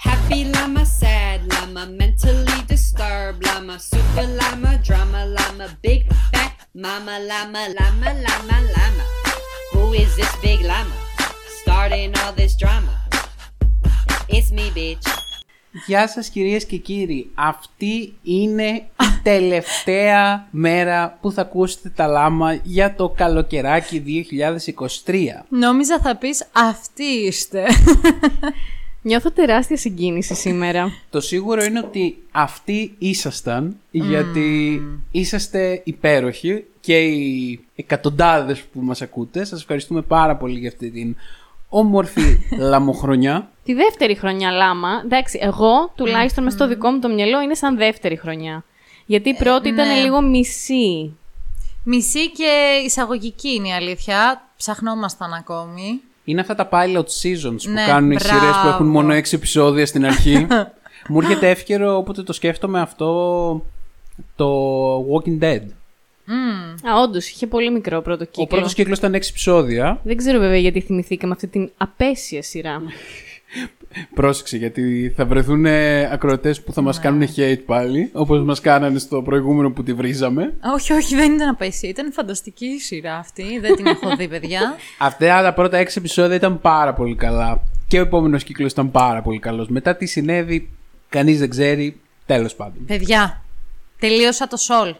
Happy 0.00 0.44
llama, 0.44 0.84
sad 0.84 1.40
llama, 1.52 1.86
mentally 1.86 2.58
disturbed 2.68 3.44
llama, 3.44 3.78
super 3.80 4.26
llama, 4.38 4.78
drama 4.86 5.26
llama, 5.26 5.66
big 5.82 6.06
fat 6.30 6.52
mama 6.72 7.18
llama, 7.28 7.62
llama, 7.76 8.10
llama, 8.24 8.56
llama. 8.74 9.04
Who 9.72 9.92
is 9.94 10.14
this 10.14 10.32
big 10.40 10.60
llama? 10.60 10.94
Starting 11.62 12.14
all 12.18 12.32
this 12.32 12.54
drama. 12.56 12.94
It's 14.28 14.52
me, 14.52 14.70
bitch. 14.70 15.06
Γεια 15.86 16.08
σας 16.08 16.28
κυρίες 16.28 16.66
και 16.66 16.76
κύριοι. 16.76 17.30
Αυτή 17.34 18.14
είναι 18.22 18.66
η 18.66 19.20
τελευταία 19.22 20.48
μέρα 20.50 21.18
που 21.20 21.32
θα 21.32 21.40
ακούσετε 21.40 21.88
τα 21.88 22.06
λάμα 22.06 22.52
για 22.62 22.94
το 22.94 23.08
καλοκαιράκι 23.08 24.02
2023. 25.04 25.44
Νόμιζα 25.48 26.00
θα 26.00 26.16
πεις 26.16 26.46
αυτοί 26.52 27.04
είστε. 27.04 27.64
Νιώθω 29.08 29.30
τεράστια 29.30 29.76
συγκίνηση 29.76 30.34
σήμερα. 30.34 30.92
Το 31.10 31.20
σίγουρο 31.20 31.64
είναι 31.64 31.78
ότι 31.78 32.22
αυτοί 32.30 32.94
ήσασταν 32.98 33.76
γιατί 33.90 34.82
είσαστε 35.10 35.80
υπέροχοι 35.84 36.64
και 36.80 36.98
οι 36.98 37.60
εκατοντάδες 37.76 38.60
που 38.60 38.80
μας 38.80 39.02
ακούτε. 39.02 39.44
Σας 39.44 39.60
ευχαριστούμε 39.60 40.02
πάρα 40.02 40.36
πολύ 40.36 40.58
για 40.58 40.68
αυτή 40.68 40.90
την 40.90 41.16
όμορφη 41.68 42.38
λαμοχρονιά. 42.70 43.50
Τη 43.64 43.74
δεύτερη 43.74 44.14
χρονιά 44.14 44.50
λάμα, 44.50 45.00
εντάξει, 45.04 45.38
εγώ 45.42 45.92
τουλάχιστον 45.94 46.44
μες 46.44 46.52
στο 46.52 46.68
δικό 46.68 46.90
μου 46.90 46.98
το 46.98 47.08
μυαλό 47.08 47.40
είναι 47.40 47.54
σαν 47.54 47.76
δεύτερη 47.76 48.16
χρονιά. 48.16 48.64
Γιατί 49.06 49.28
η 49.28 49.34
πρώτη 49.34 49.68
ήταν 49.68 49.88
ναι. 49.88 50.00
λίγο 50.00 50.20
μισή. 50.20 51.16
Μισή 51.84 52.30
και 52.30 52.82
εισαγωγική 52.84 53.48
είναι 53.48 53.68
η 53.68 53.72
αλήθεια. 53.72 54.48
Ψαχνόμασταν 54.56 55.32
ακόμη. 55.32 56.00
Είναι 56.28 56.40
αυτά 56.40 56.54
τα 56.54 56.68
pilot 56.72 56.98
seasons 57.22 57.62
που 57.64 57.70
Ναι, 57.70 57.84
κάνουν 57.86 58.10
οι 58.10 58.14
μπράβο. 58.14 58.38
σειρές 58.38 58.56
που 58.62 58.68
έχουν 58.68 58.86
μόνο 58.86 59.14
6 59.14 59.32
επεισόδια 59.32 59.86
στην 59.86 60.04
αρχή. 60.06 60.46
Μου 61.08 61.20
έρχεται 61.20 61.50
εύκαιρο 61.50 61.96
όποτε 61.96 62.22
το 62.22 62.32
σκέφτομαι 62.32 62.80
αυτό 62.80 63.06
το 64.36 64.46
Walking 64.98 65.42
Dead. 65.42 65.60
Α, 66.90 67.00
όντως, 67.02 67.28
είχε 67.28 67.46
πολύ 67.46 67.70
μικρό 67.70 68.00
πρώτο 68.02 68.24
κύκλο. 68.24 68.44
Ο 68.44 68.46
πρώτος 68.46 68.74
κύκλος 68.74 68.98
ήταν 68.98 69.12
6 69.12 69.14
επεισόδια. 69.28 70.00
Δεν 70.04 70.16
ξέρω 70.16 70.38
βέβαια 70.38 70.58
γιατί 70.58 70.80
θυμηθήκαμε 70.80 71.32
αυτή 71.32 71.46
την 71.46 71.70
απέσια 71.76 72.42
σειρά. 72.42 72.82
Πρόσεξε 74.14 74.56
γιατί 74.56 75.12
θα 75.16 75.26
βρεθούν 75.26 75.66
ακροατές 76.12 76.62
που 76.62 76.72
θα 76.72 76.80
Ναι. 76.80 76.86
μας 76.86 77.00
κάνουν 77.00 77.28
hate 77.36 77.58
πάλι, 77.66 78.10
όπως 78.12 78.42
μας 78.42 78.60
κάνανε 78.60 78.98
στο 78.98 79.22
προηγούμενο 79.22 79.70
που 79.70 79.82
τη 79.82 79.92
βρίζαμε. 79.94 80.54
Όχι, 80.74 80.92
όχι, 80.92 81.14
δεν 81.14 81.32
ήταν 81.34 81.48
απέσια. 81.48 81.88
Ήταν 81.88 82.12
φανταστική 82.12 82.66
η 82.66 82.78
σειρά 82.78 83.16
αυτή. 83.16 83.58
Δεν 83.60 83.76
την 83.76 83.86
έχω 83.86 84.16
δει, 84.16 84.28
παιδιά. 84.28 84.76
Αυτά 84.98 85.42
τα 85.42 85.52
πρώτα 85.54 85.82
6 85.82 85.86
επεισόδια 85.96 86.36
ήταν 86.36 86.60
πάρα 86.60 86.92
πολύ 86.94 87.14
καλά. 87.16 87.62
Και 87.86 87.98
ο 87.98 88.02
επόμενος 88.02 88.44
κύκλος 88.44 88.72
ήταν 88.72 88.90
πάρα 88.90 89.22
πολύ 89.22 89.38
καλός. 89.38 89.68
Μετά 89.68 89.96
τι 89.96 90.06
συνέβη, 90.06 90.70
κανείς 91.08 91.38
δεν 91.38 91.50
ξέρει. 91.50 92.00
Τέλος 92.26 92.54
πάντων. 92.54 92.84
παιδιά, 92.86 93.42
τελείωσα 93.98 94.46
το 94.46 94.56
σολ. 94.56 94.94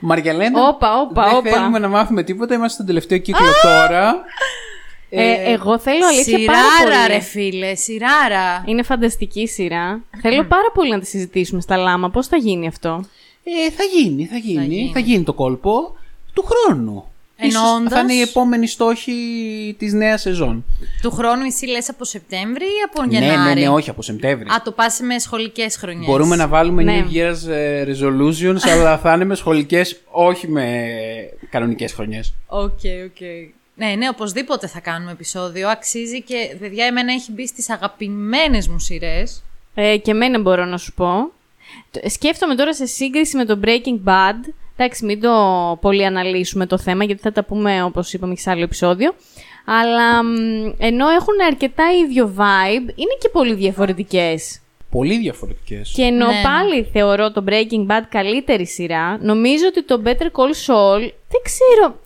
Μαριαλένα, 0.00 0.68
Όπα, 0.68 1.00
όπα, 1.00 1.24
δεν 1.28 1.36
όπα. 1.36 1.50
θέλουμε 1.50 1.78
να 1.78 1.88
μάθουμε 1.88 2.22
τίποτα. 2.22 2.54
Είμαστε 2.54 2.74
στον 2.74 2.86
τελευταίο 2.86 3.18
κύκλο 3.18 3.46
τώρα. 3.62 4.14
Ε, 5.16 5.52
εγώ 5.52 5.78
θέλω 5.78 6.06
αλήθεια 6.06 6.38
πάρα 6.46 6.58
Σειράρα, 6.78 7.02
πολύ. 7.06 7.14
ρε 7.14 7.20
φίλε, 7.20 7.74
σειράρα. 7.74 8.64
Είναι 8.66 8.82
φανταστική 8.82 9.46
σειρά. 9.46 10.00
θέλω 10.20 10.44
πάρα 10.44 10.70
πολύ 10.74 10.90
να 10.90 10.98
τη 11.00 11.06
συζητήσουμε 11.06 11.60
στα 11.60 11.76
λάμα. 11.76 12.10
Πώς 12.10 12.26
θα 12.26 12.36
γίνει 12.36 12.66
αυτό; 12.66 13.04
Ε, 13.44 13.70
θα 13.70 13.82
γίνει, 13.84 14.26
θα 14.26 14.36
γίνει, 14.36 14.90
θα 14.92 14.98
γίνει. 14.98 15.10
γίνει. 15.12 15.24
το 15.24 15.32
κόλπο 15.32 15.96
του 16.34 16.44
χρόνου. 16.46 17.04
Ίσως 17.40 17.62
Εννοώντας- 17.62 17.92
θα 17.92 18.00
είναι 18.00 18.12
οι 18.12 18.20
επόμενοι 18.20 18.66
στόχοι 18.66 19.12
της 19.78 19.92
νέας 19.92 20.20
σεζόν. 20.20 20.64
Του 21.02 21.10
χρόνου 21.10 21.42
εσύ 21.44 21.66
λες 21.66 21.88
από 21.88 22.04
Σεπτέμβρη 22.04 22.64
ή 22.64 22.80
από 22.90 23.02
Ναι, 23.02 23.18
Γενάρη; 23.18 23.54
ναι, 23.54 23.66
ναι, 23.66 23.68
όχι 23.68 23.90
από 23.90 24.02
Σεπτέμβρη. 24.02 24.48
Α, 24.48 24.62
το 24.64 24.72
πας 24.72 25.00
με 25.00 25.18
σχολικές 25.18 25.76
χρονιές. 25.76 26.06
Μπορούμε 26.06 26.36
να 26.36 26.48
βάλουμε 26.48 26.82
Ναι. 26.82 27.04
New 27.10 27.14
Year's 27.16 27.48
ε, 27.50 27.84
resolutions, 27.88 28.68
αλλά 28.72 28.98
θα 28.98 29.12
είναι 29.14 29.24
με 29.24 29.34
σχολικές, 29.34 30.00
όχι 30.10 30.48
με 30.48 30.88
κανονικές 31.50 31.92
χρονιές. 31.92 32.34
OK, 32.46 32.60
OK. 33.04 33.20
Ναι, 33.76 33.86
ναι, 33.86 34.08
οπωσδήποτε 34.08 34.66
θα 34.66 34.80
κάνουμε 34.80 35.10
επεισόδιο. 35.12 35.68
Αξίζει 35.68 36.22
και, 36.22 36.56
παιδιά, 36.60 36.84
εμένα 36.86 37.12
έχει 37.12 37.32
μπει 37.32 37.46
στις 37.46 37.70
αγαπημένες 37.70 38.68
μου 38.68 38.78
σειρές. 38.78 39.42
Ε, 39.74 39.96
και 39.96 40.10
εμένα 40.10 40.40
μπορώ 40.40 40.64
να 40.64 40.76
σου 40.78 40.92
πω. 40.94 41.30
Το- 41.90 42.00
Σκέφτομαι 42.08 42.54
τώρα 42.54 42.74
σε 42.74 42.86
σύγκριση 42.86 43.36
με 43.36 43.44
το 43.44 43.60
Breaking 43.64 44.08
Bad. 44.08 44.52
Εντάξει, 44.76 45.04
μην 45.04 45.20
το 45.20 45.32
πολύ 45.80 46.04
αναλύσουμε 46.04 46.66
το 46.66 46.78
θέμα, 46.78 47.04
γιατί 47.04 47.20
θα 47.22 47.32
τα 47.32 47.44
πούμε, 47.44 47.82
όπως 47.82 48.12
είπαμε, 48.12 48.34
και 48.34 48.40
σε 48.40 48.50
άλλο 48.50 48.62
επεισόδιο. 48.62 49.14
Αλλά 49.66 50.22
μ, 50.24 50.34
ενώ 50.78 51.08
έχουν 51.08 51.34
αρκετά 51.46 51.84
ίδιο 52.04 52.34
vibe, 52.38 52.88
είναι 52.94 53.16
και 53.20 53.28
πολύ 53.28 53.54
διαφορετικές. 53.54 54.58
Πολύ 54.90 55.18
διαφορετικές. 55.18 55.92
Και 55.94 56.02
ενώ 56.02 56.26
Ναι. 56.26 56.42
πάλι 56.42 56.84
θεωρώ 56.92 57.32
το 57.32 57.44
Breaking 57.48 57.86
Bad 57.86 58.02
καλύτερη 58.08 58.66
σειρά, 58.66 59.18
νομίζω 59.22 59.64
ότι 59.66 59.84
το 59.84 60.02
Better 60.04 60.26
Call 60.26 60.52
Saul, 60.66 61.00
δεν 61.00 61.40
ξέρω, 61.42 62.00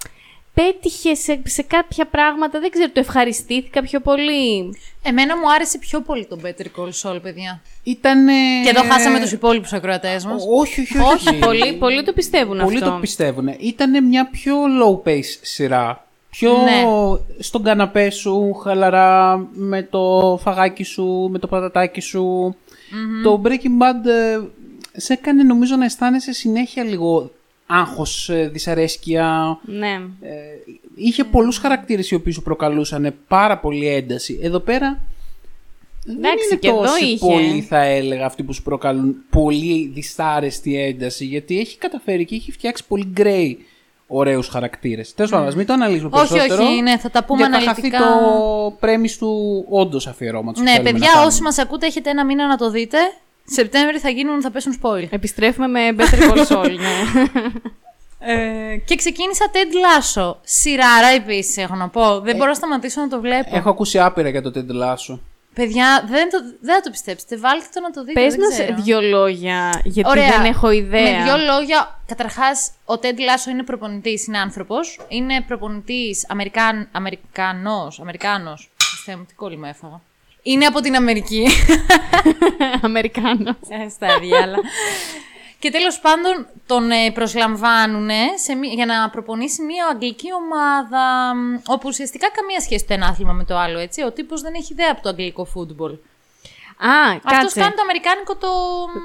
πέτυχε 0.62 1.14
σε, 1.14 1.40
σε 1.44 1.62
κάποια 1.62 2.06
πράγματα, 2.06 2.60
δεν 2.60 2.70
ξέρω, 2.70 2.90
το 2.92 3.00
ευχαριστήθηκα 3.00 3.82
πιο 3.82 4.00
πολύ. 4.00 4.74
Εμένα 5.02 5.36
μου 5.36 5.52
άρεσε 5.54 5.78
πιο 5.78 6.00
πολύ 6.00 6.26
το 6.26 6.38
Better 6.44 6.66
Call 6.80 6.90
Saul, 7.02 7.18
παιδιά. 7.22 7.62
Ήτανε... 7.82 8.32
Και 8.64 8.68
εδώ 8.68 8.82
χάσαμε 8.82 9.20
τους 9.20 9.32
υπόλοιπους 9.32 9.72
ακροατές 9.72 10.24
μας. 10.24 10.44
Όχι, 10.60 10.80
όχι, 10.80 10.98
όχι. 10.98 11.28
Όχι, 11.28 11.38
πολλοί, 11.38 11.72
πολλοί 11.72 12.02
το 12.04 12.12
πιστεύουν 12.12 12.58
Πολλοί 12.58 12.76
αυτό. 12.76 12.90
το 12.90 12.98
πιστεύουν. 13.00 13.48
Ήταν 13.58 14.06
μια 14.06 14.28
πιο 14.30 14.56
low 14.82 15.08
pace 15.08 15.38
σειρά. 15.42 16.06
Πιο 16.30 16.52
Ναι. 16.52 16.82
στον 17.38 17.62
καναπέ 17.62 18.10
σου, 18.10 18.54
χαλαρά, 18.54 19.46
με 19.52 19.82
το 19.82 20.38
φαγάκι 20.42 20.82
σου, 20.82 21.28
με 21.30 21.38
το 21.38 21.46
πατατάκι 21.46 22.00
σου. 22.00 22.56
Το 23.22 23.42
Breaking 23.44 23.48
Bad 23.82 24.06
ε, 24.08 24.38
σε 24.92 25.12
έκανε 25.12 25.42
νομίζω 25.42 25.76
να 25.76 25.84
αισθάνεσαι 25.84 26.32
συνέχεια 26.32 26.84
λίγο 26.84 27.30
άγχος, 27.70 28.28
ε, 28.28 28.48
δυσαρέσκεια. 28.52 29.58
Ναι. 29.64 29.92
Ε, 30.20 30.34
είχε 30.94 31.24
πολλούς 31.24 31.58
χαρακτήρες 31.58 32.10
οι 32.10 32.14
οποίοι 32.14 32.32
σου 32.32 32.42
προκαλούσαν 32.42 33.14
πάρα 33.28 33.58
πολύ 33.58 33.86
ένταση. 33.88 34.38
Εδώ 34.42 34.58
πέρα 34.60 35.00
δεν 36.04 36.16
Εντάξει, 36.16 36.44
είναι 36.50 36.58
και 36.60 36.68
εδώ 36.68 36.80
τόσο 36.80 37.04
είχε. 37.04 37.18
πολύ 37.18 37.60
θα 37.68 37.80
έλεγα 37.82 38.26
αυτοί 38.26 38.42
που 38.42 38.52
σου 38.52 38.62
προκαλούν 38.62 39.16
πολύ 39.30 39.90
δυσάρεστη 39.94 40.76
ένταση 40.82 41.24
γιατί 41.24 41.58
έχει 41.60 41.78
καταφέρει 41.78 42.24
και 42.24 42.34
έχει 42.34 42.52
φτιάξει 42.52 42.84
πολύ 42.88 43.12
grey 43.16 43.54
ωραίους 44.06 44.48
χαρακτήρες. 44.48 45.14
Τέλος 45.14 45.30
πάντων, 45.30 45.46
ας 45.46 45.54
μην 45.54 45.66
το 45.66 45.72
αναλύσουμε 45.72 46.10
Όχι, 46.20 46.28
περισσότερο. 46.32 46.68
όχι, 46.68 46.82
ναι, 46.82 46.98
θα 46.98 47.10
τα 47.10 47.24
πούμε 47.24 47.38
για 47.40 47.48
να 47.48 47.56
αναλυτικά. 47.56 47.98
χαθεί 47.98 48.12
το 48.12 48.76
πρέμις 48.80 49.18
του 49.18 49.64
όντως 49.68 50.06
αφιερώματος. 50.06 50.58
που 50.58 50.64
Ναι, 50.64 50.70
θέλουμε 50.70 50.90
να 50.90 50.96
παιδιά, 50.98 51.12
κάνουμε. 51.12 51.30
όσοι 51.32 51.42
μας 51.42 51.58
ακούτε, 51.58 51.86
έχετε 51.86 52.10
ένα 52.10 52.24
μήνα 52.24 52.46
να 52.46 52.56
το 52.56 52.70
δείτε. 52.70 52.98
Σεπτέμβρη 53.50 53.98
θα 53.98 54.08
γίνουν, 54.08 54.42
θα 54.42 54.50
πέσουν 54.50 54.80
spoil. 54.82 55.06
Επιστρέφουμε 55.10 55.66
με 55.66 55.80
Better 55.98 56.30
Call 56.30 56.46
Saul, 56.46 56.76
ναι. 56.78 57.22
Ε, 58.20 58.76
και 58.76 58.96
ξεκίνησα 58.96 59.50
Ted 59.52 59.56
Lasso. 59.74 60.34
Σειράρα 60.42 61.06
επίσης, 61.06 61.56
έχω 61.56 61.74
να 61.74 61.88
πω. 61.88 62.20
Δεν 62.20 62.36
μπορώ 62.36 62.48
να 62.48 62.54
σταματήσω 62.54 63.00
να 63.00 63.08
το 63.08 63.20
βλέπω. 63.20 63.56
Έχω 63.56 63.70
ακούσει 63.70 63.98
άπειρα 63.98 64.28
για 64.28 64.42
το 64.42 64.52
Ted 64.54 64.82
Lasso. 64.82 65.18
Παιδιά, 65.54 66.04
δεν, 66.08 66.30
το, 66.30 66.38
δεν 66.60 66.74
θα 66.74 66.80
το 66.80 66.90
πιστέψετε. 66.90 67.36
Βάλτε 67.36 67.66
το 67.74 67.80
να 67.80 67.90
το 67.90 68.04
δείτε. 68.04 68.20
Πες 68.20 68.34
δεν 68.34 68.40
μας 68.40 68.52
ξέρω. 68.52 68.82
δύο 68.82 69.00
λόγια, 69.00 69.80
γιατί 69.84 70.10
Ωραία. 70.10 70.30
δεν 70.30 70.44
έχω 70.44 70.70
ιδέα. 70.70 71.18
Με 71.18 71.24
δύο 71.24 71.36
λόγια, 71.36 72.00
καταρχάς, 72.06 72.70
ο 72.84 72.94
Ted 72.94 73.18
Lasso 73.18 73.50
είναι 73.50 73.62
προπονητής, 73.62 74.26
είναι 74.26 74.38
άνθρωπος. 74.38 75.00
Είναι 75.08 75.40
προπονητής 75.46 76.26
Αμερικάν, 76.28 76.88
Αμερικανός. 76.92 78.00
Αμερικάνος. 78.00 78.70
Χριστέ 78.90 79.16
μου, 79.16 79.24
τι 79.24 79.34
κόλλημα 79.34 79.68
έφαγα. 79.68 80.00
Είναι 80.42 80.66
από 80.66 80.80
την 80.80 80.96
Αμερική. 80.96 81.46
Αμερικάνος. 82.82 83.56
Ε, 83.68 83.88
Στα 83.88 84.18
διάλα. 84.18 84.56
Και 85.58 85.70
τέλος 85.70 85.98
πάντων 86.00 86.46
τον 86.66 86.90
ε, 86.90 87.10
προσλαμβάνουν 87.10 88.08
για 88.74 88.86
να 88.86 89.10
προπονήσει 89.10 89.62
μια 89.62 89.86
αγγλική 89.92 90.28
ομάδα 90.32 91.34
μ, 91.34 91.54
όπου 91.66 91.88
ουσιαστικά 91.88 92.30
καμία 92.30 92.60
σχέση 92.60 92.84
το 92.86 92.94
ένα 92.94 93.06
άθλημα 93.06 93.32
με 93.32 93.44
το 93.44 93.56
άλλο, 93.56 93.78
έτσι. 93.78 94.02
Ο 94.02 94.12
τύπος 94.12 94.40
δεν 94.40 94.54
έχει 94.54 94.72
ιδέα 94.72 94.88
από 94.90 95.02
το 95.02 95.08
αγγλικό 95.08 95.44
football. 95.44 95.98
Α, 96.80 97.10
Αυτός 97.24 97.40
κάτσε. 97.42 97.60
κάνει 97.60 97.74
το 97.74 97.82
αμερικάνικο 97.82 98.36
το. 98.36 98.48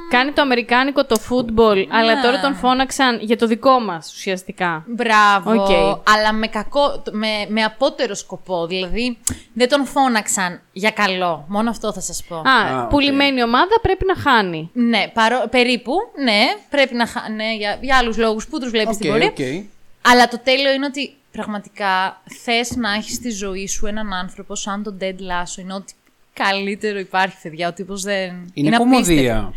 Κάνει 0.09 0.31
το 0.31 0.41
αμερικάνικο 0.41 1.05
το 1.05 1.19
football, 1.29 1.85
αλλά 1.89 2.15
Ναι. 2.15 2.21
τώρα 2.21 2.39
τον 2.39 2.55
φώναξαν 2.55 3.19
για 3.21 3.37
το 3.37 3.47
δικό 3.47 3.79
μας 3.79 4.13
ουσιαστικά. 4.13 4.83
Μπράβο. 4.87 5.51
Οκ. 5.63 5.69
Αλλά 6.13 6.33
με, 6.33 6.47
κακό, 6.47 7.03
με, 7.11 7.27
με 7.47 7.63
απώτερο 7.63 8.15
σκοπό. 8.15 8.67
Δηλαδή 8.67 9.17
δεν 9.53 9.69
τον 9.69 9.85
φώναξαν 9.85 10.61
για 10.71 10.89
καλό. 10.91 11.45
Μόνο 11.47 11.69
αυτό 11.69 11.93
θα 11.93 12.01
σας 12.01 12.23
πω. 12.27 12.35
Α, 12.35 12.41
Α, 12.77 12.83
οκ. 12.83 12.89
πουλημένη 12.89 13.43
ομάδα 13.43 13.79
πρέπει 13.81 14.05
να 14.05 14.15
χάνει. 14.15 14.69
Ναι, 14.73 15.07
παρό, 15.13 15.47
περίπου. 15.49 15.93
Ναι, 16.23 16.39
πρέπει 16.69 16.95
να. 16.95 17.07
χα- 17.07 17.29
Ναι, 17.29 17.53
για, 17.55 17.77
για 17.81 17.97
άλλους 17.97 18.17
λόγους 18.17 18.47
που 18.47 18.59
τους 18.59 18.69
βλέπεις 18.69 18.95
στην 18.95 19.07
Οκ, 19.11 19.17
πορεία. 19.17 19.29
οκ. 19.29 19.65
Αλλά 20.07 20.27
το 20.27 20.39
τέλειο 20.43 20.71
είναι 20.73 20.85
ότι 20.85 21.15
πραγματικά 21.31 22.21
θες 22.43 22.75
να 22.75 22.93
έχεις 22.93 23.15
στη 23.15 23.29
ζωή 23.29 23.67
σου 23.67 23.85
έναν 23.85 24.13
άνθρωπο 24.13 24.55
σαν 24.55 24.83
τον 24.83 24.97
Ted 25.01 25.05
Lasso. 25.19 25.57
Είναι 25.59 25.73
ό,τι 25.73 25.93
καλύτερο 26.33 26.99
υπάρχει, 26.99 27.35
παιδιά. 27.41 27.67
Ο 27.67 27.73
τύπος 27.73 28.01
δεν. 28.01 28.51
Είναι 28.53 28.75
απίστευτο. 28.75 28.83
κωμωδία. 28.83 29.53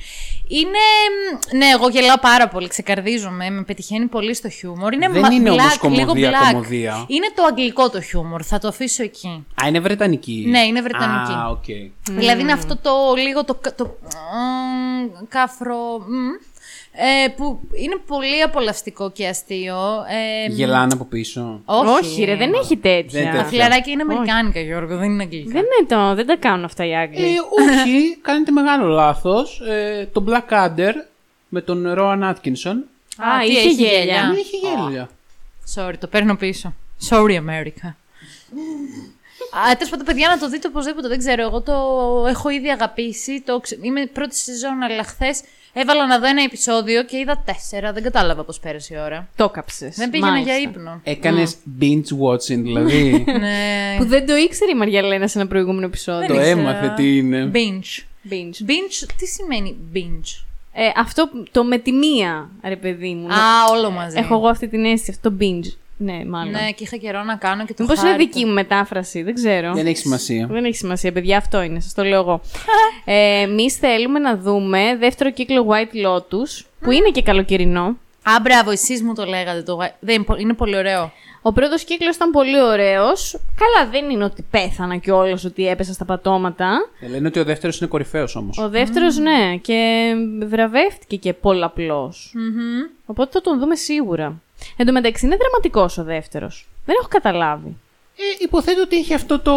Είναι. 0.49 0.69
μ, 1.53 1.57
Ναι, 1.57 1.67
εγώ 1.67 1.89
γελάω 1.89 2.19
πάρα 2.19 2.49
πολύ. 2.49 2.69
Ξεκαρδίζομαι. 2.69 3.51
Με 3.51 3.63
πετυχαίνει 3.63 4.07
πολύ 4.07 4.35
στο 4.35 4.49
χιούμορ. 4.49 4.93
Είναι 4.93 5.09
Δεν 5.09 5.21
μα- 5.21 5.33
είναι 5.33 5.51
black, 5.51 5.59
όμως 5.59 5.79
κωμωδία, 5.79 6.05
λίγο 6.05 6.13
black. 6.39 6.51
κωμωδία. 6.53 7.05
Είναι 7.09 7.27
το 7.35 7.43
αγγλικό 7.45 7.91
το 7.91 8.01
χιούμορ. 8.01 8.41
Θα 8.45 8.59
το 8.59 8.69
αφήσω 8.69 9.03
εκεί. 9.03 9.45
Α, 9.65 9.69
είναι 9.69 9.81
βρετανική. 9.81 10.45
Ναι, 10.49 10.61
είναι 10.61 10.83
βρετανική. 10.83 11.33
Α, 11.33 11.49
οκ. 11.49 11.65
Δηλαδή 12.11 12.41
είναι 12.41 12.53
αυτό 12.53 12.77
το 12.77 12.91
λίγο 13.17 13.45
το, 13.45 13.55
κα- 13.55 13.75
το 13.75 13.97
μ, 14.03 15.25
κάφρο. 15.29 15.99
μ, 15.99 16.45
ε, 16.99 17.29
που 17.29 17.61
είναι 17.73 17.97
πολύ 18.07 18.43
απολαυστικό 18.43 19.11
και 19.11 19.27
αστείο. 19.27 19.77
Ε, 20.47 20.47
Γελάνε 20.53 20.93
από 20.95 21.05
πίσω. 21.05 21.61
όχι, 21.65 21.89
Όχι, 22.07 22.25
ρε, 22.25 22.37
δεν 22.37 22.53
έχει 22.53 22.77
τέτοια. 22.77 23.21
Δεν 23.21 23.25
Τα 23.25 23.31
τέτοια. 23.31 23.45
φιλαράκια 23.47 23.93
είναι 23.93 24.03
αμερικάνικα, 24.03 24.61
Γιώργο, 24.61 24.97
δεν 24.97 25.11
είναι 25.11 25.23
αγγλικά. 25.23 25.51
Δεν, 25.53 25.63
είναι 25.63 25.87
το, 25.89 26.15
δεν 26.15 26.27
τα 26.27 26.37
κάνουν 26.37 26.65
αυτά 26.65 26.87
οι 26.87 26.97
Άγγλοι. 26.97 27.25
Ε, 27.25 27.39
όχι, 27.73 28.17
κάνετε 28.23 28.51
μεγάλο 28.51 28.87
λάθος. 28.87 29.61
Ε, 29.69 30.09
το 30.13 30.25
Blackadder 30.29 30.93
με 31.49 31.61
τον 31.61 31.95
Rowan 31.99 32.23
Atkinson. 32.31 32.77
Α, 33.19 33.39
τι 33.41 33.47
είχε 33.51 33.59
έχει 33.59 33.69
γέλια. 33.73 33.99
γέλια. 33.99 34.23
Δεν 34.27 34.37
είχε 34.37 34.57
γέλια. 34.57 35.09
Sorry, 35.75 35.95
το 36.01 36.07
παίρνω 36.07 36.37
πίσω. 36.37 36.75
Sorry, 37.09 37.37
America. 37.37 37.89
Α, 39.59 39.73
τέλος 39.77 39.91
πάντων, 39.91 40.07
παιδιά, 40.07 40.29
να 40.29 40.39
το 40.39 40.49
δείτε 40.49 40.69
οπωσδήποτε. 40.69 41.09
Δεν 41.09 41.19
ξέρω. 41.19 41.43
Εγώ 41.43 41.61
το 41.61 41.73
έχω 42.29 42.49
ήδη 42.49 42.69
αγαπήσει. 42.71 43.41
Το... 43.41 43.61
ξε- 43.61 43.85
Είμαι 43.85 44.07
πρώτη 44.07 44.37
σεζόν, 44.37 44.83
αλλά 44.83 45.03
χθες 45.03 45.41
έβαλα 45.81 46.07
να 46.07 46.19
δω 46.19 46.27
ένα 46.27 46.43
επεισόδιο 46.43 47.05
και 47.05 47.17
είδα 47.17 47.43
τέσσερα. 47.45 47.93
Δεν 47.93 48.03
κατάλαβα 48.03 48.45
πώς 48.45 48.59
πέρασε 48.59 48.95
η 48.95 48.99
ώρα. 48.99 49.29
Το 49.37 49.49
κάψες. 49.49 49.97
Δεν 49.97 50.11
πήγαινα 50.11 50.31
Μάλιστα. 50.31 50.53
για 50.53 50.63
ύπνο. 50.71 51.01
Έκανες 51.05 51.57
binge 51.81 52.11
watching, 52.25 52.61
δηλαδή. 52.63 53.25
ναι. 53.41 53.95
Που 53.99 54.05
δεν 54.07 54.27
το 54.27 54.37
ήξερε 54.37 54.71
η 54.71 54.75
Μαριαλένα 54.75 55.29
σε 55.29 55.39
ένα 55.39 55.49
προηγούμενο 55.49 55.87
επεισόδιο. 55.87 56.27
το 56.27 56.35
ήξερα. 56.35 56.51
έμαθε 56.61 56.93
τι 56.97 57.17
είναι. 57.17 57.51
Binge. 57.55 58.03
Binge. 58.31 58.69
Binge, 58.69 59.09
τι 59.19 59.27
σημαίνει 59.27 59.77
binge; 59.95 60.45
Ε, 60.73 60.91
αυτό 60.97 61.31
το 61.51 61.65
με 61.65 61.79
τη 61.79 61.93
μία, 61.93 62.51
ρε 62.65 62.77
παιδί 62.77 63.15
μου. 63.15 63.27
Α, 63.27 63.65
όλο 63.71 63.91
μαζί. 63.91 64.19
Έχω 64.19 64.35
εγώ 64.35 64.49
αυτή 64.49 64.69
την 64.69 64.85
αίσθηση, 64.85 65.11
αυτό 65.11 65.31
το 65.31 65.37
binge. 65.41 65.77
Ναι, 65.99 66.25
μάλλον. 66.25 66.51
Ναι, 66.53 66.71
και 66.71 66.83
είχα 66.85 66.97
καιρό 66.97 67.23
να 67.23 67.37
κάνω 67.37 67.65
και 67.65 67.75
το 67.75 67.83
Μήπως 67.83 67.99
είναι 68.01 68.11
χάρηκα. 68.11 68.31
δική 68.33 68.45
μου 68.47 68.53
μετάφραση, 68.53 69.23
δεν 69.23 69.35
ξέρω. 69.35 69.73
Δεν 69.75 69.87
έχει 69.87 69.97
σημασία. 69.97 70.47
Δεν 70.51 70.65
έχει 70.65 70.77
σημασία, 70.77 71.13
παιδιά, 71.13 71.37
αυτό 71.37 71.63
είναι, 71.63 71.81
σας 71.81 71.95
το 71.95 72.03
λέω 72.05 72.21
εγώ. 72.21 72.41
ε, 73.05 73.41
Εμείς 73.41 73.75
θέλουμε 73.77 74.19
να 74.19 74.37
δούμε 74.37 74.97
δεύτερο 74.99 75.31
κύκλο 75.33 75.67
White 75.69 76.07
Lotus, 76.07 76.65
που 76.81 76.91
είναι 76.91 77.11
και 77.11 77.23
καλοκαιρινό. 77.23 77.97
Α, 78.23 78.41
μπράβο, 78.43 78.71
εσείς 78.71 79.03
μου 79.03 79.15
το 79.15 79.25
λέγατε. 79.25 79.63
Το... 79.63 79.75
γα- 79.75 79.97
Δεν, 80.01 80.15
είναι 80.15 80.25
πο- 80.25 80.37
είναι 80.37 80.53
πολύ 80.53 80.77
ωραίο. 80.77 81.13
Ο 81.43 81.53
πρώτος 81.53 81.85
κύκλος 81.85 82.15
ήταν 82.17 82.31
πολύ 82.31 82.63
ωραίος. 82.63 83.39
Καλά, 83.59 83.91
δεν 83.91 84.11
είναι 84.11 84.25
ότι 84.25 84.45
πέθανα 84.51 84.97
κιόλας, 84.97 85.45
ότι 85.45 85.69
έπεσα 85.69 85.93
στα 85.93 86.05
πατώματα. 86.05 86.89
Ε, 87.01 87.09
Λένε 87.09 87.27
ότι 87.29 87.39
ο 87.39 87.45
δεύτερος 87.45 87.79
είναι 87.81 87.89
κορυφαίος 87.89 88.37
όμως. 88.37 88.59
Ο 88.59 88.69
δεύτερος, 88.69 89.17
ναι, 89.19 89.57
και 89.63 90.13
βραβεύτηκε 90.47 91.17
και 91.17 91.33
πολλαπλώ. 91.33 92.13
Οπότε 93.07 93.31
θα 93.33 93.41
τον 93.41 93.59
δούμε 93.59 93.75
σίγουρα. 93.75 94.41
Εν 94.77 94.87
τω 94.87 94.93
μεταξύ 94.93 95.27
είναι 95.27 95.37
δραματικός 95.37 95.99
ο 95.99 96.05
δεύτερος. 96.05 96.69
Δεν 96.85 96.97
έχω 97.01 97.09
καταλάβει. 97.09 97.77
Ε, 98.17 98.45
υποθέτω 98.45 98.81
ότι 98.83 98.97
έχει 98.97 99.15
αυτό 99.15 99.41
το, 99.41 99.53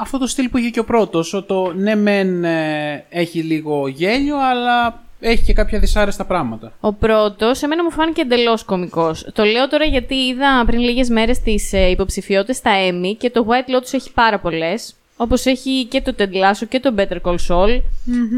αυτό 0.00 0.18
το 0.18 0.26
στυλ 0.26 0.48
που 0.48 0.58
είχε 0.58 0.68
και 0.68 0.80
ο 0.80 0.84
πρώτος. 0.84 1.44
Το 1.46 1.72
ναι, 1.72 1.94
μεν 1.94 2.44
ε, 2.44 3.04
έχει 3.08 3.42
λίγο 3.42 3.88
γέλιο, 3.88 4.36
αλλά 4.38 5.02
έχει 5.20 5.44
και 5.44 5.52
κάποια 5.52 5.78
δυσάρεστα 5.78 6.24
πράγματα. 6.24 6.72
Ο 6.80 6.92
πρώτος, 6.92 7.62
εμένα 7.62 7.84
μου 7.84 7.90
φάνηκε 7.90 8.20
εντελώς 8.20 8.64
κωμικός. 8.64 9.26
Το 9.32 9.44
λέω 9.44 9.68
τώρα 9.68 9.84
γιατί 9.84 10.14
είδα 10.14 10.64
πριν 10.66 10.80
λίγες 10.80 11.08
μέρες 11.08 11.40
τις 11.40 11.72
ε, 11.72 11.90
υποψηφιότητες 11.90 12.56
στα 12.56 12.70
Emmy 12.88 13.16
και 13.18 13.30
το 13.30 13.46
White 13.48 13.76
Lotus 13.76 13.92
έχει 13.92 14.12
πάρα 14.12 14.38
πολλές. 14.38 14.94
Όπως 15.22 15.46
έχει 15.46 15.86
και 15.86 16.00
το 16.00 16.14
Ted 16.18 16.32
Lasso 16.32 16.66
και 16.68 16.80
το 16.80 16.94
Better 16.96 17.20
Call 17.22 17.36
Saul 17.48 17.80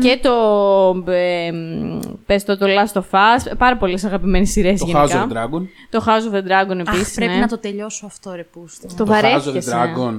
και 0.03 0.19
το. 0.23 1.13
Ε, 1.13 1.51
πες 2.27 2.45
το, 2.45 2.59
το 2.59 2.67
Last 2.69 3.01
of 3.01 3.05
Us. 3.11 3.57
Πάρα 3.59 3.77
πολλές 3.77 4.05
αγαπημένες 4.05 4.51
σειρές 4.51 4.81
Το 4.81 4.87
γενικά. 4.87 5.07
House 5.09 5.29
of 5.29 5.33
the 5.33 5.37
Dragon. 5.37 5.63
Το 5.91 6.05
House 6.07 6.33
of 6.33 6.37
the 6.37 6.43
Dragon 6.43 6.81
Αχ, 6.87 6.95
επίσης. 6.95 7.15
πρέπει 7.15 7.33
ναι. 7.33 7.39
να 7.39 7.49
το 7.49 7.59
τελειώσω 7.59 8.07
αυτό, 8.07 8.33
ρε 8.35 8.43
πούστη. 8.43 8.87
Το 8.87 9.05
Το 9.05 9.05
House 9.05 9.15
of 9.15 9.19
the 9.19 9.23
βαρέθηκες, 9.23 9.67
ε. 9.67 9.73
Dragon. 9.73 10.19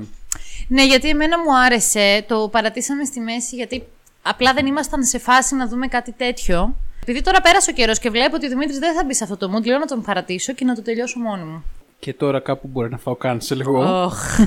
Ναι, 0.67 0.85
γιατί 0.85 1.09
εμένα 1.09 1.39
μου 1.39 1.57
άρεσε. 1.65 2.25
Το 2.27 2.47
παρατήσαμε 2.51 3.03
στη 3.03 3.19
μέση 3.19 3.55
γιατί 3.55 3.83
απλά 4.21 4.53
δεν 4.53 4.65
ήμασταν 4.65 5.03
σε 5.03 5.17
φάση 5.19 5.55
να 5.55 5.67
δούμε 5.67 5.87
κάτι 5.87 6.11
τέτοιο. 6.11 6.75
Επειδή 7.01 7.21
τώρα 7.21 7.41
πέρασε 7.41 7.69
ο 7.71 7.73
καιρός 7.73 7.99
και 7.99 8.09
βλέπω 8.09 8.35
ότι 8.35 8.45
ο 8.45 8.49
Δημήτρης 8.49 8.79
δεν 8.79 8.95
θα 8.95 9.03
μπει 9.05 9.13
σε 9.13 9.23
αυτό 9.23 9.37
το 9.37 9.51
mood, 9.55 9.65
λέω 9.65 9.77
να 9.77 9.85
τον 9.85 10.01
παρατήσω 10.01 10.53
και 10.53 10.65
να 10.65 10.75
το 10.75 10.81
τελειώσω 10.81 11.19
μόνη 11.19 11.43
μου. 11.43 11.63
Και 12.03 12.13
τώρα 12.13 12.39
κάπου 12.39 12.67
μπορεί 12.71 12.89
να 12.89 12.97
φάω 12.97 13.17
cancel 13.23 13.59
εγώ. 13.59 14.03
Οχ, 14.03 14.39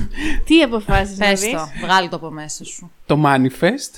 Τι 0.45 0.61
αποφάσισες 0.61 1.17
να 1.17 1.25
πες 1.27 1.39
δεις; 1.41 1.51
το, 1.51 1.59
βγάλει 1.81 2.09
το 2.09 2.15
από 2.15 2.29
μέσα 2.31 2.65
σου. 2.65 2.91
Το 3.05 3.21
Manifest. 3.25 3.93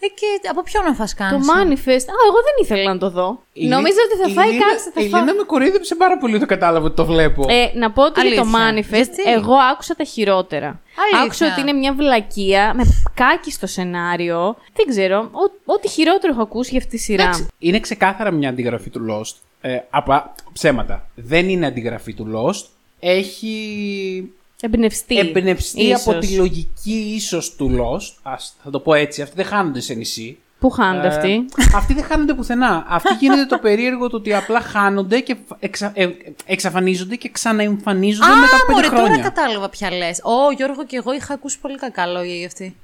Ε, 0.00 0.06
και 0.08 0.48
από 0.50 0.62
ποιον 0.62 0.84
να 0.84 0.94
φας 0.94 1.10
Το 1.10 1.16
κάνει. 1.18 1.44
Manifest. 1.44 2.06
Α, 2.12 2.16
εγώ 2.28 2.38
δεν 2.46 2.54
ήθελα 2.62 2.92
να 2.92 2.98
το 2.98 3.10
δω. 3.10 3.42
Η 3.52 3.66
Νομίζω 3.68 3.92
Λί- 3.94 4.12
ότι 4.12 4.22
θα 4.22 4.28
η 4.30 4.32
φάει 4.32 4.52
Λίνα- 4.52 4.66
κάτσε. 4.66 4.90
Θα 4.94 5.00
Η 5.00 5.08
φάει. 5.08 5.20
Λίνα 5.20 5.34
με 5.34 5.42
κοροϊδεύσε 5.42 5.94
πάρα 5.94 6.18
πολύ 6.18 6.34
όταν 6.34 6.48
κατάλαβα 6.48 6.86
ότι 6.86 6.96
το 6.96 7.04
βλέπω. 7.04 7.44
Ε, 7.48 7.70
να 7.78 7.90
πω 7.92 8.02
ότι 8.04 8.20
για 8.28 8.42
το 8.42 8.48
Αλήθεια. 8.56 8.84
Manifest, 8.98 9.14
Γιατί; 9.14 9.30
εγώ 9.30 9.54
άκουσα 9.72 9.94
τα 9.94 10.04
χειρότερα. 10.04 10.66
Αλήθεια. 11.02 11.22
Άκουσα 11.24 11.46
ότι 11.52 11.60
είναι 11.60 11.72
μια 11.72 11.92
βλακεία 11.94 12.74
με 12.74 12.82
κάκι 13.14 13.50
στο 13.52 13.66
σενάριο. 13.66 14.56
Δεν 14.74 14.86
ξέρω. 14.88 15.18
ό- 15.32 15.72
Ό,τι 15.72 15.88
χειρότερο 15.88 16.32
έχω 16.32 16.42
ακούσει 16.42 16.70
για 16.70 16.78
αυτή 16.78 16.90
τη 16.90 16.98
σειρά. 16.98 17.22
Εντάξει, 17.22 17.46
είναι 17.58 17.80
ξεκάθαρα 17.80 18.30
μια 18.30 18.48
αντιγραφή 18.48 18.90
του 18.90 19.00
Lost. 19.10 19.34
Ε, 19.60 19.78
απα, 19.90 20.34
ψέματα. 20.52 21.08
Δεν 21.14 21.48
είναι 21.48 21.66
αντιγραφή 21.66 22.14
του 22.14 22.26
Lost. 22.34 22.64
Έχει 23.00 24.30
Εμπνευστεί. 24.60 25.18
εμπνευστεί 25.18 25.82
ίσως. 25.82 26.06
από 26.08 26.18
τη 26.18 26.34
λογική 26.36 27.12
ίσως 27.16 27.54
του 27.56 27.70
Lost. 27.78 28.14
Ας, 28.22 28.56
θα 28.64 28.70
το 28.70 28.80
πω 28.80 28.94
έτσι. 28.94 29.22
Αυτοί 29.22 29.34
δεν 29.36 29.44
χάνονται 29.44 29.80
σε 29.80 29.94
νησί. 29.94 30.38
Πού 30.58 30.70
χάνονται 30.70 31.06
Ε, 31.06 31.10
αυτοί; 31.10 31.44
αυτοί 31.74 31.94
δεν 31.94 32.04
χάνονται 32.04 32.34
πουθενά. 32.34 32.84
Αυτοί 32.88 33.14
γίνεται 33.20 33.46
το 33.46 33.58
περίεργο 33.58 34.08
το 34.08 34.16
ότι 34.16 34.34
απλά 34.34 34.60
χάνονται 34.60 35.20
και 35.20 35.36
εξα, 35.58 35.92
ε, 35.94 36.08
εξαφανίζονται 36.46 37.16
και 37.16 37.28
ξαναεμφανίζονται 37.28 38.26
Α, 38.32 38.36
μετά 38.36 38.56
από 38.56 38.66
πέντε 38.66 38.74
μωρέ, 38.74 38.88
τώρα 38.88 39.02
χρόνια. 39.04 39.22
κατάλαβα 39.22 39.68
ποια 39.68 39.90
λες. 39.92 40.20
Ω, 40.22 40.50
Γιώργο 40.56 40.84
και 40.84 40.96
εγώ 40.96 41.12
είχα 41.12 41.34
ακούσει 41.34 41.58
πολύ 41.60 41.76
κακά 41.78 42.06
λόγια 42.06 42.34
για 42.34 42.46
αυτή. 42.46 42.76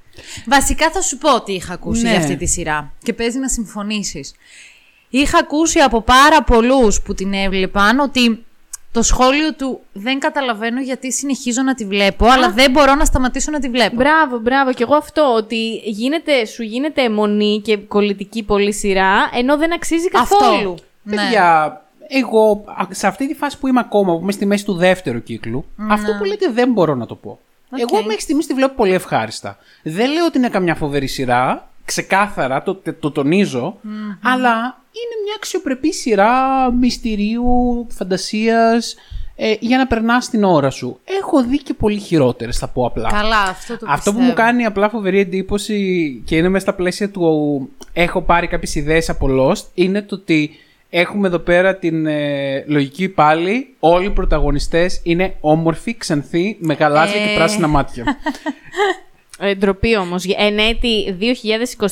Βασικά 0.47 0.91
θα 0.91 1.01
σου 1.03 1.19
πω 1.19 1.35
ότι 1.35 1.53
είχα 1.53 1.73
ακούσει 1.73 2.03
Ναι. 2.03 2.11
για 2.11 2.19
αυτή 2.19 2.37
τη 2.37 2.47
σειρά. 2.47 2.93
Και 3.03 3.13
παίζει 3.13 3.39
να 3.39 3.49
συμφωνήσεις. 3.49 4.35
Είχα 5.09 5.39
ακούσει 5.39 5.79
από 5.79 6.01
πάρα 6.03 6.43
πολλούς 6.43 7.01
που 7.03 7.15
την 7.15 7.33
έβλεπαν 7.33 7.99
ότι 7.99 8.45
το 8.93 9.03
σχόλιο 9.03 9.55
του 9.55 9.81
δεν 9.93 10.19
καταλαβαίνω 10.19 10.81
γιατί 10.81 11.13
συνεχίζω 11.13 11.63
να 11.63 11.75
τη 11.75 11.85
βλέπω, 11.85 12.27
αλλά 12.27 12.51
δεν 12.51 12.71
μπορώ 12.71 12.95
να 12.95 13.05
σταματήσω 13.05 13.51
να 13.51 13.59
τη 13.59 13.69
βλέπω. 13.69 13.97
Μπράβο, 13.97 14.39
μπράβο. 14.39 14.73
Και 14.73 14.83
εγώ 14.83 14.95
αυτό. 14.95 15.35
Ότι 15.37 15.81
γίνεται, 15.85 16.45
σου 16.45 16.63
γίνεται 16.63 17.03
αιμονή 17.03 17.61
και 17.65 17.77
κολλητική 17.77 18.43
πολύ 18.43 18.73
σειρά, 18.73 19.31
ενώ 19.35 19.57
δεν 19.57 19.73
αξίζει 19.73 20.09
καθόλου. 20.09 20.75
Ναι. 21.03 21.17
Παιδιά, 21.17 21.81
εγώ 22.09 22.65
α, 22.67 22.87
σε 22.91 23.07
αυτή 23.07 23.29
τη 23.29 23.35
φάση 23.35 23.59
που 23.59 23.69
είμαι 23.69 23.81
ακόμα, 23.81 24.15
που 24.15 24.23
είμαι 24.23 24.33
στη 24.33 24.47
μέση 24.47 24.65
του 24.65 24.75
δεύτερου 24.75 25.23
κύκλου, 25.23 25.65
αυτό 25.89 26.13
που 26.19 26.25
λέτε 26.25 26.51
δεν 26.51 26.73
μπορώ 26.73 26.95
να 26.95 27.07
το 27.07 27.15
πω. 27.15 27.39
Εγώ 27.77 28.03
μέχρι 28.05 28.21
στιγμής 28.21 28.47
τη 28.47 28.55
βλέπω 28.55 28.75
πολύ 28.75 28.93
ευχάριστα. 28.93 29.59
Δεν 29.83 30.13
λέω 30.13 30.25
ότι 30.25 30.39
είναι 30.39 30.49
καμιά 30.49 30.75
φοβερή 30.75 31.07
σειρά, 31.07 31.71
ξεκάθαρα, 31.85 32.63
το, 32.63 32.81
το, 33.01 33.11
τονιζω 33.11 33.77
αλλά 34.23 34.51
είναι 34.95 35.15
μια 35.25 35.35
αξιοπρεπή 35.37 35.93
σειρά 35.93 36.33
μυστηρίου, 36.73 37.87
φαντασίας, 37.91 38.95
ε, 39.37 39.55
για 39.61 39.79
να 39.79 39.87
περνάς 39.87 40.29
την 40.31 40.45
ώρα 40.45 40.71
σου. 40.71 40.99
Έχω 41.05 41.43
δει 41.45 41.63
και 41.63 41.75
πολύ 41.75 41.99
χειρότερες, 41.99 42.59
θα 42.59 42.69
πω 42.69 42.87
απλά. 42.87 43.09
Καλά, 43.09 43.41
αυτό 43.43 43.79
το 43.79 43.87
Αυτό 43.89 44.11
που 44.11 44.17
πιστεύω. 44.17 44.21
μου 44.21 44.47
κάνει 44.47 44.65
απλά 44.65 44.89
φοβερή 44.89 45.19
εντύπωση 45.19 46.23
και 46.25 46.37
είναι 46.37 46.49
μέσα 46.49 46.65
στα 46.65 46.75
πλαίσια 46.75 47.11
του 47.11 47.69
έχω 47.93 48.23
πάρει 48.23 48.47
κάποιες 48.47 48.75
ιδέες 48.75 49.09
από 49.09 49.27
Lost 49.31 49.65
είναι 49.75 50.03
το 50.03 50.15
ότι 50.15 50.51
έχουμε 50.91 51.27
εδώ 51.29 51.39
πέρα 51.39 51.77
την 51.77 52.07
ε, 52.07 52.65
λογική 52.67 53.09
πάλι 53.09 53.75
όλοι 53.79 54.07
οι 54.07 54.11
πρωταγωνιστές 54.11 55.01
είναι 55.03 55.37
όμορφοι, 55.41 55.97
ξανθοί, 55.97 56.57
με 56.61 56.75
γαλάζια 56.75 57.25
και 57.25 57.33
Ε. 57.33 57.35
πράσινα 57.35 57.67
μάτια. 57.67 58.05
Ε, 59.45 59.55
ντροπή 59.55 59.97
όμως. 59.97 60.25
Εν 60.37 60.59
έτη 60.59 61.17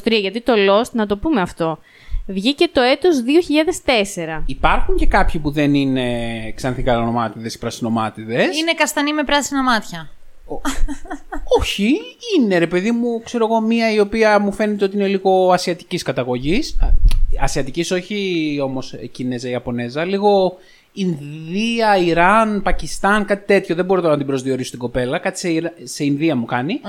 2023, 0.04 0.12
γιατί 0.20 0.40
το 0.40 0.52
Lost, 0.56 0.90
να 0.92 1.06
το 1.06 1.16
πούμε 1.16 1.40
αυτό, 1.40 1.78
βγήκε 2.26 2.68
το 2.72 2.80
έτος 2.80 3.16
2004. 3.16 4.42
Υπάρχουν 4.46 4.96
και 4.96 5.06
κάποιοι 5.06 5.40
που 5.40 5.50
δεν 5.50 5.74
είναι 5.74 6.06
ξανθοί 6.54 6.82
καλονομάτιδες 6.82 7.54
ή 7.54 7.58
πρασινομάτιδες; 7.58 8.58
Είναι 8.58 8.74
καστανή 8.74 9.12
με 9.12 9.24
πράσινα 9.24 9.62
μάτια. 9.62 10.10
Όχι, 11.58 11.94
είναι 12.36 12.58
ρε 12.58 12.66
παιδί 12.66 12.90
μου, 12.90 13.22
ξέρω 13.24 13.46
εγώ, 13.46 13.60
μία 13.60 13.92
η 13.92 14.00
οποία 14.00 14.38
μου 14.38 14.52
φαίνεται 14.52 14.84
ότι 14.84 14.96
είναι 14.96 15.06
λίγο 15.06 15.52
ασιατικής 15.52 16.02
καταγωγής. 16.02 16.76
Α, 16.80 16.88
Ασιατικής, 17.40 17.90
όχι 17.90 18.58
όμως 18.62 18.94
Κινέζα 19.12 19.48
ή 19.48 19.50
Ιαπωνέζα, 19.50 20.04
λίγο 20.04 20.56
Ινδία, 20.92 21.96
Ιράν, 21.96 22.62
Πακιστάν, 22.62 23.24
κάτι 23.24 23.46
τέτοιο. 23.46 23.74
Δεν 23.74 23.84
μπορώ 23.84 24.00
τώρα 24.00 24.12
να 24.12 24.18
την 24.18 24.26
προσδιορίσω 24.26 24.70
την 24.70 24.78
κοπέλα. 24.78 25.18
Κάτι 25.18 25.38
σε, 25.38 25.50
Ιρα- 25.50 25.72
σε 25.82 26.04
Ινδία 26.04 26.36
μου 26.36 26.44
κάνει. 26.44 26.80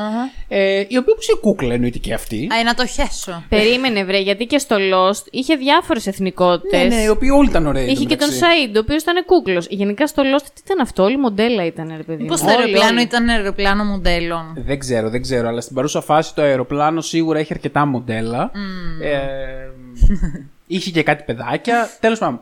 Ε, 0.48 0.80
η 0.88 0.98
οποία 0.98 1.14
όπως 1.14 1.28
η 1.28 1.38
κούκλα 1.42 1.74
εννοείται 1.74 1.98
και 1.98 2.14
αυτή. 2.14 2.48
Α, 2.60 2.64
να 2.64 2.74
το 2.74 2.86
χέσω. 2.86 3.44
Περίμενε, 3.50 4.04
βρε, 4.04 4.20
γιατί 4.20 4.46
και 4.46 4.58
στο 4.58 4.76
Lost 4.80 5.24
είχε 5.32 5.56
διάφορες 5.56 6.08
εθνικότητες. 6.08 6.82
Ναι, 6.90 6.96
ναι, 6.96 7.02
οι 7.02 7.08
οποίοι 7.08 7.30
όλοι 7.34 7.50
ήταν 7.50 7.68
ωραίοι. 7.68 7.86
Είχε 7.86 8.06
και 8.06 8.16
τον 8.16 8.30
εντωμεταξύ. 8.30 8.66
Σαΐντ, 8.68 8.76
ο 8.76 8.80
οποίος 8.80 9.02
ήταν 9.02 9.26
κούκλος. 9.26 9.68
Γενικά 9.70 10.08
στο 10.08 10.24
Lost 10.26 10.46
τι 10.54 10.62
ήταν 10.66 10.80
αυτό, 10.80 11.04
όλη 11.04 11.18
μοντέλα 11.18 11.66
ήταν, 11.66 11.94
ρε 11.98 12.04
παιδί. 12.04 12.22
Μήπω 12.24 12.34
μου. 12.34 12.40
το 12.40 12.46
Όλοι, 12.46 12.56
αεροπλάνο 12.56 12.92
όλοι. 12.94 13.02
ήταν 13.02 13.30
αεροπλάνο 13.30 13.84
μοντέλων; 13.84 14.54
Δεν 14.66 14.80
ξέρω, 14.80 15.10
δεν 15.10 15.22
ξέρω, 15.22 15.48
αλλά 15.48 15.62
στην 15.62 15.76
παρούσα 15.76 16.02
φάση 16.02 16.36
το 16.36 16.42
αεροπλάνο 16.42 17.02
σίγουρα 17.02 17.40
έχει 17.40 17.54
αρκετά 17.54 17.86
μοντέλα. 17.86 18.52
Ε, 19.04 19.18
είχε 20.68 20.92
και 20.92 21.04
κάτι 21.04 21.24
παιδάκια. 21.24 21.90
Τέλος 22.00 22.20
πάντων, 22.20 22.42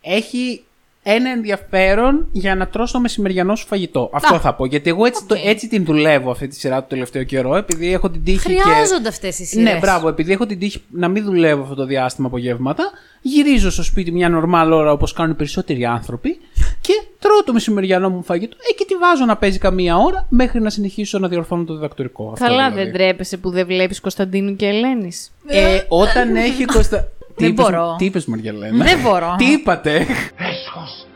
έχει 0.00 0.62
ένα 1.10 1.30
ενδιαφέρον 1.30 2.28
για 2.32 2.54
να 2.54 2.66
τρως 2.66 2.90
το 2.92 3.00
μεσημεριανό 3.00 3.54
σου 3.54 3.66
φαγητό. 3.66 4.10
Αυτό 4.12 4.38
θα 4.38 4.54
πω. 4.54 4.66
Γιατί 4.66 4.90
εγώ 4.90 5.04
έτσι, 5.04 5.24
το, 5.26 5.36
έτσι 5.44 5.68
την 5.68 5.84
δουλεύω 5.84 6.30
αυτή 6.30 6.48
τη 6.48 6.54
σειρά 6.54 6.80
το 6.80 6.86
τελευταίο 6.88 7.22
καιρό, 7.22 7.56
επειδή 7.56 7.92
έχω 7.92 8.10
την 8.10 8.24
τύχη 8.24 8.54
και... 8.54 8.60
Χρειάζονται 8.60 9.08
αυτές 9.08 9.38
οι 9.38 9.44
σειρές. 9.44 9.72
Ναι, 9.72 9.78
μπράβο. 9.78 10.08
Επειδή 10.08 10.32
έχω 10.32 10.46
την 10.46 10.58
τύχη 10.58 10.82
να 10.90 11.08
μην 11.08 11.24
δουλεύω 11.24 11.62
αυτό 11.62 11.74
το 11.74 11.84
διάστημα 11.84 12.26
απογεύματα, 12.26 12.90
γυρίζω 13.20 13.70
στο 13.70 13.82
σπίτι 13.82 14.12
μια 14.12 14.28
νορμάλ 14.28 14.72
ώρα 14.72 14.92
όπως 14.92 15.12
κάνουν 15.12 15.32
οι 15.32 15.34
περισσότεροι 15.34 15.84
άνθρωποι 15.84 16.38
και 16.80 16.92
τρώω 17.18 17.44
το 17.44 17.52
μεσημεριανό 17.52 18.10
μου 18.10 18.22
φαγητό 18.22 18.56
ε, 18.70 18.74
και 18.74 18.84
τη 18.84 18.94
βάζω 18.94 19.24
να 19.24 19.36
παίζει 19.36 19.58
καμία 19.58 19.96
ώρα 19.96 20.26
μέχρι 20.28 20.60
να 20.60 20.70
συνεχίσω 20.70 21.18
να 21.18 21.28
διορθώνω 21.28 21.64
το 21.64 21.74
διδακτορικό. 21.74 22.30
Αυτό 22.32 22.44
Καλά, 22.46 22.70
δηλαδή. 22.70 22.90
δεν 22.90 22.92
τρέπεσαι 22.92 23.36
που 23.36 23.50
δεν 23.50 23.66
βλέπεις 23.66 24.00
Κωνσταντίνου 24.00 24.56
και 24.56 24.66
Ελένης. 24.66 25.32
Ε, 25.46 25.80
όταν 25.88 26.36
έχει 26.36 26.64
κοστα... 26.64 27.08
Τι 27.38 27.44
Δεν 27.44 27.52
είπες- 27.52 27.64
μπορώ. 27.70 27.94
Τι 27.98 28.04
είπες, 28.04 28.24
Μαριαλένα. 28.26 28.84
Δεν 28.84 28.98
μπορώ. 29.00 29.34
Τι 29.38 29.44
είπατε; 29.44 29.92
Έσχος! 30.36 31.06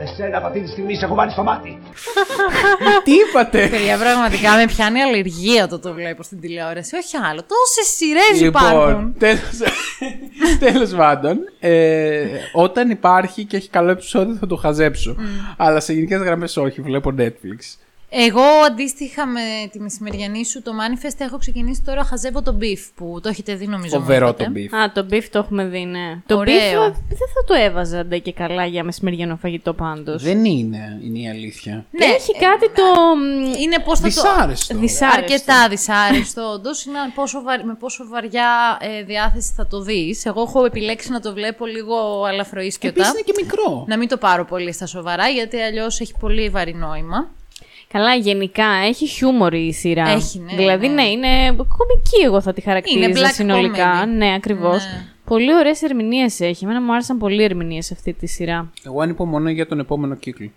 Εσένα 0.00 0.36
από 0.38 0.46
αυτή 0.46 0.60
τη 0.60 0.68
στιγμή 0.68 0.96
σε 0.96 1.04
έχω 1.04 1.14
βάλει 1.14 1.30
στο 1.30 1.42
μάτι. 1.42 1.78
Τι 3.04 3.12
είπατε; 3.12 3.68
Παιδιά, 3.68 3.98
πραγματικά 3.98 4.56
με 4.56 4.64
πιάνει 4.66 5.00
αλλεργία 5.00 5.68
το 5.68 5.78
το 5.78 5.92
βλέπω 5.94 6.22
στην 6.22 6.40
τηλεόραση. 6.40 6.96
Όχι 6.96 7.16
άλλο. 7.30 7.40
Τόσες 7.46 7.94
σειρές 7.96 8.40
Λοιπόν, 8.40 8.62
υπάρχουν. 8.70 9.14
τέλος, 9.18 9.42
τέλος 10.72 10.90
πάντων, 10.90 11.38
ε, 11.60 12.24
όταν 12.52 12.90
υπάρχει 12.90 13.44
και 13.44 13.56
έχει 13.56 13.68
καλό 13.68 13.90
επεισόδιο 13.90 14.34
θα 14.40 14.46
το 14.46 14.56
χαζέψω. 14.56 15.16
Αλλά 15.56 15.80
σε 15.80 15.92
γενικές 15.92 16.20
γραμμές 16.20 16.56
όχι, 16.56 16.80
βλέπω 16.80 17.14
Netflix. 17.18 17.78
Εγώ 18.10 18.42
αντίστοιχα 18.66 19.26
με 19.26 19.40
τη 19.72 19.80
μεσημεριανή 19.80 20.46
σου 20.46 20.62
το 20.62 20.70
Manifest 20.80 21.14
έχω 21.18 21.38
ξεκινήσει 21.38 21.82
τώρα 21.84 22.04
χαζεύω 22.04 22.42
το 22.42 22.56
beef 22.60 22.90
που 22.94 23.18
το 23.22 23.28
έχετε 23.28 23.54
δει 23.54 23.66
νομίζω. 23.66 23.96
μου 23.96 24.02
Φοβερό 24.02 24.28
είπατε. 24.28 24.44
το 24.44 24.52
beef. 24.54 24.78
Α, 24.78 24.92
το 24.92 25.06
beef 25.10 25.24
το 25.30 25.38
έχουμε 25.38 25.64
δει, 25.64 25.84
ναι. 25.84 26.20
Το 26.26 26.36
Ωραίο. 26.36 26.54
beef 26.86 26.90
ε, 26.90 26.94
δεν 27.08 27.28
θα 27.34 27.44
το 27.46 27.54
έβαζα 27.54 28.04
ντε 28.04 28.18
και 28.18 28.32
καλά 28.32 28.64
για 28.66 28.84
μεσημεριανό 28.84 29.36
φαγητό 29.36 29.72
πάντως. 29.74 30.22
Δεν 30.22 30.44
είναι, 30.44 31.00
είναι 31.04 31.18
η 31.18 31.28
αλήθεια. 31.28 31.84
Ναι, 31.90 32.04
Έχει 32.04 32.32
κάτι 32.32 32.70
το. 32.74 32.82
μ, 33.16 33.44
είναι 33.62 33.78
πώς 33.84 33.98
θα 34.00 34.08
το. 34.08 34.12
Δυσάρεστο. 34.14 34.78
Δυσάρεστο. 34.78 35.20
Αρκετά 35.22 35.68
δυσάρεστο, 35.68 36.42
όντως. 36.52 36.84
Είναι 36.84 36.98
πόσο 37.14 37.42
βαρ- 37.42 37.64
με 37.64 37.74
πόσο 37.74 38.06
βαριά 38.08 38.78
ε, 38.80 39.02
διάθεση 39.02 39.52
θα 39.56 39.66
το 39.66 39.80
δεις. 39.80 40.24
Εγώ 40.26 40.42
έχω 40.42 40.64
επιλέξει 40.64 41.10
να 41.10 41.20
το 41.20 41.32
βλέπω 41.32 41.66
λίγο 41.66 42.24
αλαφροίσκιοτα. 42.24 42.94
Επίσης 43.00 43.12
είναι 43.12 43.22
και 43.24 43.32
μικρό. 43.42 43.84
Να 43.88 43.96
μην 43.98 44.08
το 44.08 44.16
πάρω 44.16 44.44
πολύ 44.44 44.72
στα 44.72 44.86
σοβαρά, 44.86 45.28
γιατί 45.28 45.56
αλλιώς 45.60 46.00
έχει 46.00 46.12
πολύ 46.20 46.48
βαρύ 46.48 46.74
νόημα. 46.74 47.36
Καλά, 47.88 48.14
γενικά 48.14 48.64
έχει 48.64 49.06
χιούμορ 49.06 49.54
η 49.54 49.72
σειρά. 49.72 50.08
Έχει, 50.08 50.38
ναι, 50.38 50.54
Δηλαδή, 50.56 50.88
ναι. 50.88 50.94
ναι, 50.94 51.08
είναι 51.08 51.46
κομική, 51.52 52.22
εγώ 52.24 52.40
θα 52.40 52.52
τη 52.52 52.60
χαρακτήριζα 52.60 53.26
black 53.28 53.32
συνολικά. 53.32 54.04
comedy. 54.04 54.08
Ναι, 54.08 54.34
ακριβώς. 54.34 54.84
Ναι. 54.84 55.04
Πολύ 55.24 55.54
ωραίες 55.54 55.82
ερμηνείες 55.82 56.40
έχει. 56.40 56.64
Εμένα 56.64 56.82
μου 56.82 56.92
άρεσαν 56.92 57.18
πολύ 57.18 57.40
οι 57.40 57.44
ερμηνείες 57.44 57.86
σε 57.86 57.94
αυτή 57.94 58.12
τη 58.12 58.26
σειρά. 58.26 58.70
Εγώ 58.86 59.00
ανυπομονώ 59.00 59.50
για 59.50 59.66
τον 59.66 59.78
επόμενο 59.78 60.14
κύκλο. 60.14 60.50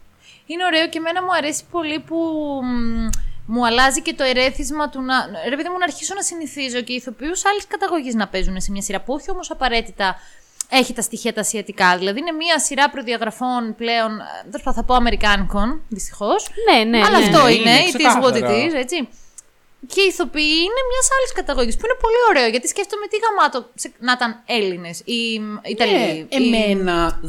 Είναι 0.46 0.64
ωραίο 0.66 0.88
και 0.90 0.98
εμένα 0.98 1.24
μου 1.24 1.34
αρέσει 1.38 1.64
πολύ 1.72 2.00
που 2.00 2.16
μ, 2.64 3.10
μου 3.46 3.66
αλλάζει 3.66 4.02
και 4.02 4.14
το 4.14 4.24
ερέθισμα 4.24 4.90
του 4.90 5.02
να. 5.02 5.16
Ρε 5.50 5.56
παιδί 5.56 5.70
μου, 5.70 5.78
να 5.78 5.84
αρχίσω 5.84 6.14
να 6.14 6.22
συνηθίζω 6.22 6.82
και 6.82 6.94
ηθοποιούς 6.94 7.46
άλλης 7.46 7.68
καταγωγής 7.68 8.16
να 8.16 8.28
παίζουν 8.28 8.62
σε 8.62 8.72
μια 8.72 8.82
σειρά 8.82 9.02
που 9.02 9.14
όχι 9.14 9.32
όμως 9.32 9.52
απαραίτητα 9.52 10.16
έχει 10.74 10.94
τα 10.94 11.02
στοιχεία 11.02 11.34
τα 11.34 11.42
ασιατικά. 11.42 11.98
Δηλαδή 11.98 12.20
είναι 12.20 12.32
μια 12.32 12.60
σειρά 12.60 12.90
προδιαγραφών 12.90 13.76
πλέον. 13.78 14.12
ε, 14.20 14.24
Δεν 14.50 14.62
θα, 14.62 14.74
θα 14.74 14.84
πω 14.84 14.94
Αμερικάνικων, 14.94 15.82
δυστυχώς. 15.90 16.48
Ναι, 16.72 16.84
ναι. 16.84 17.06
Αλλά 17.06 17.18
ναι. 17.20 17.26
αυτό 17.26 17.44
ναι, 17.46 17.52
είναι. 17.52 17.70
είναι, 17.70 17.80
It 17.94 17.96
is 18.02 18.24
what 18.24 18.28
it 18.28 18.32
ξεκάθαρα. 18.32 18.68
is, 18.70 18.74
έτσι. 18.74 19.08
Και 19.88 20.02
οι 20.02 20.08
ηθοποιοί 20.08 20.56
είναι 20.68 20.82
μιας 20.92 21.08
άλλης 21.18 21.32
καταγωγής 21.34 21.76
που 21.78 21.86
είναι 21.86 21.98
πολύ 22.02 22.22
ωραίο 22.30 22.48
γιατί 22.50 22.68
σκέφτομαι 22.68 23.06
τι 23.08 23.18
γαμάτο 23.24 23.70
σε- 23.76 23.94
να 24.00 24.12
ήταν 24.12 24.42
Έλληνες 24.46 25.00
ή 25.00 25.42
Ιταλοί. 25.64 25.92
Ναι, 25.92 26.00
ή- 26.04 26.28
εμένα 26.30 27.20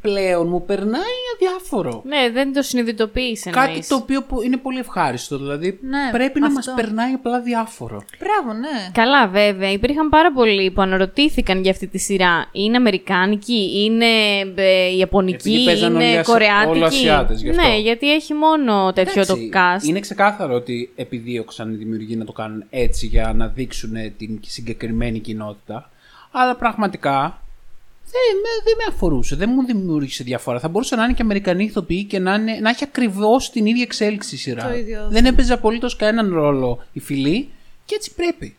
πλέον 0.00 0.48
μου 0.48 0.64
περνάει 0.64 1.18
αδιάφορο. 1.34 2.02
Ναι, 2.06 2.30
δεν 2.32 2.52
το 2.52 2.62
συνειδητοποίησε 2.62 3.50
Κάτι 3.50 3.86
το 3.88 3.94
οποίο 3.94 4.22
που 4.22 4.42
είναι 4.42 4.56
πολύ 4.56 4.78
ευχάριστο. 4.78 5.38
Δηλαδή 5.38 5.78
Ναι, 5.82 6.10
πρέπει 6.12 6.40
να 6.40 6.46
αυτό. 6.46 6.58
μας 6.72 6.72
περνάει 6.82 7.12
απλά 7.12 7.40
διάφορο. 7.40 8.02
Μπράβο, 8.18 8.58
ναι. 8.58 8.90
Καλά, 8.92 9.28
βέβαια. 9.28 9.70
Υπήρχαν 9.72 10.08
πάρα 10.08 10.32
πολλοί 10.32 10.70
που 10.70 10.80
αναρωτήθηκαν 10.80 11.62
για 11.62 11.70
αυτή 11.70 11.86
τη 11.86 11.98
σειρά. 11.98 12.48
Είναι 12.52 12.76
Αμερικάνικη, 12.76 13.84
είναι 13.84 14.06
ε, 14.54 14.96
Ιαπωνική, 14.96 15.48
Επειδή 15.50 15.64
παίζαν 15.64 15.94
όλοι 15.94 16.04
είναι 16.04 16.18
Ασια- 16.18 16.32
Κορεάτικη; 16.32 16.70
όλοι 16.70 16.84
Ασιάτες, 16.84 17.42
γι' 17.42 17.50
αυτό. 17.50 17.62
Ναι, 17.62 17.76
γιατί 17.78 18.12
έχει 18.12 18.34
μόνο 18.34 18.92
τέτοιο 18.92 19.22
Εντάξει, 19.22 19.50
το 19.50 19.58
cast. 19.58 19.82
Είναι 19.88 20.00
ξεκάθαρο 20.00 20.54
ότι 20.54 20.92
επιδίωξαν 20.96 21.72
οι 21.72 21.76
δημιουργοί 21.76 22.16
να 22.16 22.24
το 22.24 22.32
κάνουν 22.32 22.64
έτσι 22.70 23.06
για 23.06 23.32
να 23.36 23.46
δείξουν 23.46 23.92
την 24.16 24.40
συγκεκριμένη 24.46 25.18
κοινότητα. 25.18 25.90
Αλλά 26.30 26.56
πραγματικά 26.56 27.42
δεν 28.10 28.36
με, 28.42 28.48
δεν 28.64 28.74
με 28.78 28.84
αφορούσε, 28.94 29.36
δεν 29.36 29.50
μου 29.54 29.64
δημιούργησε 29.64 30.24
διαφορά. 30.24 30.60
Θα 30.60 30.68
μπορούσε 30.68 30.96
να 30.96 31.04
είναι 31.04 31.12
και 31.12 31.22
Αμερικανοί 31.22 31.64
ηθοποιοί 31.64 32.04
και 32.04 32.18
να, 32.18 32.34
είναι, 32.34 32.58
να 32.60 32.70
έχει 32.70 32.84
ακριβώς 32.84 33.50
την 33.50 33.66
ίδια 33.66 33.82
εξέλιξη 33.82 34.34
η 34.34 34.38
σειρά. 34.38 34.68
Το 34.68 34.74
ίδιο. 34.74 35.06
Δεν 35.10 35.24
έπαιζε 35.26 35.52
απολύτως 35.52 35.96
κανέναν 35.96 36.32
ρόλο 36.34 36.84
η 36.92 37.00
φυλή 37.00 37.48
και 37.84 37.94
έτσι 37.94 38.14
πρέπει. 38.14 38.56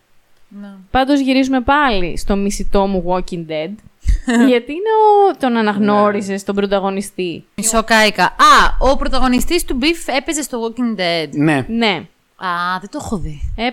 ναι. 0.62 0.74
Πάντως 0.91 1.20
γυρίζουμε 1.20 1.62
πάλι 1.62 2.18
στο 2.18 2.36
μισητό 2.36 2.88
μου 2.88 3.03
Walking 3.08 3.46
Dead. 3.51 3.72
γιατί 4.48 4.72
είναι 4.72 4.91
ο... 5.29 5.36
τον 5.39 5.58
αναγνώρισε 5.58 6.46
τον 6.46 6.56
πρωταγωνιστή. 6.56 7.44
Μισό 7.56 7.84
κάηκα. 7.84 8.24
Α, 8.24 8.91
ο 8.91 8.98
πρωταγωνιστής 8.98 9.65
του 9.65 9.79
Beef 9.82 10.13
έπαιζε 10.18 10.41
στο 10.41 10.60
Walking 10.63 11.00
Dead. 11.00 11.29
Ναι. 11.32 11.65
Ναι. 11.70 12.08
Α, 12.41 12.79
δεν 12.79 12.89
το 12.91 13.00
έχω 13.01 13.17
δει. 13.17 13.51
Ε, 13.55 13.63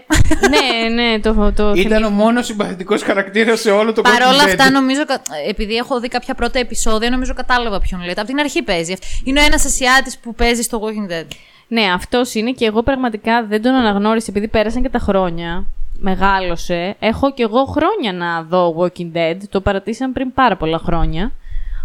ναι, 0.48 0.88
ναι, 1.02 1.20
το, 1.20 1.52
το 1.56 1.72
Ήταν 1.76 2.04
ο 2.04 2.10
μόνος 2.10 2.46
συμπαθητικός 2.46 3.02
χαρακτήρας 3.02 3.60
σε 3.60 3.70
όλο 3.70 3.92
το 3.92 4.02
Παρ' 4.02 4.12
όλα 4.22 4.30
Walking 4.32 4.46
Dead. 4.46 4.48
αυτά, 4.48 4.70
νομίζω. 4.70 5.04
κα- 5.06 5.20
Επειδή 5.48 5.74
έχω 5.74 6.00
δει 6.00 6.08
κάποια 6.08 6.34
πρώτα 6.34 6.58
επεισόδια, 6.58 7.10
νομίζω 7.10 7.34
κατάλαβα 7.34 7.80
ποιον 7.80 8.04
λέτε. 8.04 8.20
Από 8.20 8.28
την 8.28 8.38
αρχή 8.38 8.62
παίζει. 8.62 8.94
Είναι 9.24 9.40
ο 9.40 9.44
ένας 9.44 9.64
Ασιάτης 9.64 10.18
που 10.18 10.34
παίζει 10.34 10.62
στο 10.62 10.80
Walking 10.82 11.12
Dead. 11.12 11.26
Ναι, 11.68 11.82
αυτός 11.94 12.34
είναι 12.34 12.50
και 12.52 12.64
εγώ 12.64 12.82
πραγματικά 12.82 13.44
δεν 13.44 13.62
τον 13.62 13.74
αναγνώρισα 13.74 14.26
επειδή 14.30 14.48
πέρασαν 14.48 14.82
και 14.82 14.88
τα 14.88 14.98
χρόνια. 14.98 15.64
Μεγάλωσε. 15.98 16.96
Έχω 16.98 17.32
κι 17.32 17.42
εγώ 17.42 17.64
χρόνια 17.64 18.12
να 18.12 18.42
δω 18.42 18.74
Walking 18.78 19.16
Dead. 19.16 19.36
Το 19.50 19.60
παρατήσαν 19.60 20.12
πριν 20.12 20.32
πάρα 20.32 20.56
πολλά 20.56 20.78
χρόνια. 20.78 21.32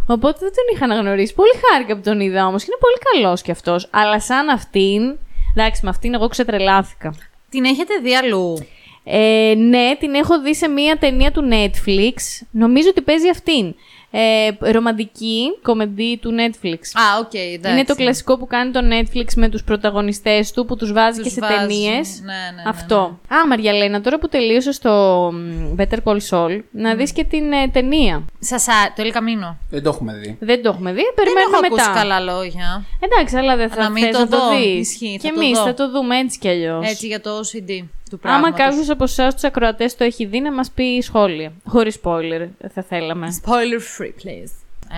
Οπότε 0.07 0.37
δεν 0.39 0.49
τον 0.55 0.75
είχα 0.75 0.85
αναγνωρίσει. 0.85 1.33
Πολύ 1.33 1.49
χάρηκα 1.69 1.95
που 1.95 2.01
τον 2.03 2.19
είδα 2.19 2.45
όμως. 2.45 2.63
Είναι 2.63 2.75
πολύ 2.79 3.23
καλός 3.23 3.41
κι 3.41 3.51
αυτός. 3.51 3.87
Αλλά 3.91 4.19
σαν 4.19 4.49
αυτήν. 4.49 5.17
Εντάξει, 5.55 5.81
με 5.83 5.89
αυτήν 5.89 6.13
εγώ 6.13 6.27
ξετρελάθηκα. 6.27 7.13
Την 7.49 7.65
έχετε 7.65 7.93
δει 8.03 8.15
αλλού; 8.15 8.57
Ε, 9.03 9.53
ναι, 9.57 9.95
την 9.99 10.13
έχω 10.13 10.41
δει 10.41 10.55
σε 10.55 10.67
μία 10.67 10.97
ταινία 10.97 11.31
του 11.31 11.49
Netflix. 11.51 12.13
Νομίζω 12.51 12.89
ότι 12.89 13.01
παίζει 13.01 13.29
αυτήν. 13.29 13.75
Ε, 14.13 14.71
ρομαντική 14.71 15.41
κομεντί 15.61 16.17
του 16.21 16.31
Netflix. 16.31 16.77
Α, 16.93 17.19
οκ, 17.19 17.33
εντάξει. 17.33 17.71
Είναι 17.77 17.85
το 17.85 17.95
κλασικό 17.95 18.37
που 18.37 18.47
κάνει 18.47 18.71
το 18.71 18.79
Netflix 18.91 19.25
με 19.35 19.49
τους 19.49 19.63
πρωταγωνιστές 19.63 20.51
του 20.51 20.65
που 20.65 20.75
τους 20.75 20.91
βάζει 20.93 21.17
Τους 21.21 21.23
και 21.27 21.29
σε 21.33 21.39
βάζει. 21.39 21.55
ταινίες. 21.57 22.19
Ναι, 22.23 22.33
ναι, 22.33 22.61
ναι, 22.63 22.69
Αυτό. 22.69 23.19
Α, 23.27 23.47
Μαριαλένα, 23.47 24.01
τώρα 24.01 24.19
που 24.19 24.27
τελείωσε 24.27 24.71
στο 24.71 24.91
μ, 25.33 25.75
Better 25.81 25.97
Call 26.03 26.17
Saul, 26.29 26.59
να 26.71 26.95
δεις 26.95 27.11
και 27.11 27.23
την 27.23 27.51
ε, 27.51 27.67
ταινία. 27.67 28.25
Σασά, 28.39 28.93
το 28.95 29.03
El 29.05 29.07
Camino. 29.17 29.55
Δεν 29.69 29.83
το 29.83 29.89
έχουμε 29.89 30.13
δει. 30.13 30.37
Δεν 30.39 30.61
το 30.63 30.69
έχουμε 30.69 30.91
δει, 30.93 31.01
Δεν 31.01 31.13
περιμένουμε 31.15 31.57
έχω 31.57 31.61
μετά. 31.61 31.83
ακούσει 31.83 31.99
καλά 31.99 32.19
λόγια. 32.19 32.85
Εντάξει, 32.99 33.37
αλλά 33.37 33.55
δεν 33.55 33.69
θα 33.69 33.81
Να 33.81 33.89
μην 33.89 34.03
θες 34.03 34.11
το 34.13 34.19
να 34.19 34.27
το 34.27 34.37
δω. 34.37 34.49
δεις. 34.57 34.89
Ισχύει, 34.91 35.17
και 35.21 35.27
θα 35.27 35.33
το 35.33 35.39
εμείς 35.41 35.57
δω. 35.57 35.63
θα 35.65 35.73
το 35.73 35.89
δούμε 35.91 36.17
έτσι 36.17 36.39
κι 36.39 36.47
αλλιώς. 36.47 36.89
Έτσι 36.89 37.07
για 37.07 37.21
το 37.21 37.29
OCD 37.39 37.83
του 38.17 38.19
Άμα 38.29 38.39
πράγματος. 38.39 38.65
κάποιος 38.65 38.89
από 38.89 39.03
εσάς 39.03 39.33
τους 39.33 39.43
ακροατές 39.43 39.95
το 39.95 40.03
έχει 40.03 40.25
δει, 40.25 40.39
να 40.39 40.51
μας 40.51 40.71
πει 40.71 41.01
σχόλια. 41.01 41.51
Χωρίς 41.67 41.99
spoiler, 42.03 42.47
θα 42.73 42.81
θέλαμε. 42.89 43.27
Spoiler 43.45 44.01
free, 44.01 44.05
please. 44.25 44.51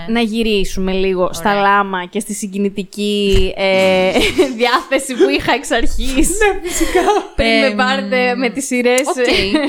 Ε, 0.08 0.12
Να 0.12 0.20
γυρίσουμε 0.20 0.92
λίγο 0.92 1.30
στα 1.34 1.54
λάμα 1.54 2.06
και 2.06 2.20
στη 2.20 2.34
συγκινητική 2.34 3.54
ε, 3.58 4.12
διάθεση 4.60 5.14
που 5.14 5.30
είχα 5.30 5.54
εξ 5.54 5.72
αρχής. 5.72 6.30
Ναι, 6.30 6.70
φυσικά. 6.70 7.02
Πριν 7.36 7.48
με 7.60 7.66
Εμ, 7.66 7.76
πάρετε 7.76 8.36
με 8.36 8.50
τις 8.50 8.66
σειρές. 8.66 9.00
Οκ. 9.08 9.16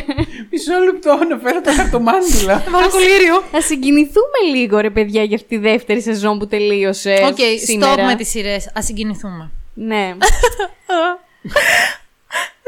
Μισό 0.50 0.78
λεπτό 0.84 1.18
να 1.28 1.38
φέρω 1.38 1.60
τα 1.60 1.72
χαρτομάντιλα. 1.72 2.64
Βάλω 2.70 2.88
κολλύριο. 2.88 3.42
Θα 3.50 3.60
συγκινηθούμε 3.60 4.38
λίγο, 4.54 4.78
ρε 4.78 4.90
παιδιά, 4.90 5.22
για 5.22 5.36
αυτή 5.36 5.48
τη 5.48 5.56
δεύτερη 5.58 6.00
σεζόν 6.02 6.38
που 6.38 6.46
τελείωσε. 6.46 7.14
Οκ, 7.26 7.36
σήμερα. 7.64 7.94
stop 7.94 8.06
με 8.06 8.14
τις 8.14 8.28
σειρές. 8.28 8.70
Ας 8.74 8.84
συγκινηθούμε. 8.84 9.50
Ναι. 9.74 10.14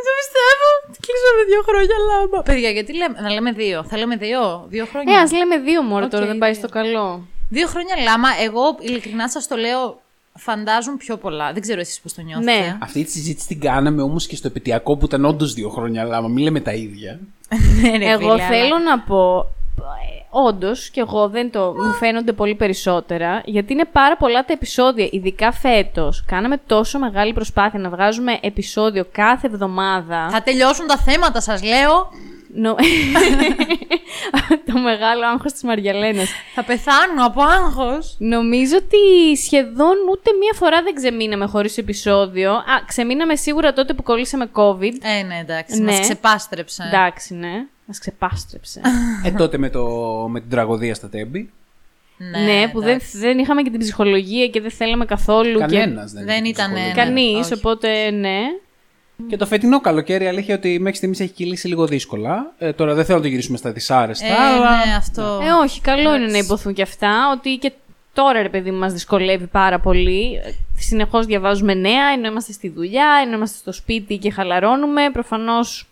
Δεν 0.07 0.13
το 0.17 0.21
πιστεύω. 0.23 0.69
Κλείσαμε 1.07 1.43
δύο 1.51 1.63
χρόνια 1.69 1.97
λάμα. 2.11 2.39
Παιδιά, 2.51 2.71
γιατί 2.77 2.93
λέμε, 3.01 3.17
να 3.25 3.31
λέμε 3.37 3.51
δύο. 3.63 3.79
Θα 3.91 3.97
λέμε 4.01 4.17
δύο. 4.17 4.43
Δύο 4.75 4.85
Ε, 4.85 4.91
χρόνια. 4.91 5.21
ας 5.21 5.31
λέμε 5.39 5.57
δύο 5.69 5.81
μόνο 5.83 6.05
Οκ, 6.05 6.11
τώρα, 6.11 6.27
δεν 6.27 6.39
πάει 6.39 6.53
δύο. 6.53 6.61
στο 6.61 6.69
καλό. 6.79 7.07
Δύο 7.57 7.67
χρόνια 7.73 7.95
λάμα. 8.09 8.29
Εγώ 8.47 8.63
ειλικρινά 8.81 9.29
σας 9.35 9.47
το 9.51 9.57
λέω. 9.57 10.01
Φαντάζουν 10.39 10.97
πιο 10.97 11.17
πολλά. 11.17 11.53
Δεν 11.53 11.63
ξέρω 11.63 11.81
εσείς 11.81 12.01
πώς 12.01 12.13
το 12.15 12.21
νιώθετε. 12.23 12.51
Ναι. 12.53 12.77
Αυτή 12.83 13.05
τη 13.05 13.11
συζήτηση 13.11 13.47
την 13.47 13.61
κάναμε 13.61 14.03
όμως 14.03 14.27
και 14.27 14.37
στο 14.37 14.47
επαιτειακό 14.47 14.97
που 14.97 15.05
ήταν 15.05 15.25
όντως 15.25 15.53
δύο 15.55 15.69
χρόνια, 15.69 16.03
αλλά 16.03 16.29
μην 16.29 16.45
λέμε 16.45 16.61
τα 16.61 16.73
ίδια. 16.73 17.19
Ναι, 17.83 17.97
ρε, 17.97 18.05
Εγώ 18.11 18.19
φίλε, 18.19 18.33
αλλά- 18.33 18.47
θέλω 18.47 18.79
να 18.79 18.99
πω. 19.01 19.47
Όντως, 20.47 20.89
και 20.91 21.01
εγώ 21.01 21.29
δεν 21.29 21.51
το. 21.51 21.61
μου 21.61 21.93
φαίνονται 21.93 22.33
πολύ 22.33 22.55
περισσότερα, 22.55 23.43
γιατί 23.45 23.73
είναι 23.73 23.85
πάρα 23.93 24.17
πολλά 24.17 24.45
τα 24.45 24.53
επεισόδια. 24.53 25.09
Ειδικά 25.11 25.53
φέτος. 25.53 26.25
Κάναμε 26.27 26.57
τόσο 26.67 26.99
μεγάλη 26.99 27.33
προσπάθεια 27.33 27.79
να 27.79 27.89
βγάζουμε 27.89 28.39
επεισόδιο 28.41 29.05
κάθε 29.13 29.47
εβδομάδα. 29.47 30.29
Θα 30.31 30.43
τελειώσουν 30.43 30.87
τα 30.87 30.97
θέματα, 30.97 31.41
σας 31.41 31.63
λέω. 31.63 32.09
Νο- 32.55 32.75
το 34.73 34.79
μεγάλο 34.79 35.27
άγχος 35.27 35.53
της 35.53 35.63
Μαριαλένας. 35.63 36.29
Θα 36.55 36.63
πεθάνω 36.65 37.27
από 37.27 37.43
άγχος. 37.43 38.17
Νομίζω 38.19 38.77
ότι 38.77 39.37
σχεδόν 39.37 39.95
ούτε 40.11 40.31
μία 40.41 40.53
φορά 40.55 40.83
δεν 40.83 40.95
ξεμείναμε 40.95 41.47
χωρίς 41.47 41.79
επεισόδιο. 41.79 42.53
Α, 42.53 42.63
ξεμείναμε 42.87 43.37
σίγουρα 43.37 43.73
τότε 43.73 43.93
που 43.95 44.03
κολλήσαμε 44.03 44.51
COVID. 44.53 44.93
Ε, 45.03 45.23
ναι, 45.23 45.39
εντάξει. 45.41 45.81
Ναι. 45.83 45.91
Μας 45.91 46.01
ξεπάστρεψε. 46.01 46.83
Εντάξει, 46.87 47.35
ναι. 47.35 47.67
Μας 47.87 47.99
ξεπάστρεψε. 47.99 48.81
ε, 49.25 49.31
τότε 49.31 49.59
με, 49.59 49.71
το, 49.71 49.85
με 50.29 50.41
την 50.41 50.51
τραγωδία 50.51 50.95
στα 50.95 51.09
τέμπη. 51.09 51.51
ναι, 52.45 52.69
που 52.73 52.81
δεν, 52.81 52.89
εντάξει. 52.89 53.19
δεν 53.19 53.39
είχαμε 53.39 53.63
και 53.63 53.71
την 53.71 53.79
ψυχολογία 53.81 54.49
και 54.49 54.61
δεν 54.61 54.71
θέλαμε 54.71 55.05
καθόλου. 55.05 55.59
Κανένας 55.59 56.13
και... 56.13 56.17
δεν, 56.19 56.27
Δεν 56.27 56.45
είχε 56.45 56.49
ήταν, 56.53 56.65
ψυχολογία. 56.73 56.95
ναι. 56.95 57.03
Κανείς, 57.03 57.45
όχι. 57.45 57.53
οπότε 57.55 58.11
ναι. 58.11 58.39
Και 59.29 59.37
το 59.37 59.47
φετινό 59.47 59.81
καλοκαίρι, 59.81 60.27
αλήθεια 60.27 60.55
ότι 60.55 60.79
μέχρι 60.81 60.97
στιγμής 60.97 61.21
έχει 61.21 61.33
κυλήσει 61.33 61.69
λίγο 61.69 61.87
δύσκολα. 61.87 62.53
Ε, 62.59 62.73
τώρα 62.73 62.95
δεν 62.95 63.05
θέλω 63.05 63.17
να 63.17 63.23
το 63.23 63.29
γυρίσουμε 63.31 63.57
στα 63.57 63.73
δυσάρεστα, 63.73 64.27
Ε, 64.27 64.33
αλλά. 64.33 64.87
ναι, 64.87 64.95
αυτό. 64.97 65.23
Ε, 65.43 65.51
όχι, 65.65 65.81
καλό 65.81 66.15
είναι 66.15 66.27
να 66.27 66.39
υποθούν 66.39 66.73
και 66.75 66.83
αυτά. 66.83 67.31
Ότι 67.39 67.57
και 67.57 67.73
τώρα, 68.13 68.43
ρε 68.43 68.49
παιδί 68.49 68.71
μου, 68.71 68.79
μας 68.79 68.93
δυσκολεύει 68.93 69.47
πάρα 69.47 69.81
πολύ. 69.81 70.41
Συνεχώς 70.79 71.27
διαβάζουμε 71.27 71.75
νέα, 71.75 72.07
ενώ 72.17 72.29
είμαστε 72.29 72.53
στη 72.53 72.69
δουλειά, 72.69 73.09
ενώ 73.25 73.37
είμαστε 73.37 73.57
στο 73.59 73.73
σπίτι 73.73 74.17
και 74.17 74.31
χαλαρώνουμε. 74.31 75.11
Προφανώς 75.13 75.87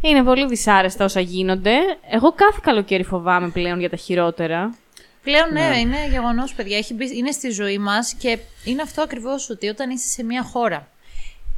είναι 0.00 0.22
πολύ 0.22 0.46
δυσάρεστα 0.46 1.04
όσα 1.04 1.20
γίνονται. 1.20 1.76
Εγώ 2.10 2.32
κάθε 2.32 2.58
καλοκαίρι 2.62 3.04
φοβάμαι 3.04 3.48
πλέον 3.48 3.80
για 3.80 3.90
τα 3.90 3.96
χειρότερα. 3.96 4.74
Πλέον 5.22 5.52
ναι, 5.52 5.78
είναι 5.78 6.08
γεγονός, 6.10 6.54
παιδιά. 6.54 6.76
Έχει 6.76 6.94
μπει, 6.94 7.16
είναι 7.16 7.30
στη 7.30 7.50
ζωή 7.50 7.78
μας 7.78 8.14
και 8.14 8.38
είναι 8.64 8.82
αυτό 8.82 9.02
ακριβώς 9.02 9.50
ότι 9.50 9.68
όταν 9.68 9.90
είσαι 9.90 10.08
σε 10.08 10.22
μια 10.22 10.42
χώρα 10.42 10.88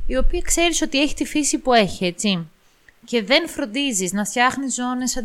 η 0.06 0.16
οποία 0.16 0.40
ξέρεις 0.40 0.82
ότι 0.82 1.00
έχει 1.00 1.14
τη 1.14 1.24
φύση 1.24 1.58
που 1.58 1.72
έχει, 1.72 2.04
έτσι. 2.04 2.46
Και 3.04 3.22
δεν 3.22 3.48
φροντίζεις 3.48 4.12
να 4.12 4.24
φτιάχνεις 4.24 4.74
ζώνες 4.74 5.22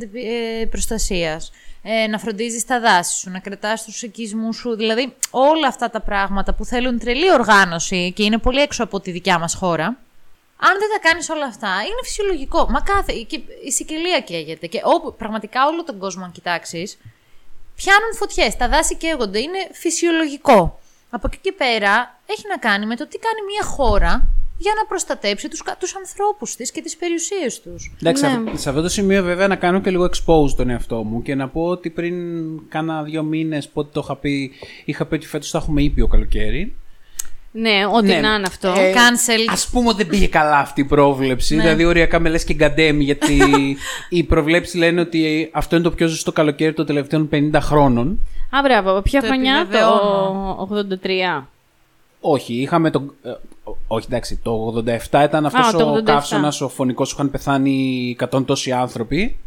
προστασίας, 0.69 1.51
ε, 1.81 2.07
να 2.07 2.19
φροντίζεις 2.19 2.65
τα 2.65 2.79
δάση 2.79 3.19
σου, 3.19 3.29
να 3.29 3.39
κρατάς 3.39 3.83
τους 3.83 4.01
οικισμούς 4.01 4.57
σου. 4.57 4.75
Δηλαδή, 4.75 5.13
όλα 5.29 5.67
αυτά 5.67 5.89
τα 5.89 6.01
πράγματα 6.01 6.53
που 6.53 6.65
θέλουν 6.65 6.99
τρελή 6.99 7.31
οργάνωση 7.31 8.11
και 8.15 8.23
είναι 8.23 8.37
πολύ 8.37 8.59
έξω 8.59 8.83
από 8.83 8.99
τη 8.99 9.11
δικιά 9.11 9.39
μας 9.39 9.53
χώρα. 9.53 9.97
Αν 10.59 10.73
δεν 10.79 10.89
τα 10.93 10.99
κάνεις 11.09 11.29
όλα 11.29 11.45
αυτά, 11.45 11.67
είναι 11.67 12.01
φυσιολογικό. 12.03 12.67
Μα 12.69 12.81
κάθε. 12.81 13.13
Και 13.13 13.39
η 13.65 13.71
Σικελία 13.71 14.19
καίγεται. 14.19 14.67
Και 14.67 14.81
όπου 14.83 15.15
πραγματικά 15.15 15.65
όλο 15.67 15.83
τον 15.83 15.97
κόσμο, 15.99 16.23
αν 16.23 16.31
κοιτάξεις, 16.31 16.97
πιάνουν 17.75 18.13
φωτιές, 18.15 18.55
τα 18.55 18.69
δάση 18.69 18.95
καίγονται, 18.95 19.39
είναι 19.39 19.57
φυσιολογικό. 19.71 20.79
Από 21.09 21.27
εκεί 21.31 21.37
και 21.41 21.51
πέρα 21.51 22.19
έχει 22.25 22.43
να 22.49 22.57
κάνει 22.57 22.85
με 22.85 22.95
το 22.95 23.07
τι 23.07 23.17
κάνει 23.17 23.41
μια 23.51 23.63
χώρα 23.75 24.27
για 24.59 24.71
να 24.77 24.85
προστατέψει 24.85 25.47
τους, 25.49 25.61
κα- 25.63 25.75
τους 25.79 25.95
ανθρώπους 25.95 26.55
της 26.55 26.71
και 26.71 26.81
τις 26.81 26.97
περιουσίες 26.97 27.61
τους. 27.61 27.95
Εντάξει, 28.01 28.23
Ναι. 28.25 28.51
σε- 28.51 28.57
σε 28.57 28.69
αυτό 28.69 28.81
το 28.81 28.89
σημείο 28.89 29.23
βέβαια 29.23 29.47
να 29.47 29.55
κάνω 29.55 29.79
και 29.81 29.89
λίγο 29.89 30.03
expose 30.05 30.49
τον 30.55 30.69
εαυτό 30.69 31.03
μου 31.03 31.21
και 31.21 31.35
να 31.35 31.49
πω 31.49 31.61
ότι 31.61 31.89
πριν 31.89 32.15
κάνα 32.69 33.03
δύο 33.03 33.23
μήνες 33.23 33.67
πότε 33.69 33.89
το 33.93 34.01
είχα 34.03 34.15
πει, 34.15 34.51
είχα 34.85 35.05
πει 35.05 35.15
ότι 35.15 35.25
φέτος 35.27 35.49
θα 35.49 35.57
έχουμε 35.57 35.81
ήπιο 35.81 36.07
καλοκαίρι. 36.07 36.75
Ναι, 37.59 37.85
ό,τι 37.93 38.07
Ναι. 38.07 38.19
να 38.19 38.33
είναι 38.35 38.45
αυτό. 38.47 38.67
Ε, 38.67 38.93
Cancel. 38.93 39.53
Α 39.65 39.69
πούμε 39.71 39.87
ότι 39.89 39.97
δεν 39.97 40.07
πήγε 40.07 40.27
καλά 40.27 40.57
αυτή 40.57 40.81
η 40.81 40.85
πρόβλεψη. 40.85 41.55
Ναι. 41.55 41.61
Δηλαδή, 41.61 41.85
οριακά 41.85 42.19
με 42.19 42.29
λες 42.29 42.43
και 42.43 42.53
γκαντέμι, 42.53 43.03
γιατί 43.03 43.37
οι 44.09 44.23
προβλέψεις 44.23 44.75
λένε 44.75 45.01
ότι 45.01 45.49
αυτό 45.53 45.75
είναι 45.75 45.83
το 45.83 45.91
πιο 45.91 46.07
ζεστό 46.07 46.31
καλοκαίρι 46.31 46.73
των 46.73 46.85
τελευταίων 46.85 47.29
50 47.33 47.37
χρόνων. 47.61 48.19
Α, 48.49 48.59
μπράβο. 48.63 48.91
Από 48.91 49.01
ποια 49.01 49.21
Το 49.21 49.27
χρονιά; 49.27 49.55
επιβεβαιώνω. 49.61 50.67
Το 50.69 50.97
83. 51.41 51.47
Όχι, 52.21 52.53
είχαμε 52.53 52.89
το. 52.91 53.13
ε, 53.23 53.31
όχι, 53.87 54.05
εντάξει, 54.09 54.39
το 54.43 54.83
87 55.11 55.23
ήταν 55.25 55.45
αυτός 55.45 55.67
Α, 55.67 55.71
το 55.71 55.89
ο 55.91 55.95
87. 55.97 56.03
καύσωνας, 56.03 56.61
ο 56.61 56.69
φωνικός 56.69 57.09
που 57.09 57.15
είχαν 57.17 57.31
πεθάνει 57.31 58.15
100 58.31 58.43
τόσοι 58.45 58.71
άνθρωποι. 58.71 59.37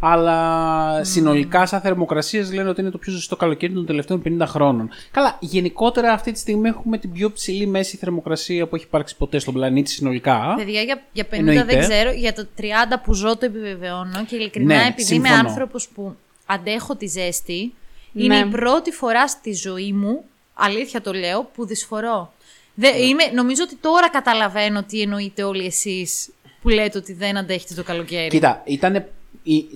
Αλλά 0.00 1.04
συνολικά, 1.04 1.66
σαν 1.66 1.80
θερμοκρασίες, 1.80 2.52
λένε 2.52 2.68
ότι 2.68 2.80
είναι 2.80 2.90
το 2.90 2.98
πιο 2.98 3.12
ζεστό 3.12 3.36
καλοκαίρι 3.36 3.72
των 3.72 3.86
τελευταίων 3.86 4.22
50 4.24 4.46
χρόνων. 4.46 4.88
Καλά, 5.10 5.36
γενικότερα 5.40 6.12
αυτή 6.12 6.32
τη 6.32 6.38
στιγμή 6.38 6.68
έχουμε 6.68 6.98
την 6.98 7.12
πιο 7.12 7.32
ψηλή 7.32 7.66
μέση 7.66 7.96
θερμοκρασία 7.96 8.66
που 8.66 8.74
έχει 8.76 8.84
υπάρξει 8.84 9.16
ποτέ 9.16 9.38
στον 9.38 9.54
πλανήτη 9.54 9.90
συνολικά. 9.90 10.54
Παιδιά, 10.56 10.80
για, 10.82 11.02
για 11.12 11.24
50 11.24 11.28
Εννοείται. 11.30 11.64
δεν 11.64 11.78
ξέρω, 11.78 12.12
για 12.12 12.32
το 12.32 12.46
30 12.58 12.62
που 13.04 13.14
ζω 13.14 13.36
το 13.36 13.44
επιβεβαιώνω 13.46 14.24
και 14.26 14.36
ειλικρινά 14.36 14.74
Ναι, 14.76 14.86
επειδή 14.88 15.14
είμαι 15.14 15.26
συμφωνώ. 15.28 15.48
άνθρωπος 15.48 15.88
που 15.88 16.16
αντέχω 16.46 16.96
τη 16.96 17.06
ζέστη, 17.06 17.74
Ναι. 18.12 18.24
είναι 18.24 18.36
η 18.36 18.44
πρώτη 18.46 18.90
φορά 18.90 19.28
στη 19.28 19.52
ζωή 19.52 19.92
μου, 19.92 20.24
αλήθεια 20.54 21.00
το 21.00 21.12
λέω, 21.12 21.50
που 21.54 21.66
δυσφορώ. 21.66 22.32
Δε, 22.74 22.90
Ναι. 22.90 22.96
είμαι, 22.96 23.24
νομίζω 23.34 23.62
ότι 23.62 23.76
τώρα 23.76 24.10
καταλαβαίνω 24.10 24.82
τι 24.82 25.00
εννοείτε 25.00 25.42
όλοι 25.42 25.66
εσείς 25.66 26.30
που 26.62 26.68
λέτε 26.68 26.98
ότι 26.98 27.12
δεν 27.12 27.36
αντέχετε 27.36 27.74
το 27.74 27.82
καλοκαίρι. 27.82 28.28
Κοίτα, 28.28 28.62
ήταν, 28.64 29.04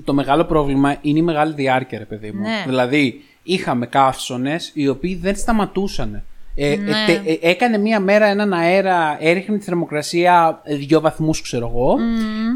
το 0.05 0.15
μεγάλο 0.15 0.45
πρόβλημα 0.45 0.97
είναι 1.01 1.19
η 1.19 1.23
μεγάλη 1.23 1.55
διάρκεια, 1.55 1.99
ρε 1.99 2.05
παιδί 2.05 2.33
μου. 2.33 2.41
Ναι. 2.41 2.65
Δηλαδή, 2.67 3.25
είχαμε 3.43 3.87
καύσονες 3.87 4.71
οι 4.75 4.89
οποίοι 4.89 5.15
δεν 5.15 5.37
σταματούσαν. 5.37 6.23
Ε, 6.61 6.77
Ναι. 6.77 6.91
ε, 6.91 7.07
τε- 7.07 7.43
ε, 7.43 7.49
έκανε 7.51 7.79
μία 7.79 8.01
μέρα 8.01 8.27
έναν 8.27 8.53
αέρα, 8.53 9.17
έριχνε 9.21 9.59
τη 9.59 9.65
θερμοκρασία 9.65 10.63
δύο 10.67 11.01
βαθμούς, 11.01 11.41
ξέρω 11.43 11.67
εγώ. 11.67 11.97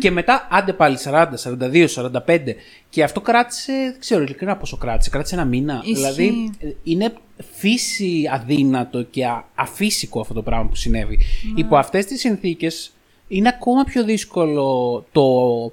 Και 0.01 0.11
μετά 0.11 0.49
άντε 0.51 0.73
πάλι 0.73 0.97
40, 0.99 1.29
42, 1.37 1.87
45. 1.89 2.55
Και 2.91 3.03
αυτό 3.03 3.21
κράτησε, 3.21 3.73
δεν 3.73 3.97
ξέρω 4.01 4.23
ειλικρινά 4.23 4.57
πόσο 4.57 4.77
κράτησε. 4.77 5.11
Κράτησε 5.11 5.35
ένα 5.35 5.45
μήνα. 5.45 5.81
Ισχύει. 5.85 5.95
Δηλαδή, 5.95 6.51
ε, 6.61 6.69
είναι 6.83 7.13
φύση 7.53 8.29
αδύνατο 8.33 9.03
και 9.03 9.27
α- 9.27 9.45
αφύσικο 9.55 10.21
αυτό 10.21 10.35
το 10.35 10.43
πράγμα 10.43 10.69
που 10.69 10.75
συνέβη. 10.77 11.19
Υπό 11.57 11.77
αυτές 11.77 12.07
τις 12.07 12.21
συνθήκες 12.21 12.93
είναι 13.29 13.49
ακόμα 13.49 13.85
πιο 13.85 14.05
δύσκολο 14.05 15.05
το, 15.13 15.73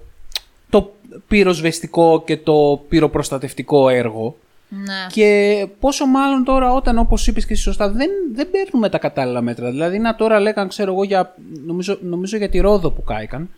το 0.70 0.94
πυροσβεστικό 1.28 2.24
και 2.26 2.38
το 2.38 2.86
πυροπροστατευτικό 2.90 3.90
έργο. 3.90 4.36
Ναι. 4.70 5.08
Και 5.12 5.68
πόσο 5.80 6.06
μάλλον 6.06 6.44
τώρα 6.44 6.74
όταν, 6.74 6.98
όπως 6.98 7.28
είπες 7.28 7.46
και 7.46 7.54
εσύ 7.54 7.62
σωστά, 7.62 7.90
δεν, 7.90 8.10
δεν 8.34 8.50
παίρνουμε 8.52 8.90
τα 8.90 8.98
κατάλληλα 8.98 9.42
μέτρα. 9.42 9.70
Δηλαδή, 9.70 10.00
να 10.00 10.16
τώρα 10.16 10.40
λέγαν, 10.40 10.68
ξέρω 10.68 10.92
εγώ, 10.92 11.04
για, 11.04 11.36
νομίζω, 11.66 11.98
νομίζω 12.02 12.38
για 12.38 12.50
τη 12.50 12.60
Ρόδο 12.60 12.92
που 12.92 13.04
κάηκαν, 13.04 13.50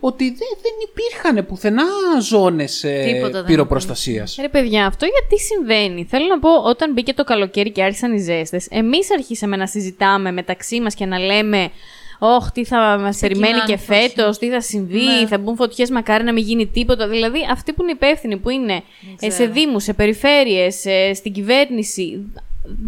ότι 0.00 0.24
δεν, 0.24 0.48
δεν 0.62 0.72
υπήρχαν 0.88 1.46
πουθενά 1.46 1.84
ζώνες 2.20 2.84
ε, 2.84 3.02
Τίποτα 3.12 3.30
δεν 3.30 3.44
πυροπροστασίας. 3.44 4.36
Ρε 4.40 4.48
παιδιά, 4.48 4.86
αυτό 4.86 5.06
γιατί 5.06 5.44
συμβαίνει; 5.44 6.04
Θέλω 6.04 6.26
να 6.26 6.38
πω, 6.38 6.50
όταν 6.50 6.92
μπήκε 6.92 7.14
το 7.14 7.24
καλοκαίρι 7.24 7.70
και 7.72 7.82
άρχισαν 7.82 8.12
οι 8.12 8.18
ζέστες, 8.18 8.66
εμείς 8.70 9.12
αρχίσαμε 9.12 9.56
να 9.56 9.66
συζητάμε 9.66 10.32
μεταξύ 10.32 10.80
μας 10.80 10.94
και 10.94 11.06
να 11.06 11.18
λέμε 11.18 11.70
«Ωχ, 12.18 12.50
τι 12.50 12.64
θα 12.64 12.98
μας 13.00 13.18
περιμένει 13.18 13.58
και 13.66 13.76
φωτιές». 13.76 14.12
φέτος, 14.12 14.38
τι 14.38 14.48
θα 14.50 14.60
συμβεί, 14.60 15.04
Ναι. 15.04 15.26
θα 15.26 15.38
μπουν 15.38 15.56
φωτιές, 15.56 15.90
μακάρι 15.90 16.24
να 16.24 16.32
μην 16.32 16.44
γίνει 16.44 16.66
τίποτα». 16.66 17.08
Δηλαδή, 17.08 17.38
αυτοί 17.52 17.72
που 17.72 17.82
είναι 17.82 17.90
υπεύθυνοι, 17.92 18.36
που 18.36 18.50
είναι 18.50 18.72
ε, 18.72 18.82
σε 19.20 19.28
ξέρω. 19.28 19.52
δήμους, 19.52 19.82
σε 19.82 19.92
περιφέρειες, 19.92 20.84
ε, 20.84 21.14
στην 21.14 21.32
κυβέρνηση, 21.32 22.26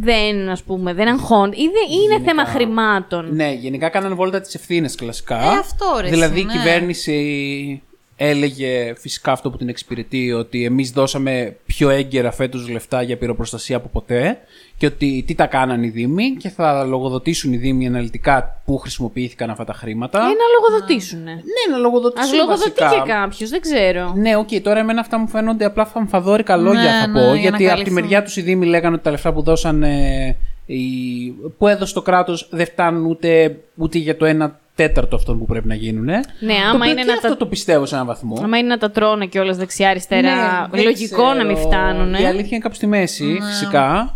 δεν, 0.00 0.48
ας 0.48 0.62
πούμε, 0.62 0.92
δεν 0.94 1.08
αγχώνται. 1.08 1.56
Ή 1.56 1.62
δεν 1.62 1.98
είναι 1.98 2.12
Γενικά. 2.14 2.30
θέμα 2.30 2.44
χρημάτων. 2.44 3.34
Ναι, 3.34 3.52
γενικά 3.52 3.88
κάνανε 3.88 4.14
βόλτα 4.14 4.40
τις 4.40 4.54
ευθύνες 4.54 4.94
κλασικά. 4.94 5.36
Ε, 5.42 5.58
αυτό, 5.58 5.98
ρε, 6.00 6.08
Δηλαδή 6.08 6.34
εσύ, 6.34 6.40
η 6.40 6.44
ναι. 6.44 6.52
κυβέρνηση 6.52 7.82
έλεγε 8.22 8.94
φυσικά 8.96 9.32
αυτό 9.32 9.50
που 9.50 9.56
την 9.56 9.68
εξυπηρετεί 9.68 10.32
ότι 10.32 10.64
εμείς 10.64 10.90
δώσαμε 10.90 11.56
πιο 11.66 11.88
έγκαιρα 11.90 12.30
φέτος 12.30 12.68
λεφτά 12.68 13.02
για 13.02 13.16
πυροπροστασία 13.16 13.76
από 13.76 13.88
ποτέ 13.88 14.38
και 14.76 14.86
ότι 14.86 15.24
τι 15.26 15.34
τα 15.34 15.46
κάνανε 15.46 15.86
οι 15.86 15.88
Δήμοι 15.88 16.30
και 16.38 16.48
θα 16.48 16.84
λογοδοτήσουν 16.84 17.52
οι 17.52 17.56
Δήμοι 17.56 17.86
αναλυτικά 17.86 18.60
πού 18.64 18.78
χρησιμοποιήθηκαν 18.78 19.50
αυτά 19.50 19.64
τα 19.64 19.72
χρήματα. 19.72 20.18
Ή 20.18 20.22
να 20.22 20.28
λογοδοτήσουνε. 20.60 21.30
Ναι, 21.32 21.72
να 21.72 21.78
λογοδοτήσουν 21.78 22.30
Ας 22.30 22.36
λογοδοτεί 22.36 22.72
βασικά. 22.82 23.02
και 23.04 23.10
κάποιος, 23.10 23.50
δεν 23.50 23.60
ξέρω. 23.60 24.12
Ναι, 24.16 24.36
οκ, 24.36 24.48
τώρα 24.62 24.78
εμένα 24.78 25.00
αυτά 25.00 25.18
μου 25.18 25.28
φαίνονται 25.28 25.64
απλά 25.64 25.84
φανφαδόρικα 25.86 26.56
λόγια 26.56 26.80
Ναι, 26.82 26.88
θα 27.00 27.06
ναι, 27.06 27.12
πω. 27.12 27.20
για 27.20 27.30
να 27.32 27.36
γιατί 27.36 27.50
από 27.50 27.58
τη 27.58 27.64
καλυφθούν. 27.68 27.92
μεριά 27.94 28.22
τους 28.22 28.36
οι 28.36 28.40
Δήμοι 28.42 28.66
λέγανε 28.66 28.94
ότι 28.94 29.04
τα 29.04 29.10
λεφτά 29.10 29.32
που 29.32 29.42
δώσαν. 29.42 29.82
ε, 29.82 30.36
οι- 30.66 31.34
που 31.58 31.66
έδωσε 31.68 31.94
το 31.94 32.02
κράτος 32.02 32.48
δεν 32.50 32.66
φτάνουν 32.66 33.04
ούτε, 33.06 33.56
ούτε 33.76 33.98
για 33.98 34.16
το 34.16 34.26
1 34.26 34.58
τέταρτο 34.74 35.16
αυτών 35.16 35.38
που 35.38 35.44
πρέπει 35.46 35.68
να 35.68 35.74
γίνουν. 35.74 36.04
Ναι, 36.04 36.20
το 36.20 36.54
άμα 36.68 36.74
οποίο 36.76 36.90
είναι 36.90 37.00
και 37.00 37.06
να 37.06 37.12
αυτό 37.12 37.28
τα 37.28 37.36
το 37.36 37.46
πιστεύω 37.46 37.86
σε 37.86 37.94
έναν 37.94 38.06
βαθμό. 38.06 38.40
Άμα 38.42 38.58
είναι 38.58 38.68
να 38.68 38.78
τα 38.78 38.90
τρώνε 38.90 39.26
κιόλας 39.26 39.56
δεξιά-αριστερά, 39.56 40.34
Ναι, 40.36 40.66
δεν 40.70 40.82
λογικό 40.84 41.32
να 41.34 41.44
μην 41.44 41.54
ξέρω. 41.54 41.68
φτάνουν. 41.70 42.14
Η 42.14 42.26
αλήθεια 42.26 42.48
είναι 42.50 42.58
κάπου 42.58 42.74
στη 42.74 42.86
μέση, 42.86 43.24
Ναι. 43.24 43.44
φυσικά. 43.46 44.14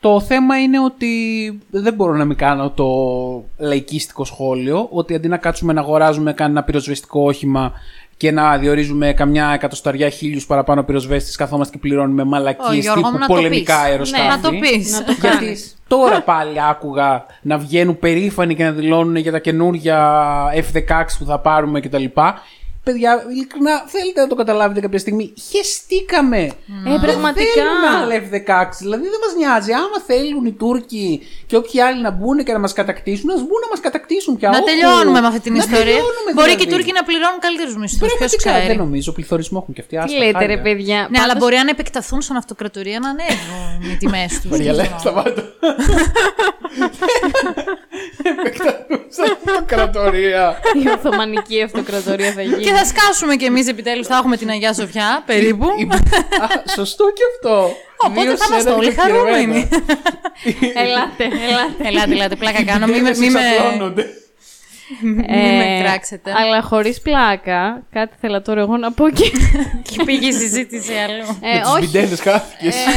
Το 0.00 0.20
θέμα 0.20 0.58
είναι 0.60 0.80
ότι 0.80 1.08
δεν 1.70 1.94
μπορώ 1.94 2.12
να 2.14 2.24
μην 2.24 2.36
κάνω 2.36 2.70
το 2.70 2.86
λαϊκίστικο 3.58 4.24
σχόλιο, 4.24 4.88
ότι 4.90 5.14
αντί 5.14 5.28
να 5.28 5.36
κάτσουμε 5.36 5.72
να 5.72 5.80
αγοράζουμε 5.80 6.32
κανένα 6.32 6.62
πυροσβεστικό 6.62 7.20
όχημα 7.22 7.72
και 8.20 8.30
να 8.30 8.58
διορίζουμε 8.58 9.12
καμιά 9.12 9.50
εκατοσταριά 9.54 10.08
χίλιους 10.08 10.46
παραπάνω 10.46 10.82
πυροσβέστες, 10.82 11.36
καθόμαστε 11.36 11.72
και 11.76 11.80
πληρώνουμε 11.80 12.22
Ω, 12.22 12.24
μαλακίες 12.24 12.84
Γιώργο 12.84 12.94
τύπου 13.02 13.12
μου, 13.12 13.18
να 13.18 13.26
το 13.26 13.32
πολεμικά 13.34 13.74
πεις. 13.74 13.84
αεροσκάφη. 13.84 14.22
Ναι, 14.22 14.28
Να 14.28 14.40
το 14.40 14.50
πεις. 14.50 14.92
Να 14.92 15.04
το 15.04 15.12
Γιατί 15.12 15.36
κάνεις. 15.36 15.76
τώρα 15.88 16.20
πάλι 16.22 16.62
άκουγα 16.70 17.26
να 17.42 17.58
βγαίνουν 17.58 17.98
περήφανοι 17.98 18.54
και 18.54 18.64
να 18.64 18.70
δηλώνουν 18.72 19.16
για 19.16 19.32
τα 19.32 19.38
καινούργια 19.38 20.22
F-16 20.54 21.04
που 21.18 21.24
θα 21.24 21.38
πάρουμε 21.38 21.80
κτλ. 21.80 22.04
Παιδιά, 22.84 23.24
ειλικρινά, 23.30 23.84
θέλετε 23.86 24.20
να 24.20 24.26
το 24.26 24.34
καταλάβετε 24.34 24.80
κάποια 24.80 24.98
στιγμή. 24.98 25.32
Χεστήκαμε. 25.50 26.38
Ε, 26.86 26.96
πραγματικά. 27.00 27.44
Δεν 27.44 27.64
θέλουμε 27.64 27.88
άλλα 28.00 28.14
F-16. 28.14 28.68
Δηλαδή 28.78 29.02
δεν 29.14 29.20
μας 29.24 29.32
νοιάζει. 29.38 29.72
Άμα 29.72 29.98
θέλουν 30.06 30.44
οι 30.46 30.52
Τούρκοι 30.52 31.20
και 31.46 31.56
όποιοι 31.56 31.80
άλλοι 31.80 32.00
να 32.02 32.10
μπουν 32.10 32.44
και 32.44 32.52
να 32.52 32.58
μας 32.58 32.72
κατακτήσουν, 32.72 33.30
ας 33.30 33.40
μπουν 33.40 33.60
να 33.64 33.68
μας 33.72 33.80
κατακτήσουν 33.80 34.36
πια. 34.36 34.48
Να 34.50 34.56
Όχι. 34.58 34.64
τελειώνουμε 34.64 35.20
με 35.20 35.26
αυτή 35.26 35.40
την 35.40 35.52
Να 35.52 35.58
ιστορία. 35.58 35.80
τελειώνουμε 35.84 36.30
Μπορεί 36.34 36.46
και 36.46 36.52
οι 36.52 36.56
δηλαδή. 36.56 36.72
Τούρκοι 36.76 36.92
να 36.98 37.02
πληρώνουν 37.08 37.38
καλύτερους 37.46 37.76
μισθούς. 37.76 37.98
Ποιος 37.98 38.12
Πραγματικά, 38.12 38.50
ξέρει. 38.52 38.66
δεν 38.66 38.76
νομίζω. 38.84 39.12
Πληθωρισμό 39.12 39.58
έχουν 39.62 39.74
και 39.74 39.80
αυτοί. 39.84 39.94
Τι 39.96 40.02
άστα, 40.02 40.18
λέτε, 40.18 40.38
ρε 40.38 40.56
χάλια. 40.56 40.62
παιδιά. 40.62 40.98
Ναι, 41.10 41.18
αλλά 41.18 41.26
Πάντως- 41.26 41.38
μπορεί 41.42 41.56
αν 41.56 41.68
επεκταθούν 41.68 42.20
στον 42.26 42.36
αυτοκρατορία 42.36 42.98
να 43.04 43.08
ανέβουν 43.14 43.90
οι 43.92 43.96
τιμές 43.96 44.32
τους. 44.40 44.50
Μαριαλέ, 44.50 44.86
σταμάτα. 44.98 45.42
Επεκταθούσα 48.22 49.22
αυτοκρατορία. 49.46 50.60
Η 50.84 50.88
Οθωμανική 50.88 51.62
Αυτοκρατορία 51.62 52.32
θα 52.32 52.42
γίνει. 52.42 52.62
Και 52.62 52.70
θα 52.72 52.84
σκάσουμε 52.84 53.36
κι 53.36 53.44
εμείς 53.44 53.68
επιτέλους, 53.68 54.06
θα 54.06 54.16
έχουμε 54.16 54.36
την 54.36 54.48
Αγία 54.50 54.74
Σοφιά 54.74 55.22
περίπου. 55.26 55.66
Α, 55.66 56.46
Σωστό 56.74 57.04
και 57.14 57.22
αυτό. 57.34 57.76
Οπότε 57.96 58.20
Δύο 58.26 58.36
θα 58.36 58.44
είμαστε 58.48 58.70
σέρες 58.70 58.78
όλοι 58.78 58.88
ευκαιρεμένα. 58.88 59.24
χαρούμενοι. 59.30 59.68
Ελάτε, 60.74 61.24
ελάτε. 61.48 61.88
Ελάτε, 61.88 62.12
ελάτε, 62.12 62.36
πλάκα 62.36 62.64
κάνω. 62.64 62.86
Μην 62.86 63.02
με, 63.02 63.40
Μήνες 65.02 65.02
μη 65.02 65.12
με, 65.12 65.22
εξαπλώνονται. 65.22 65.64
μη 65.64 65.76
με 65.78 65.82
κράξετε. 65.84 66.30
Ε, 66.30 66.34
Αλλά 66.42 66.62
χωρίς 66.62 67.00
πλάκα, 67.00 67.82
κάτι 67.92 68.14
θέλω 68.20 68.42
τώρα 68.42 68.60
εγώ 68.60 68.76
να 68.76 68.92
πω 68.92 69.10
και... 69.10 69.30
Και 69.90 70.04
πήγε 70.04 70.26
η 70.26 70.32
συζήτηση 70.32 70.92
αλλού. 71.04 71.26
Ε, 71.40 71.54
Με 71.54 71.60
τους 71.60 71.70
όχι. 71.72 71.80
μπιντέλες 71.80 72.20
χάθηκες. 72.20 72.74
Ε, 72.76 72.88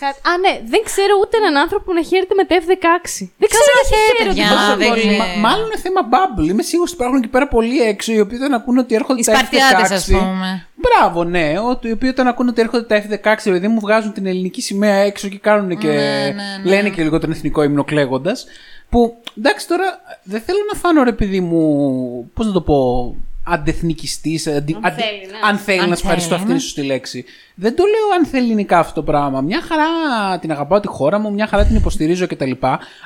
κα- 0.00 0.18
Α, 0.30 0.32
ναι, 0.44 0.52
δεν 0.72 0.80
ξέρω 0.84 1.12
ούτε 1.22 1.36
έναν 1.36 1.56
άνθρωπο 1.56 1.84
που 1.84 1.92
να 1.98 2.02
χαίρεται 2.02 2.34
με 2.34 2.44
τα 2.44 2.54
F-16. 2.62 3.06
Δεν 3.42 3.48
ξέρω 3.52 3.68
Καλά, 3.70 3.80
τι 3.82 3.88
χαίρεται, 3.94 4.12
χαίρεται 4.16 4.28
παιδιά, 4.28 4.48
τόσο 4.56 4.76
δεν 4.76 4.88
πολύ. 4.88 5.02
είναι. 5.02 5.16
Μα- 5.16 5.48
Μάλλον 5.48 5.64
είναι 5.66 5.80
θέμα 5.86 6.00
bubble. 6.12 6.46
Είμαι 6.52 6.62
σίγουρος 6.70 6.90
ότι 6.92 6.98
υπάρχουν 7.00 7.18
εκεί 7.22 7.28
πέρα 7.34 7.46
πολλοί 7.48 7.78
έξω 7.92 8.12
οι 8.12 8.20
οποίοι 8.20 8.38
δεν 8.44 8.52
ακούνε 8.58 8.80
ότι 8.84 8.94
έρχονται 9.00 9.20
Οι 9.20 9.24
τα 9.24 9.32
Σπαρτιάτες, 9.34 9.88
F-16. 9.90 9.94
ας 9.94 10.04
πούμε. 10.06 10.48
Μπράβο, 10.84 11.24
ναι. 11.24 11.46
Ότι, 11.70 11.88
οι 11.88 11.92
οποίοι 11.92 12.08
όταν 12.12 12.26
ακούνε 12.26 12.50
ότι 12.50 12.60
έρχονται 12.60 12.84
τα 12.84 12.96
F-16, 13.02 13.36
επειδή 13.50 13.68
μου 13.68 13.80
βγάζουν 13.80 14.12
την 14.12 14.26
ελληνική 14.26 14.62
σημαία 14.62 14.94
έξω 15.10 15.28
και 15.28 15.38
κάνουν 15.38 15.78
και. 15.78 15.86
Ναι, 15.86 15.94
ναι, 15.94 16.32
ναι. 16.32 16.70
λένε 16.70 16.88
και 16.88 17.02
λίγο 17.02 17.18
τον 17.18 17.30
εθνικό 17.30 17.62
ύμνο 17.62 17.84
κλαίγοντας. 17.84 18.46
Που 18.90 19.16
εντάξει 19.38 19.68
τώρα 19.68 20.00
δεν 20.22 20.40
θέλω 20.40 20.58
να 20.72 20.78
φάνω 20.78 21.02
ρε 21.02 21.12
παιδί 21.12 21.40
μου. 21.40 22.30
Πώς 22.34 22.46
να 22.46 22.52
το 22.52 22.60
πω. 22.60 23.16
Αντεθνικιστής. 23.50 24.46
Αν, 24.46 24.54
Αν 24.54 24.62
θέλει, 24.62 25.26
ναι. 25.30 25.48
αν 25.48 25.56
θέλει, 25.56 25.78
Αν 25.80 25.88
να 25.88 25.94
σου 25.96 26.02
ευχαριστώ, 26.04 26.28
θέλει, 26.28 26.40
αυτή 26.40 26.44
είναι 26.50 26.52
ναι. 26.52 26.58
η 26.58 26.62
σωστή 26.62 26.82
λέξη. 26.82 27.24
Δεν 27.60 27.76
το 27.76 27.84
λέω 27.84 28.18
αν 28.18 28.26
θέλει 28.26 28.44
ελληνικά 28.44 28.78
αυτό 28.78 28.94
το 28.94 29.02
πράγμα. 29.02 29.40
Μια 29.40 29.60
χαρά 29.68 30.38
την 30.38 30.50
αγαπάω 30.50 30.80
τη 30.80 30.88
χώρα 30.88 31.18
μου, 31.18 31.32
μια 31.32 31.46
χαρά 31.46 31.64
την 31.64 31.76
υποστηρίζω 31.76 32.26
κτλ. 32.26 32.50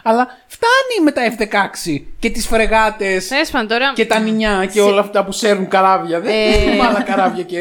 Αλλά 0.02 0.26
φτάνει 0.46 0.94
με 1.04 1.10
τα 1.10 1.22
F-16 1.38 2.02
και 2.18 2.30
τις 2.30 2.46
φρεγάτες 2.46 3.28
Τέλος 3.28 3.50
πάντων, 3.50 3.68
τώρα 3.68 3.92
και 3.94 4.06
τα 4.06 4.18
νινιά 4.18 4.66
και 4.72 4.80
όλα 4.80 5.00
αυτά 5.00 5.24
που 5.24 5.32
σέρνουν 5.32 5.68
καράβια. 5.68 6.20
Δεν 6.20 6.30
Ε. 6.32 6.48
έχουμε 6.48 6.86
άλλα 6.86 7.02
καράβια 7.02 7.42
και 7.42 7.58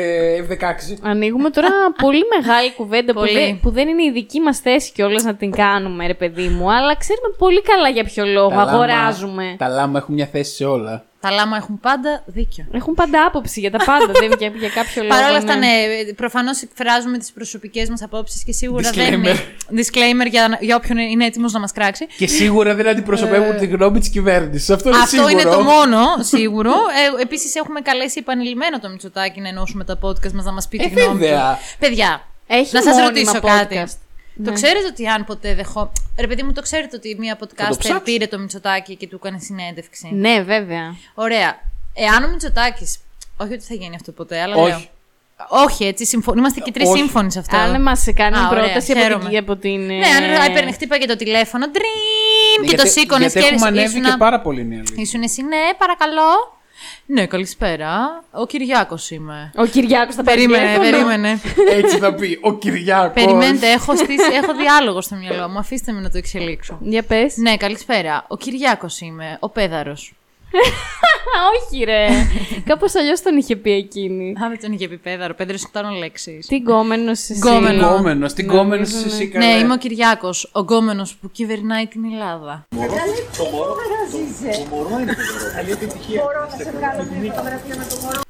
F-16. 0.49 0.97
ανοίγουμε 1.01 1.49
τώρα 1.49 1.69
πολύ 2.05 2.23
μεγάλη 2.39 2.73
κουβέντα 2.73 3.13
που 3.13 3.19
Πολύ. 3.19 3.33
δεν, 3.33 3.59
που 3.59 3.71
δεν 3.71 3.87
είναι 3.87 4.03
η 4.03 4.11
δική 4.11 4.39
μας 4.39 4.59
θέση 4.59 4.91
κιόλας 4.91 5.23
να 5.23 5.35
την 5.35 5.51
κάνουμε, 5.51 6.07
ρε 6.07 6.13
παιδί 6.13 6.47
μου. 6.47 6.71
Αλλά 6.73 6.95
ξέρουμε 6.97 7.27
πολύ 7.37 7.61
καλά 7.61 7.89
για 7.89 8.03
ποιο 8.03 8.25
λόγο 8.25 8.49
Τα 8.49 8.55
λάμα- 8.55 8.71
αγοράζουμε. 8.71 9.55
Τα 9.57 9.67
λάμα 9.67 9.97
έχουν 9.99 10.13
μια 10.13 10.25
θέση 10.31 10.55
σε 10.55 10.65
όλα. 10.65 11.03
Τα 11.21 11.31
λάμα 11.31 11.57
έχουν 11.57 11.79
πάντα 11.79 12.23
δίκιο. 12.25 12.65
Έχουν 12.71 12.93
πάντα 12.93 13.25
άποψη 13.25 13.59
για 13.59 13.71
τα 13.71 13.77
πάντα, 13.85 14.05
δεν 14.19 14.31
για, 14.39 14.51
για 14.55 14.69
κάποιο 14.69 15.03
λόγο. 15.03 15.15
Παρ' 15.15 15.29
όλα 15.29 15.37
αυτά, 15.37 15.55
ναι. 15.55 15.67
ναι, 15.67 16.13
προφανώς 16.13 16.61
εκφράζουμε 16.61 17.17
τις 17.17 17.31
προσωπικές 17.31 17.89
μας 17.89 18.01
απόψεις 18.03 18.43
και 18.43 18.51
σίγουρα 18.51 18.89
δεν 18.89 19.07
Disclaimer. 19.09 19.13
είναι. 19.13 19.33
Disclaimer 19.75 20.29
για, 20.29 20.57
για 20.59 20.75
όποιον 20.75 20.97
είναι 20.97 21.25
έτοιμος 21.25 21.51
να 21.53 21.59
μας 21.59 21.71
κράξει. 21.71 22.07
Και 22.17 22.27
σίγουρα 22.27 22.75
δεν 22.75 22.87
αντιπροσωπεύουν 22.87 23.57
τη 23.57 23.65
γνώμη 23.65 23.99
της 23.99 24.09
κυβέρνησης. 24.09 24.69
Αυτό 24.69 24.89
είναι 24.89 24.97
Αυτό 24.97 25.09
σίγουρο. 25.09 25.29
είναι 25.31 25.43
το 25.43 25.61
μόνο 25.61 25.99
σίγουρο. 26.19 26.71
Ε, 27.19 27.21
Επίσης, 27.21 27.55
έχουμε 27.55 27.79
καλέσει 27.81 28.15
επανειλημμένο 28.19 28.79
το 28.79 28.89
Μητσοτάκι 28.89 29.41
να 29.41 29.47
ενώσουμε 29.47 29.83
τα 29.83 29.97
podcast 30.01 30.31
μας 30.31 30.45
να 30.45 30.51
μας 30.51 30.67
πει 30.67 30.77
Ε, 30.81 30.87
τη 30.87 30.99
γνώμη 31.01 31.19
βέβαια. 31.19 31.51
του. 31.53 31.75
Παιδιά, 31.79 32.21
Έχει 32.47 32.69
να 32.75 32.81
σας 32.81 32.93
μόνιμα 32.93 33.07
ρωτήσω 33.07 33.37
podcast. 33.41 33.57
κάτι. 33.59 33.83
Το 34.45 34.51
ξέρετε 34.51 34.85
ότι 34.85 35.07
αν 35.07 35.25
ποτέ 35.25 35.55
δεχό. 35.55 35.91
Ρε 36.19 36.27
παιδί 36.27 36.43
μου, 36.43 36.51
το 36.53 36.61
ξέρετε 36.61 36.95
ότι 36.95 37.15
μία 37.19 37.35
το 37.37 37.47
podcaster 37.49 37.77
ψάξω. 37.79 37.99
πήρε 38.01 38.27
το 38.27 38.39
Μητσοτάκι 38.39 38.95
και 38.95 39.07
του 39.07 39.15
έκανε 39.23 39.39
συνέντευξη. 39.39 40.09
Ναι, 40.13 40.41
βέβαια. 40.41 40.95
Ωραία. 41.13 41.59
Εάν 41.93 42.23
ο 42.23 42.27
Μητσοτάκη. 42.27 42.85
Όχι 43.37 43.53
ότι 43.53 43.63
θα 43.63 43.73
γίνει 43.73 43.95
αυτό 43.95 44.11
ποτέ, 44.11 44.41
αλλά 44.41 44.55
Όχι. 44.55 44.69
λέω. 44.69 44.81
Όχι, 45.65 45.85
έτσι. 45.85 46.05
Συμφω... 46.05 46.33
Είμαστε 46.37 46.59
και 46.59 46.71
τρεις 46.71 46.87
Όχι. 46.89 46.97
σύμφωνοι 46.97 47.31
σε 47.31 47.39
αυτό. 47.39 47.57
Αν 47.57 47.81
μας 47.81 48.07
κάνει 48.15 48.37
Α, 48.37 48.47
ωραία, 48.51 48.63
πρόταση 48.63 48.91
από 48.91 49.01
χαίρομαι. 49.01 49.29
την, 49.29 49.37
από 49.37 49.55
την. 49.55 49.79
Ναι, 49.85 50.07
αν 50.07 50.49
έπαιρνε, 50.51 50.71
χτύπαγε 50.71 51.05
το 51.05 51.15
τηλέφωνο. 51.15 51.65
Ντριν! 51.69 51.83
Ναι, 52.61 52.67
και 52.67 52.75
το 52.75 52.81
γιατί- 52.83 52.99
σήκωνες 52.99 53.31
Γιατί 53.33 53.47
και 53.47 53.53
έχουμε 53.53 53.67
ανέβει 53.67 53.85
ήσουν- 53.99 54.03
και 54.11 54.17
πάρα 54.17 54.39
πολύ 54.41 54.65
νέα 54.65 54.77
αλήθεια. 54.77 54.95
Ήσουν 55.03 55.21
εσύ, 55.21 55.41
ναι, 55.43 55.57
παρακαλώ. 55.77 56.59
Ναι, 57.13 57.25
καλησπέρα. 57.25 58.23
Ο 58.31 58.45
Κυριάκος 58.45 59.09
είμαι. 59.11 59.51
Ο 59.55 59.65
Κυριάκος 59.65 60.15
θα 60.15 60.23
πάρει 60.23 60.37
Περίμενε, 60.45 60.73
τηλέφωνο. 60.73 60.91
περίμενε. 60.91 61.39
Έτσι 61.69 61.97
θα 61.97 62.13
πει 62.13 62.39
ο 62.41 62.53
Κυριάκος. 62.53 63.23
Περιμένετε, 63.23 63.67
έχω, 63.71 63.95
στήσει, 63.95 64.33
έχω 64.43 64.53
διάλογο 64.55 65.01
στο 65.01 65.15
μυαλό 65.15 65.47
μου. 65.49 65.57
Αφήστε 65.59 65.91
με 65.91 66.01
να 66.01 66.09
το 66.09 66.17
εξελίξω. 66.17 66.77
Για 66.81 67.03
πες. 67.03 67.37
Ναι, 67.37 67.57
καλησπέρα. 67.57 68.25
Ο 68.27 68.37
Κυριάκος 68.37 68.99
είμαι, 68.99 69.37
ο 69.39 69.49
πέδαρος. 69.49 70.13
όχι, 71.53 71.83
ρε. 71.83 72.07
Κάπως 72.69 72.95
αλλιώς 72.95 73.21
τον 73.21 73.37
είχε 73.37 73.55
πει 73.55 73.71
εκείνη. 73.71 74.29
Α, 74.29 74.49
δεν 74.49 74.59
τον 74.61 74.71
είχε 74.71 74.87
πει 74.87 74.97
πέδαρο. 74.97 75.33
Πέδαρο 75.33 75.57
ήταν 75.69 75.97
λέξει. 75.97 76.39
Τι 76.47 76.55
γκόμενος 76.55 77.19
εσύ. 77.29 77.33
Γκόμενος. 77.33 77.83
Γκόμενος. 77.91 78.33
Την 78.33 78.45
γκόμενος 78.45 78.93
εσύ 79.05 79.23
Ναι, 79.33 79.39
καλέ. 79.39 79.45
είμαι 79.59 79.73
ο 79.73 79.77
Κυριάκος, 79.77 80.49
ο 80.53 80.59
γκόμενος 80.59 81.15
που 81.15 81.31
κυβερνάει 81.31 81.87
την 81.87 82.03
Ελλάδα. 82.13 82.67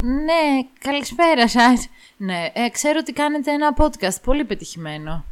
Ναι, 0.04 0.68
καλησπέρα 0.78 1.48
σας. 1.48 1.88
Ναι, 2.16 2.50
ε, 2.52 2.68
ξέρω 2.72 2.98
ότι 3.00 3.12
κάνετε 3.12 3.50
ένα 3.50 3.74
podcast 3.78 4.20
πολύ 4.24 4.44
πετυχημένο. 4.44 5.24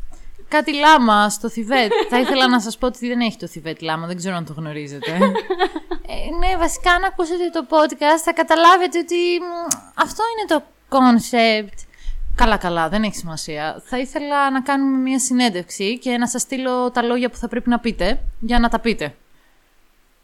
Κάτι 0.51 0.75
λάμα 0.75 1.29
στο 1.29 1.49
Θιβέτ. 1.49 1.93
Θα 2.09 2.19
ήθελα 2.21 2.49
να 2.49 2.61
σας 2.61 2.79
πω 2.79 2.87
ότι 2.87 3.09
δεν 3.09 3.21
έχει 3.21 3.37
το 3.37 3.47
Θιβέτ 3.47 3.83
λάμα, 3.83 4.07
δεν 4.07 4.17
ξέρω 4.17 4.37
αν 4.37 4.45
το 4.45 4.53
γνωρίζετε. 4.57 5.11
ε, 5.13 6.37
ναι, 6.39 6.57
βασικά 6.59 6.91
αν 6.93 7.05
ακούσετε 7.05 7.51
το 7.53 7.67
podcast 7.71 8.21
θα 8.25 8.33
καταλάβετε 8.33 8.99
ότι 8.99 9.17
μ, 9.41 9.67
αυτό 9.95 10.23
είναι 10.33 10.47
το 10.49 10.63
concept. 10.89 11.87
Καλά, 12.35 12.57
καλά, 12.57 12.89
δεν 12.89 13.03
έχει 13.03 13.15
σημασία. 13.15 13.83
Θα 13.85 13.99
ήθελα 13.99 14.51
να 14.51 14.61
κάνουμε 14.61 14.97
μια 14.99 15.19
συνέντευξη 15.19 15.99
και 15.99 16.17
να 16.19 16.29
σας 16.29 16.43
στείλω 16.43 16.91
τα 16.91 17.03
λόγια 17.03 17.31
που 17.31 17.37
θα 17.37 17.49
πρέπει 17.49 17.69
να 17.69 17.79
πείτε 17.79 18.19
για 18.41 18.59
να 18.59 18.69
τα 18.69 18.81
πείτε. 18.81 19.15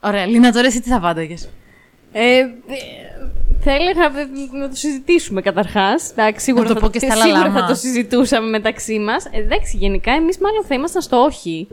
Ωραία, 0.01 0.27
Λίνα, 0.27 0.53
τώρα 0.53 0.67
εσύ 0.67 0.81
τι 0.81 0.89
θα 0.89 1.01
πάνταγες. 1.01 1.49
Ε, 2.12 2.39
ε, 2.39 2.47
θα 3.66 3.74
έλεγα 3.74 4.05
ε, 4.05 4.57
να 4.59 4.68
το 4.68 4.76
συζητήσουμε 4.76 5.40
καταρχάς. 5.40 6.12
Σίγουρα, 6.37 6.66
το 6.68 6.74
θα, 6.74 6.81
πω 6.81 6.88
και 6.88 6.98
στα 6.98 7.14
σίγουρα 7.14 7.38
λαλάμα. 7.38 7.61
θα 7.61 7.66
το 7.66 7.74
συζητούσαμε 7.74 8.48
μεταξύ 8.48 8.98
μας. 8.98 9.24
εντάξει, 9.33 9.76
γενικά 9.76 10.12
εμείς 10.12 10.38
μάλλον 10.38 10.64
θα 10.68 10.74
ήμασταν 10.74 11.02
στο 11.02 11.16
όχι. 11.16 11.68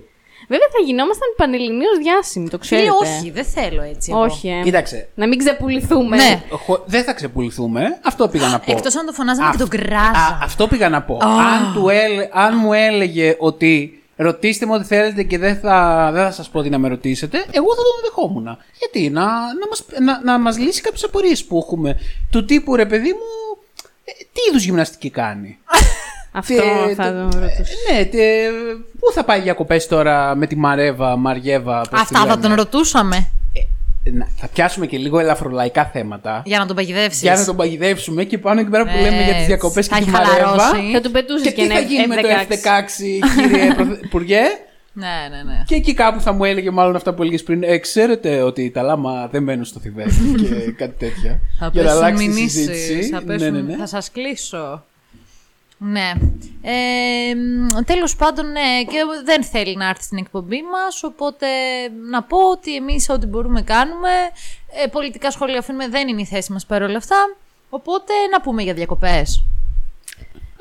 Βέβαια 0.48 0.68
θα 0.72 0.80
γινόμασταν 0.86 1.28
πανελληνίως 1.38 1.98
διάσημοι, 2.04 2.50
το 2.50 2.58
Φίλε, 2.62 2.82
ξέρετε. 2.82 3.08
όχι, 3.18 3.32
δεν 3.32 3.46
θέλω 3.46 3.82
έτσι. 3.82 4.12
εγώ. 4.12 4.22
Όχι, 4.22 4.48
ε. 4.48 4.62
Κοίταξε. 4.64 5.10
Να 5.16 5.28
μην 5.28 5.38
ξεπουληθούμε. 5.38 6.16
Ναι. 6.16 6.42
χω- 6.50 6.84
Δεν 6.86 7.04
θα 7.04 7.14
ξεπουληθούμε. 7.14 8.00
Αυτό 8.04 8.28
πήγα 8.28 8.48
να 8.48 8.60
πω. 8.60 8.72
Εκτός 8.72 8.96
αν 8.96 9.06
το 9.06 9.12
φωνάζαμε 9.12 9.50
και 9.50 9.62
Αυτό- 9.64 9.78
τον 9.78 9.80
κράζα. 9.88 10.10
Α, 10.10 10.38
αυτό 10.44 10.68
πήγα 10.68 10.90
να 10.90 11.02
πω. 11.02 11.18
Αν, 11.22 11.74
του 11.74 11.90
έλε- 11.90 12.30
αν 12.32 12.58
μου 12.58 12.74
έλεγε 12.74 13.36
ότι 13.40 14.03
ρωτήστε 14.16 14.66
με 14.66 14.74
ό,τι 14.74 14.86
θέλετε 14.86 15.24
και 15.24 15.38
δεν 15.38 15.56
θα, 15.56 16.10
δεν 16.14 16.24
θα 16.24 16.32
σας 16.32 16.50
πω 16.50 16.62
τι 16.62 16.70
να 16.70 16.78
με 16.78 16.88
ρωτήσετε, 16.88 17.38
εγώ 17.38 17.76
θα 17.76 17.82
τον 17.82 18.02
δεχόμουν. 18.04 18.58
Γιατί, 18.80 19.10
να, 19.10 19.22
να, 19.26 19.68
μας, 19.70 19.86
να, 20.02 20.22
να 20.24 20.40
μας 20.40 20.58
λύσει 20.58 20.82
κάποιες 20.82 21.04
απορίες 21.04 21.44
που 21.46 21.58
έχουμε. 21.58 21.98
Του 22.32 22.46
τύπου, 22.46 22.76
ρε 22.76 22.86
παιδί 22.86 23.10
μου, 23.10 23.58
ε, 24.04 24.12
τι 24.34 24.40
είδους 24.50 24.64
γυμναστική 24.64 25.10
κάνει; 25.10 25.58
Αυτό 26.32 26.54
Τι- 26.56 26.94
θα 26.94 27.04
τι- 27.04 27.10
το 27.10 27.40
ρωτούσα. 27.40 27.74
Ναι, 27.92 28.06
τι- 28.06 28.20
πού 29.00 29.12
θα 29.14 29.24
πάει 29.24 29.42
διακοπές 29.42 29.88
τώρα 29.88 30.36
με 30.36 30.48
τη 30.48 30.56
Μαρέβα, 30.56 31.16
Μαριέβα, 31.18 31.78
πώς 31.80 31.88
τη 31.90 31.96
Αυτά 32.00 32.20
θα 32.20 32.26
λένε. 32.26 32.42
τον 32.42 32.54
ρωτούσαμε 32.54 33.16
Ε, 33.16 33.20
να- 33.20 33.33
θα 34.36 34.48
πιάσουμε 34.48 34.86
και 34.86 34.98
λίγο 34.98 35.20
ελαφρολαϊκά 35.20 35.86
θέματα. 35.86 36.42
για 36.46 36.60
να 36.60 36.66
τον 36.66 36.76
παγιδεύσεις. 36.76 37.22
Για 37.22 37.36
να 37.36 37.46
τον 37.46 37.56
παγιδεύσουμε 37.56 38.24
και 38.24 38.38
πάνω 38.38 38.60
εκεί 38.60 38.70
πέρα 38.70 38.84
που 38.84 38.98
λέμε 39.02 39.16
για 39.16 39.24
τις 39.24 39.32
Έτσι. 39.34 39.46
διακοπές 39.46 39.88
και 39.88 39.94
Θα 39.94 40.00
τη 40.00 40.04
έχει 40.04 40.12
Μαρέβα. 40.12 40.36
χαλαρώσει. 40.36 40.92
Θα 40.94 41.02
του 41.02 41.12
πετούσες 41.12 41.42
Και 41.48 41.52
και, 41.52 41.62
τι 41.62 41.68
θα 41.68 41.78
ένα 41.78 41.88
γίνει 41.88 42.08
με 42.08 42.16
το 42.16 42.28
F16. 42.28 42.54
F16, 42.54 43.48
κύριε 43.50 43.74
Πρωθυπουργέ. 43.84 44.42
Ναι, 44.96 45.08
ναι, 45.30 45.52
ναι. 45.52 45.64
Και 45.66 45.76
εκεί 45.76 45.94
κάπου 45.94 46.22
θα 46.22 46.32
μου 46.34 46.44
έλεγε 46.44 46.72
μάλλον 46.72 46.96
αυτά 46.96 47.14
που 47.14 47.22
έλεγες 47.22 47.44
πριν. 47.44 47.64
Ε, 47.64 47.78
ξέρετε 47.78 48.42
ότι 48.42 48.72
τα 48.72 48.82
λάμα 48.82 49.28
δεν 49.28 49.44
μένουν 49.44 49.66
στο 49.66 49.80
Θιβέτ 49.80 50.08
και 50.42 50.72
κάτι 50.72 50.94
τέτοια. 50.98 51.40
Θα 51.60 51.70
για 51.74 51.82
να 51.84 51.88
πέσουν 51.90 52.04
αλλάξει 52.04 52.26
τη 52.28 52.34
μηνύσεις, 52.34 52.52
συζήτηση. 52.66 53.10
Θα, 53.10 53.20
ναι, 53.20 53.26
πέσουν... 53.26 53.52
ναι, 53.54 53.62
ναι. 53.62 53.76
θα 53.76 53.86
σας 53.88 54.12
κλείσω. 54.12 54.86
Ναι. 55.92 56.12
Ε, 56.62 57.36
μ, 57.36 57.84
τέλος 57.86 58.16
πάντων, 58.16 58.52
ναι, 58.52 58.84
και 58.88 59.00
δεν 59.26 59.44
θέλει 59.44 59.76
να 59.76 59.88
έρθει 59.90 60.04
στην 60.04 60.18
εκπομπή 60.18 60.62
μας, 60.62 61.04
οπότε 61.04 61.48
να 62.10 62.24
πω 62.24 62.38
ότι 62.52 62.76
εμείς 62.76 63.10
ό,τι 63.10 63.26
μπορούμε 63.26 63.62
κάνουμε, 63.62 64.10
ε, 64.84 64.88
πολιτικά 64.88 65.32
σχόλια 65.32 65.60
αφήνουμε, 65.60 65.88
δεν 65.88 66.08
είναι 66.08 66.22
η 66.22 66.26
θέση 66.26 66.52
μας 66.52 66.66
παρόλα 66.66 66.98
αυτά, 66.98 67.36
οπότε 67.70 68.14
να 68.32 68.42
πούμε 68.42 68.64
για 68.64 68.74
διακοπές. 68.74 69.44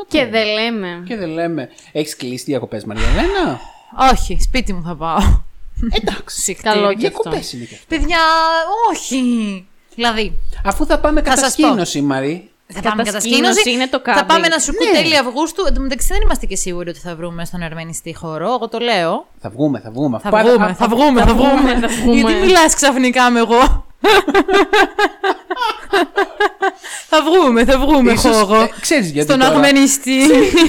Και 0.08 0.26
δεν 0.26 0.46
λέμε. 0.46 1.04
Και 1.06 1.16
δεν 1.16 1.28
λέμε. 1.28 1.68
Έχεις 1.92 2.16
κλείσει 2.16 2.44
διακοπές, 2.44 2.85
Μαριαλένα. 2.85 3.61
Όχι, 4.12 4.38
σπίτι 4.40 4.72
μου 4.72 4.82
θα 4.82 4.96
πάω. 4.96 5.42
Εντάξει. 5.90 6.54
Καλό 6.54 6.90
και 6.92 6.98
Διακοπές 6.98 7.38
αυτό. 7.38 7.56
είναι 7.56 7.66
και 7.66 7.74
αυτό. 7.74 7.87
Παιδιά, 7.88 8.18
όχι. 8.90 9.66
Δηλαδή, 9.94 10.38
Αφού 10.64 10.87
θα 10.87 10.98
πάμε 10.98 11.22
Θα 11.22 11.30
σας 11.30 11.40
κατασκήνωση, 11.40 12.00
Μαρή. 12.00 12.50
Θα 12.74 12.80
πάμε 12.80 13.02
Κατασκήνωση 13.02 13.40
κατασκήνωση. 13.40 13.70
είναι 13.70 13.87
το 13.87 13.98
Θα 13.98 14.02
κάμπινγκ. 14.04 14.28
πάμε 14.28 14.46
ένα 14.46 14.58
σουκού 14.58 14.85
Ναι. 14.85 14.90
τέλη 14.98 15.16
Αυγούστου. 15.16 15.64
Εν 15.68 15.74
τω 15.74 15.80
μεταξύ 15.80 16.06
δεν 16.11 16.20
είμαστε 16.22 16.46
και 16.46 16.56
σίγουροι 16.56 16.88
ότι 16.90 16.98
θα 16.98 17.16
βρούμε 17.16 17.44
στον 17.44 17.62
αρμενιστή 17.62 18.14
χώρο. 18.14 18.46
Εγώ 18.46 18.68
το 18.68 18.78
λέω. 18.78 19.26
Θα 19.40 19.50
βγούμε, 19.50 19.80
θα 19.80 19.90
βγούμε. 19.90 20.18
Θα 20.22 20.30
Πάρα- 20.30 20.48
βγούμε, 20.50 20.64
α- 20.64 20.74
θα 20.74 20.85
α- 20.85 20.88
βγούμε, 20.88 21.20
θα 21.24 21.35
βγούμε. 21.35 21.78
θα 21.80 21.88
βγούμε. 21.88 22.14
Γιατί 22.14 22.32
μιλάς 22.35 22.74
ξαφνικά 22.74 23.30
με 23.30 23.38
εγώ; 23.40 23.85
θα 27.14 27.22
βγούμε, 27.22 27.64
θα 27.64 27.79
βγούμε 27.79 28.12
Ίσως, 28.12 28.37
χώρο. 28.40 28.61
ε, 28.61 28.70
ξέρεις 28.81 29.11
γιατί 29.11 29.29
Στον 29.33 29.40
τώρα. 29.40 29.55
αγμενιστή. 29.55 30.18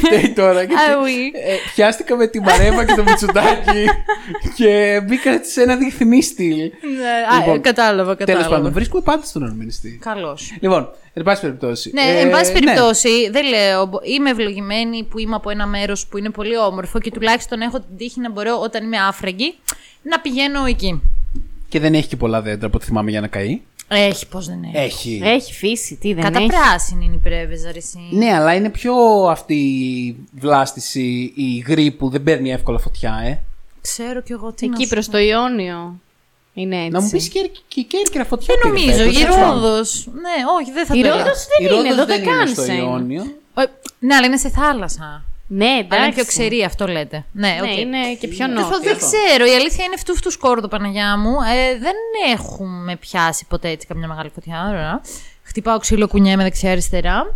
φταίει 0.06 0.34
τώρα. 0.36 0.60
γιατί, 0.70 0.74
Ah, 0.74 1.04
oui. 1.06 1.40
ε, 1.48 1.56
πιάστηκα 1.76 2.16
με 2.16 2.28
τη 2.28 2.40
Μαρέβα 2.42 2.86
και 2.86 2.94
το 2.94 3.04
Μητσοτάκι 3.04 3.86
και 4.58 5.02
μπήκα 5.08 5.44
σε 5.44 5.62
ένα 5.62 5.76
διεθνή 5.76 6.22
στυλ. 6.24 6.56
Ναι, 6.58 7.36
α, 7.36 7.40
Λοιπόν, 7.40 7.62
κατάλαβα, 7.62 8.16
Τέλος 8.16 8.34
πάντων, 8.34 8.44
κατάλαβα. 8.44 8.70
βρίσκουμε 8.70 9.02
πάντα 9.02 9.26
στον 9.26 9.44
ορμηνιστή. 9.44 10.00
Καλώς. 10.02 10.58
Λοιπόν, 10.60 10.90
εν 11.14 11.24
πάση 11.24 11.42
περιπτώσει. 11.42 11.92
Ναι, 11.94 12.02
ε, 12.02 12.20
εν 12.22 12.30
πάση 12.30 12.52
ναι. 12.54 12.60
περιπτώσει, 12.60 13.30
δεν 13.32 13.46
λέω. 13.48 13.86
μπο- 13.86 14.00
Είμαι 14.04 14.30
ευλογημένη 14.30 15.04
που 15.04 15.20
είμαι 15.20 15.36
από 15.36 15.50
ένα 15.50 15.68
μέρος 15.68 16.08
που 16.08 16.18
είναι 16.18 16.30
πολύ 16.30 16.58
όμορφο 16.58 17.00
και 17.00 17.12
τουλάχιστον 17.12 17.62
έχω 17.62 17.78
την 17.80 17.98
τύχη 17.98 18.20
να 18.20 18.32
μπορώ 18.32 18.60
όταν 18.64 18.84
είμαι 18.84 18.98
άφραγγη 18.98 19.56
να 20.02 20.20
πηγαίνω 20.20 20.66
εκεί. 20.66 21.02
Και 21.70 21.80
δεν 21.80 21.94
έχει 21.94 22.08
και 22.08 22.16
πολλά 22.16 22.42
δέντρα 22.42 22.68
από 22.68 22.78
ό,τι 22.78 22.86
θυμάμαι 22.86 23.10
για 23.12 23.22
να 23.22 23.28
καεί. 23.28 23.62
Έχει, 23.98 24.28
πώς 24.28 24.48
δεν 24.48 24.64
έχει. 24.64 24.78
Έχει. 24.78 25.22
Έχει 25.24 25.54
φύση, 25.54 25.96
τι 25.96 26.14
δεν 26.14 26.24
Κατά 26.24 26.40
έχει. 26.40 26.48
πράσινη 26.48 27.06
είναι 27.06 27.16
η 27.16 27.18
πρέβεζα, 27.18 27.72
ρε, 27.72 27.78
εσύ. 27.78 28.00
Ναι, 28.12 28.34
αλλά 28.34 28.54
είναι 28.54 28.70
πιο 28.70 28.94
αυτή 29.30 29.54
η 29.56 30.16
βλάστηση, 30.40 31.32
η 31.36 31.64
υγρή 31.68 31.92
που 31.92 32.10
δεν 32.10 32.24
παίρνει 32.24 32.52
εύκολα 32.52 32.80
φωτιά, 32.80 33.22
ε. 33.26 33.40
Ξέρω 33.82 34.22
κι 34.22 34.32
εγώ 34.32 34.52
τι 34.52 34.66
Εκεί 34.66 34.76
να 34.78 34.84
σου 34.84 34.90
προς 34.90 35.06
πω. 35.06 35.12
το 35.12 35.18
Ιόνιο. 35.18 36.00
Είναι 36.54 36.76
έτσι. 36.78 36.90
Να 36.90 37.02
μου 37.02 37.10
πεις 37.10 37.28
και, 37.30 37.50
και 37.68 37.80
η 37.80 37.84
Κέρκυρα 37.84 38.26
φωτιά. 38.26 38.56
Δεν 38.62 38.72
πήρε 38.74 38.86
νομίζω, 38.86 39.04
φέτος, 39.04 39.16
η 39.16 39.20
τέλος 39.24 39.36
πάντων. 39.36 39.62
Ρόδος. 39.62 40.08
Ναι, 40.14 40.36
όχι, 40.60 40.72
δεν 40.72 40.86
θα 40.86 40.96
Η 40.96 41.02
το 41.02 41.08
Ρόδος 41.08 41.26
έλεγα. 41.26 41.38
Η 41.60 41.64
δεν 41.68 41.72
είναι, 41.72 41.90
Ρόδος 41.90 41.92
εδώ 41.92 42.06
δεν 42.06 42.16
δεν 42.16 42.24
είναι 42.24 42.32
κάνεις 42.36 42.52
στο 42.52 42.74
Ιόνιο. 42.74 43.22
Ε, 43.56 43.64
Ναι, 44.00 44.16
αλλά 44.16 44.26
είναι 44.26 44.38
σε 44.38 44.50
θάλασσα. 44.50 45.26
Ναι, 45.56 45.66
Αλλά 45.66 45.78
εντάξει. 45.80 46.04
είναι 46.06 46.14
πιο 46.14 46.26
ξερή, 46.26 46.64
αυτό 46.64 46.88
λέτε. 46.88 47.26
Ναι, 47.32 47.48
Ναι, 47.62 47.72
οκ. 47.72 47.78
είναι 47.78 48.14
και 48.20 48.28
πιο 48.28 48.48
Δεν, 48.48 48.56
θα- 48.56 48.62
νότιο. 48.62 48.80
δεν 48.80 48.98
ξέρω, 48.98 49.46
η 49.46 49.56
αλήθεια 49.56 49.86
είναι 49.86 49.98
φτού 49.98 50.16
φτού 50.16 50.32
σκόρδο 50.32 50.68
Παναγιά 50.68 51.18
μου. 51.18 51.32
Ε, 51.56 51.78
δεν 51.78 51.96
έχουμε 52.34 52.96
πιάσει 52.96 53.46
ποτέ 53.50 53.70
έτσι 53.70 53.88
καμιά 53.88 54.08
μεγάλη 54.08 54.30
φωτιά. 54.34 54.66
Ωραία. 54.70 55.02
Χτυπάω 55.44 55.78
ξύλο 55.80 56.08
κουνιέμαι 56.08 56.44
δεξιά-αριστερά. 56.44 57.36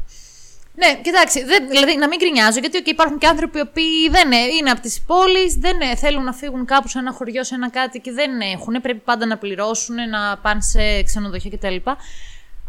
Ναι, 0.76 1.00
κοιτάξτε, 1.04 1.44
δεν, 1.46 1.68
δηλαδή 1.70 1.98
να 1.98 2.08
μην 2.08 2.18
γκρινιάζω, 2.20 2.60
γιατί 2.60 2.82
okay, 2.84 2.88
υπάρχουν 2.88 3.18
και 3.18 3.28
άνθρωποι 3.28 3.58
οι 3.58 3.62
οποίοι 3.62 4.10
δεν 4.10 4.26
είναι, 4.32 4.38
είναι 4.60 4.70
από 4.70 4.82
τις 4.82 5.02
πόλεις, 5.08 5.54
δεν 5.56 5.82
ε, 5.82 5.96
θέλουν 5.96 6.24
να 6.24 6.34
φύγουν 6.34 6.66
κάπου 6.66 6.88
σε 6.88 7.00
ένα 7.00 7.12
χωριό, 7.12 7.44
σε 7.44 7.56
ένα 7.56 7.70
κάτι 7.70 8.00
και 8.00 8.12
δεν 8.12 8.40
έχουν. 8.42 8.82
Πρέπει 8.82 9.00
πάντα 9.00 9.26
να 9.26 9.38
πληρώσουν, 9.38 9.96
να 10.10 10.38
πάνε 10.38 10.62
σε 10.62 11.04
ξενοδοχεία 11.04 11.52
κτλ. 11.58 11.76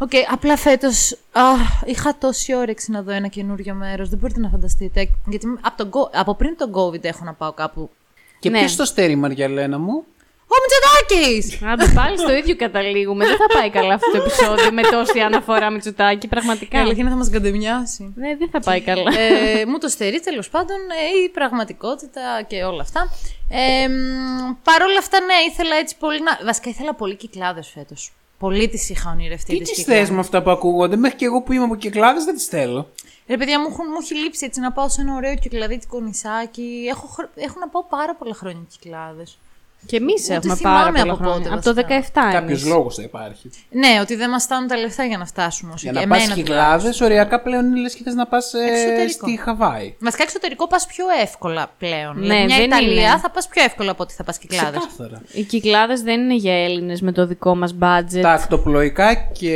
Οκ, 0.01 0.11
απλά 0.31 0.57
φέτος 0.57 1.17
είχα 1.85 2.17
τόση 2.17 2.55
όρεξη 2.55 2.91
να 2.91 3.01
δω 3.01 3.11
ένα 3.11 3.27
καινούριο 3.27 3.73
μέρος. 3.73 4.09
Δεν 4.09 4.19
μπορείτε 4.19 4.39
να 4.39 4.49
φανταστείτε. 4.49 5.07
Γιατί 5.27 5.45
από, 5.61 5.77
τον, 5.77 5.89
κο- 5.89 6.09
από 6.13 6.35
πριν 6.35 6.57
τον 6.57 6.71
COVID 6.73 7.03
έχω 7.03 7.23
να 7.23 7.33
πάω 7.33 7.51
κάπου. 7.53 7.89
Και 8.39 8.49
Ναι. 8.49 8.57
ποιος 8.59 8.75
το 8.75 8.85
στερεί, 8.85 9.15
Μαριαλένα 9.15 9.77
μου; 9.79 10.03
Ο 10.47 10.55
Μητσοτάκης! 10.61 11.61
Άντε 11.71 11.91
πάλι 11.95 12.17
στο 12.17 12.35
ίδιο 12.35 12.55
καταλήγουμε. 12.55 13.25
Δεν 13.25 13.37
θα 13.37 13.45
πάει 13.59 13.69
καλά 13.69 13.93
αυτό 13.93 14.11
το 14.11 14.17
επεισόδιο 14.17 14.71
με 14.71 14.81
τόση 14.81 15.19
αναφορά 15.19 15.69
Μητσοτάκη. 15.69 16.25
Η 16.25 16.29
Πραγματικά. 16.29 16.79
αλήθεια 16.79 17.01
είναι 17.01 17.09
θα 17.09 17.15
μας 17.15 17.29
καντεμιάσει. 17.29 18.13
Ναι, 18.15 18.35
δεν 18.35 18.49
θα 18.49 18.59
πάει 18.59 18.81
καλά. 18.81 19.11
ε, 19.19 19.65
μου 19.65 19.77
το 19.77 19.87
στερεί 19.87 20.19
τέλος 20.19 20.49
πάντων 20.49 20.77
ε, 20.77 21.23
η 21.25 21.29
πραγματικότητα 21.29 22.21
και 22.47 22.63
όλα 22.63 22.81
αυτά. 22.81 23.09
Ε, 23.49 23.87
Παρ' 24.63 24.81
όλα 24.81 24.97
αυτά, 24.99 25.19
ναι, 25.19 25.33
ήθελα 25.51 25.75
έτσι 25.75 25.95
πολύ 25.99 26.21
να. 26.21 26.39
Βασικά 26.45 26.69
ήθελα 26.69 26.93
πολύ 26.95 27.15
κυκλάδες 27.15 27.67
φέτος. 27.67 28.11
Πολύ 28.39 28.69
τις 28.69 28.89
είχα 28.89 29.09
ονειρευτεί. 29.11 29.51
Τι 29.51 29.57
τις 29.59 29.67
τις 29.69 29.77
κυκλάδες. 29.77 30.01
θες 30.07 30.13
με 30.13 30.19
αυτά 30.19 30.43
που 30.43 30.49
ακούγονται; 30.49 30.95
Μέχρι 30.95 31.17
και 31.17 31.25
εγώ 31.25 31.41
που 31.41 31.51
είμαι 31.53 31.63
από 31.63 31.75
κυκλάδες 31.75 32.23
δεν 32.23 32.35
τις 32.35 32.45
θέλω. 32.45 32.89
Ρε 33.27 33.37
παιδιά, 33.37 33.59
μου, 33.59 33.67
έχουν, 33.71 33.85
μου 33.89 33.97
έχει 34.01 34.15
λείψει 34.15 34.45
έτσι 34.45 34.59
να 34.59 34.71
πάω 34.71 34.89
σε 34.89 35.01
ένα 35.01 35.15
ωραίο 35.15 35.35
κυκλαδίτικο 35.35 35.99
νησάκι. 35.99 36.85
Έχω, 36.89 37.07
χρο- 37.07 37.29
έχω 37.35 37.59
να 37.59 37.67
πάω 37.67 37.83
πάρα 37.83 38.15
πολλά 38.15 38.33
χρόνια 38.33 38.61
κυκλάδες. 38.69 39.37
Και 39.85 39.95
εμείς 39.97 40.23
Ούτε 40.23 40.33
έχουμε 40.33 40.55
θυμάμαι 40.55 40.77
πάρα 40.79 40.91
πολλά 40.91 41.13
από 41.13 41.23
πότε, 41.23 41.29
χρόνια. 41.31 41.53
Από 41.53 41.63
το 41.63 41.73
17 41.73 41.87
βασικά. 41.87 42.31
Κάποιος 42.31 42.61
εμείς. 42.61 42.73
λόγος 42.73 42.95
θα 42.95 43.01
υπάρχει. 43.01 43.49
Ναι, 43.71 43.97
ότι 44.01 44.15
δεν 44.15 44.29
μας 44.29 44.43
φτάνουν 44.43 44.67
τα 44.67 44.77
λεφτά 44.77 45.03
για 45.05 45.17
να 45.17 45.25
φτάσουμε 45.25 45.71
όσο 45.73 45.89
Για 45.91 45.99
και 46.01 46.05
να 46.07 46.13
πας 46.13 46.23
εμένα 46.23 46.35
κυκλάδε, 46.41 46.77
τουλάχιστον. 46.77 47.07
οριακά 47.07 47.41
πλέον 47.41 47.65
είναι 47.65 47.79
λες 47.79 47.93
και 47.95 48.03
θες 48.03 48.13
να 48.13 48.25
πας 48.27 48.53
Εξωτερικό. 48.53 49.27
στη 49.27 49.37
Χαβάη. 49.43 49.95
Βασικά 49.99 50.23
εξωτερικό 50.23 50.67
πας 50.67 50.85
πιο 50.85 51.05
εύκολα 51.21 51.71
πλέον. 51.77 52.15
Ναι, 52.15 52.21
δηλαδή, 52.21 52.45
μια 52.45 52.55
δεν 52.57 52.65
Ιταλία 52.65 53.09
είναι. 53.09 53.17
θα 53.19 53.29
πας 53.29 53.47
πιο 53.47 53.63
εύκολα 53.63 53.91
από 53.91 54.03
ότι 54.03 54.13
θα 54.13 54.23
πας 54.23 54.37
κυκλάδε. 54.37 54.77
Ξεκάθαρα. 54.77 55.21
Οι 55.31 55.43
κυκλάδε 55.43 55.93
δεν 55.93 56.19
είναι 56.21 56.35
για 56.35 56.63
Έλληνες 56.63 57.01
με 57.01 57.11
το 57.11 57.25
δικό 57.27 57.55
μας 57.55 57.75
budget. 57.81 58.21
Τα 58.21 58.31
ακτοπλοϊκά 58.31 59.13
και 59.13 59.55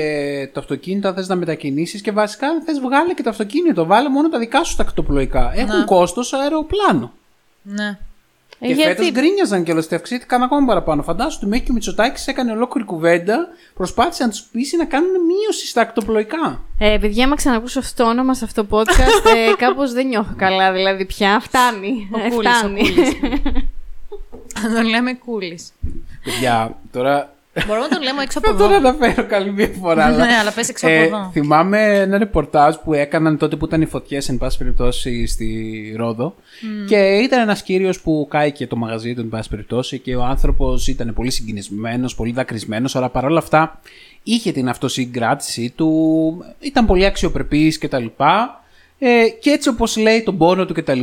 το 0.53 0.59
αυτοκίνητο, 0.59 1.07
αν 1.07 1.13
θες 1.13 1.27
να 1.27 1.35
μετακινήσεις 1.35 2.01
και 2.01 2.11
βασικά 2.11 2.47
αν 2.47 2.61
θες 2.63 2.79
βγάλε 2.79 3.13
και 3.13 3.23
το 3.23 3.29
αυτοκίνητο, 3.29 3.85
βάλε 3.85 4.09
μόνο 4.09 4.29
τα 4.29 4.39
δικά 4.39 4.63
σου 4.63 4.75
τα 4.75 4.83
ακτοπλοϊκά. 4.83 5.51
Έχουν 5.55 5.77
Ναι. 5.79 5.85
κόστος 5.85 6.33
αεροπλάνο. 6.33 7.11
Ναι. 7.61 7.97
Ε, 8.63 8.67
και 8.67 8.73
γιατί- 8.73 8.89
φέτος 8.95 9.11
γκρίνιαζαν 9.11 9.63
κιόλας 9.63 9.85
ότι 9.85 9.95
αυξήθηκαν 9.95 10.43
ακόμα 10.43 10.65
παραπάνω. 10.67 11.01
Φαντάσου 11.03 11.37
ότι 11.41 11.45
μέχρι 11.49 11.65
και 11.65 11.71
ο 11.71 11.73
Μητσοτάκης 11.73 12.27
έκανε 12.27 12.51
ολόκληρη 12.51 12.87
κουβέντα, 12.87 13.47
προσπάθησε 13.73 14.23
να 14.23 14.29
τους 14.29 14.41
πείσει 14.51 14.77
να 14.77 14.85
κάνουν 14.85 15.09
μείωση 15.09 15.67
στα 15.67 15.81
ακτοπλοϊκά. 15.81 16.61
Ε, 16.79 16.97
παιδιά, 17.01 17.25
άμα 17.25 17.35
ξανακούσω 17.35 17.79
αυτό 17.79 18.03
το 18.03 18.09
όνομα 18.09 18.33
σε 18.33 18.45
αυτό 18.45 18.65
το 18.65 18.77
podcast, 18.79 19.35
ε, 19.35 19.53
κάπως 19.65 19.93
δεν 19.93 20.07
νιώθω 20.07 20.33
καλά. 20.37 20.71
Δηλαδή, 20.71 21.05
πια 21.05 21.39
φτάνει. 21.39 22.09
Ο 22.11 22.19
Ε, 22.19 22.29
Κούλης, 22.29 22.49
ο 22.51 22.57
φτάνει. 22.57 22.81
Κούλης. 22.89 23.13
Να 24.63 24.73
τον 24.73 24.85
λέμε 24.89 25.13
κούλης. 25.13 25.73
Παιδιά, 26.23 26.77
τώρα. 26.91 27.32
Μπορούμε 27.67 27.85
να 27.87 27.95
τον 27.95 28.01
λέμε 28.03 28.21
έξω 28.21 28.39
από 28.39 28.47
Θα 28.47 28.55
τον 28.57 28.71
εδώ. 28.71 28.77
αναφέρω 28.89 29.27
καλή 29.27 29.51
μία 29.51 29.69
φορά. 29.81 30.05
αλλά- 30.05 30.25
Ναι, 30.25 30.33
αλλά 30.41 30.51
πες 30.51 30.69
έξω 30.69 30.85
από 30.87 30.95
Ε, 30.95 30.99
εδώ. 31.03 31.29
θυμάμαι 31.33 31.99
ένα 31.99 32.17
ρεπορτάζ 32.17 32.75
που 32.75 32.93
έκαναν 32.93 33.37
τότε 33.37 33.55
που 33.55 33.65
ήταν 33.65 33.81
οι 33.81 33.85
φωτιές, 33.85 34.29
εν 34.29 34.37
πάση 34.37 34.57
περιπτώσει, 34.57 35.27
στη 35.27 35.93
Ρόδο. 35.97 36.35
Και 36.87 36.97
ήταν 36.97 37.39
ένας 37.41 37.63
κύριος 37.63 38.01
που 38.01 38.27
κάηκε 38.29 38.67
το 38.67 38.75
μαγαζί 38.75 39.13
του, 39.13 39.21
εν 39.21 39.29
πάση 39.29 39.49
περιπτώσει, 39.49 39.99
και 39.99 40.15
ο 40.15 40.23
άνθρωπος 40.23 40.87
ήταν 40.87 41.13
πολύ 41.13 41.31
συγκινησμένος, 41.31 42.15
πολύ 42.15 42.31
δακρυσμένος, 42.31 42.95
αλλά 42.95 43.09
παρόλα 43.09 43.37
αυτά 43.37 43.79
είχε 44.23 44.51
την 44.51 44.69
αυτοσυγκράτησή 44.69 45.73
του, 45.75 46.45
ήταν 46.59 46.85
πολύ 46.85 47.05
αξιοπρεπής 47.05 47.77
κτλ. 47.77 48.05
Ε, 48.99 49.27
και 49.41 49.49
έτσι 49.49 49.69
όπως 49.69 49.97
λέει 49.97 50.21
τον 50.23 50.37
πόνο 50.37 50.65
του 50.65 50.73
κτλ. 50.73 51.01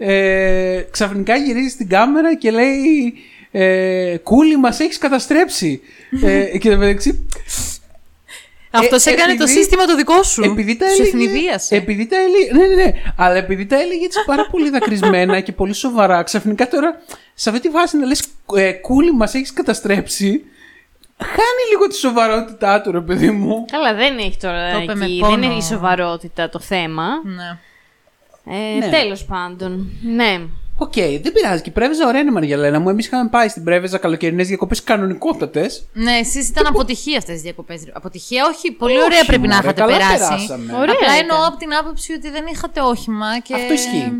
Ε, 0.00 0.80
ξαφνικά 0.90 1.36
γυρίζει 1.36 1.68
στην 1.68 1.88
κάμερα 1.88 2.36
και 2.36 2.50
λέει 2.50 3.14
ε, 3.50 4.16
Κούλι, 4.22 4.56
μας 4.56 4.80
έχεις 4.80 4.98
καταστρέψει. 4.98 5.80
ε, 6.22 6.58
και 6.58 6.76
μεταξύ, 6.76 7.28
Αυτό 8.70 8.96
ε, 8.96 9.10
έκανε 9.12 9.34
το 9.36 9.42
επειδή- 9.42 9.58
σύστημα 9.58 9.84
το 9.84 9.96
δικό 9.96 10.22
σου. 10.22 10.42
επειδή 10.42 10.76
τα 10.76 10.86
Σου 10.88 11.02
έλεγε. 11.02 11.08
ευνηδίασε. 11.24 11.76
Επειδή 11.76 12.06
τα 12.06 12.16
έλεγε. 12.16 12.52
Ναι, 12.68 12.74
ναι, 12.74 12.82
ναι. 12.84 12.92
Αλλά 13.16 13.34
επειδή 13.36 13.66
τα 13.66 13.76
έλεγε 13.80 14.04
έτσι 14.04 14.18
πάρα 14.26 14.46
πολύ 14.50 14.70
δακρυσμένα 14.70 15.40
και 15.40 15.52
πολύ 15.52 15.72
σοβαρά, 15.72 16.22
ξαφνικά 16.22 16.68
τώρα 16.68 17.00
σε 17.34 17.48
αυτή 17.50 17.60
τη 17.60 17.68
φάση 17.68 17.96
να 17.96 18.06
λες 18.06 18.22
ε, 18.56 18.72
Κούλι, 18.72 19.12
μας 19.12 19.34
έχεις 19.34 19.52
καταστρέψει. 19.52 20.44
Χάνει 21.20 21.62
λίγο 21.70 21.86
τη 21.86 21.94
σοβαρότητά 21.94 22.80
του, 22.80 22.90
ρε 22.92 23.00
παιδί 23.00 23.30
μου. 23.30 23.64
Καλά, 23.72 23.94
δεν 23.94 24.18
έχει 24.18 24.36
τώρα 24.40 24.72
Το 24.72 24.78
είπε 24.82 24.94
με 24.94 25.04
εκεί. 25.04 25.18
πόνο. 25.20 25.34
Δεν 25.34 25.42
είναι 25.42 25.54
η 25.54 25.62
σοβαρότητα 25.62 26.48
το 26.48 26.60
θέμα. 26.60 27.06
Ναι. 27.24 27.58
Ε, 28.56 28.78
Ναι. 28.78 28.88
Τέλος 28.88 29.24
πάντων. 29.24 29.90
Ναι. 30.02 30.40
Οκ, 30.80 30.92
δεν 30.94 31.32
πειράζει. 31.32 31.62
Και 31.62 31.68
η 31.68 31.72
Πρέβεζα 31.72 32.06
ωραία 32.06 32.20
είναι, 32.20 32.30
Μαριαλένα 32.30 32.80
μου. 32.80 32.88
Εμείς 32.88 33.06
είχαμε 33.06 33.28
πάει 33.28 33.48
στην 33.48 33.64
Πρέβεζα 33.64 33.98
καλοκαιρινές 33.98 34.46
διακοπές 34.48 34.82
κανονικότατες. 34.82 35.88
Ναι, 35.92 36.12
εσείς 36.12 36.48
ήταν 36.48 36.66
αποτυχία 36.66 37.18
αυτές 37.18 37.34
τις 37.34 37.42
διακοπές. 37.42 37.82
Αποτυχία, 37.92 38.46
όχι. 38.54 38.72
Πολύ 38.72 38.96
Όχι, 38.96 39.04
ωραία 39.04 39.24
πρέπει 39.24 39.48
να 39.48 39.54
μωρέ, 39.54 39.66
είχατε 39.66 39.80
καλά 39.80 39.96
περάσει. 39.96 40.18
περάσαμε. 40.18 40.72
Ωραία 40.72 40.94
Απλά 40.94 41.14
ήταν. 41.16 41.18
εννοώ 41.18 41.46
από 41.46 41.56
την 41.56 41.74
άποψη 41.74 42.12
ότι 42.12 42.30
δεν 42.30 42.44
είχατε 42.52 42.80
όχημα. 42.80 43.38
Και... 43.40 43.54
Αυτό 43.54 43.72
ισχύει. 43.72 44.12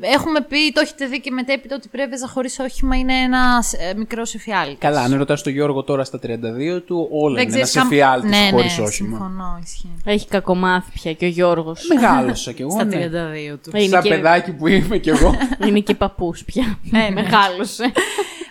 Έχουμε 0.00 0.40
πει, 0.40 0.72
το 0.72 0.80
έχετε 0.80 1.06
δει 1.06 1.20
και 1.20 1.30
μετέπειτα, 1.30 1.74
ότι 1.76 1.86
η 1.86 1.90
πρέβεζα 1.90 2.28
χωρίς 2.28 2.58
όχημα 2.58 2.96
είναι 2.96 3.14
ένας 3.14 3.72
ε, 3.72 3.94
μικρός 3.96 4.34
εφιάλτης. 4.34 4.76
Καλά, 4.78 5.00
αν 5.00 5.16
ρωτάς 5.16 5.42
τον 5.42 5.52
Γιώργο 5.52 5.82
τώρα 5.82 6.04
στα 6.04 6.18
32 6.22 6.82
του, 6.86 7.08
όλα 7.10 7.40
είναι 7.40 7.52
ένας 7.52 7.52
ξέρεις 7.52 7.72
καμ- 7.72 7.92
εφιάλτης 7.92 8.30
ναι, 8.30 8.48
χωρίς 8.50 8.78
ναι, 8.78 8.84
όχημα. 8.84 9.08
Συμφωνώ, 9.18 9.58
ισχύει. 9.64 9.94
Έχει 10.04 10.26
κακομάθει 10.28 10.90
πια 10.94 11.12
και 11.12 11.24
ο 11.24 11.28
Γιώργος. 11.28 11.86
Μεγάλωσα 11.94 12.52
κι 12.52 12.62
εγώ. 12.62 12.70
Στα 12.70 12.82
32 12.82 12.90
ναι. 12.90 13.56
του. 13.62 13.70
Ε, 13.72 13.82
είναι, 13.82 13.88
Σαν 13.88 14.02
και, 14.02 14.08
παιδάκι 14.08 14.52
που 14.52 14.66
είμαι 14.66 14.98
κι 14.98 15.08
εγώ. 15.10 15.34
είναι 15.66 15.80
και 15.80 15.94
παππούς 15.94 16.44
πια. 16.44 16.78
ναι. 16.82 17.08
Μεγάλωσε. 17.12 17.92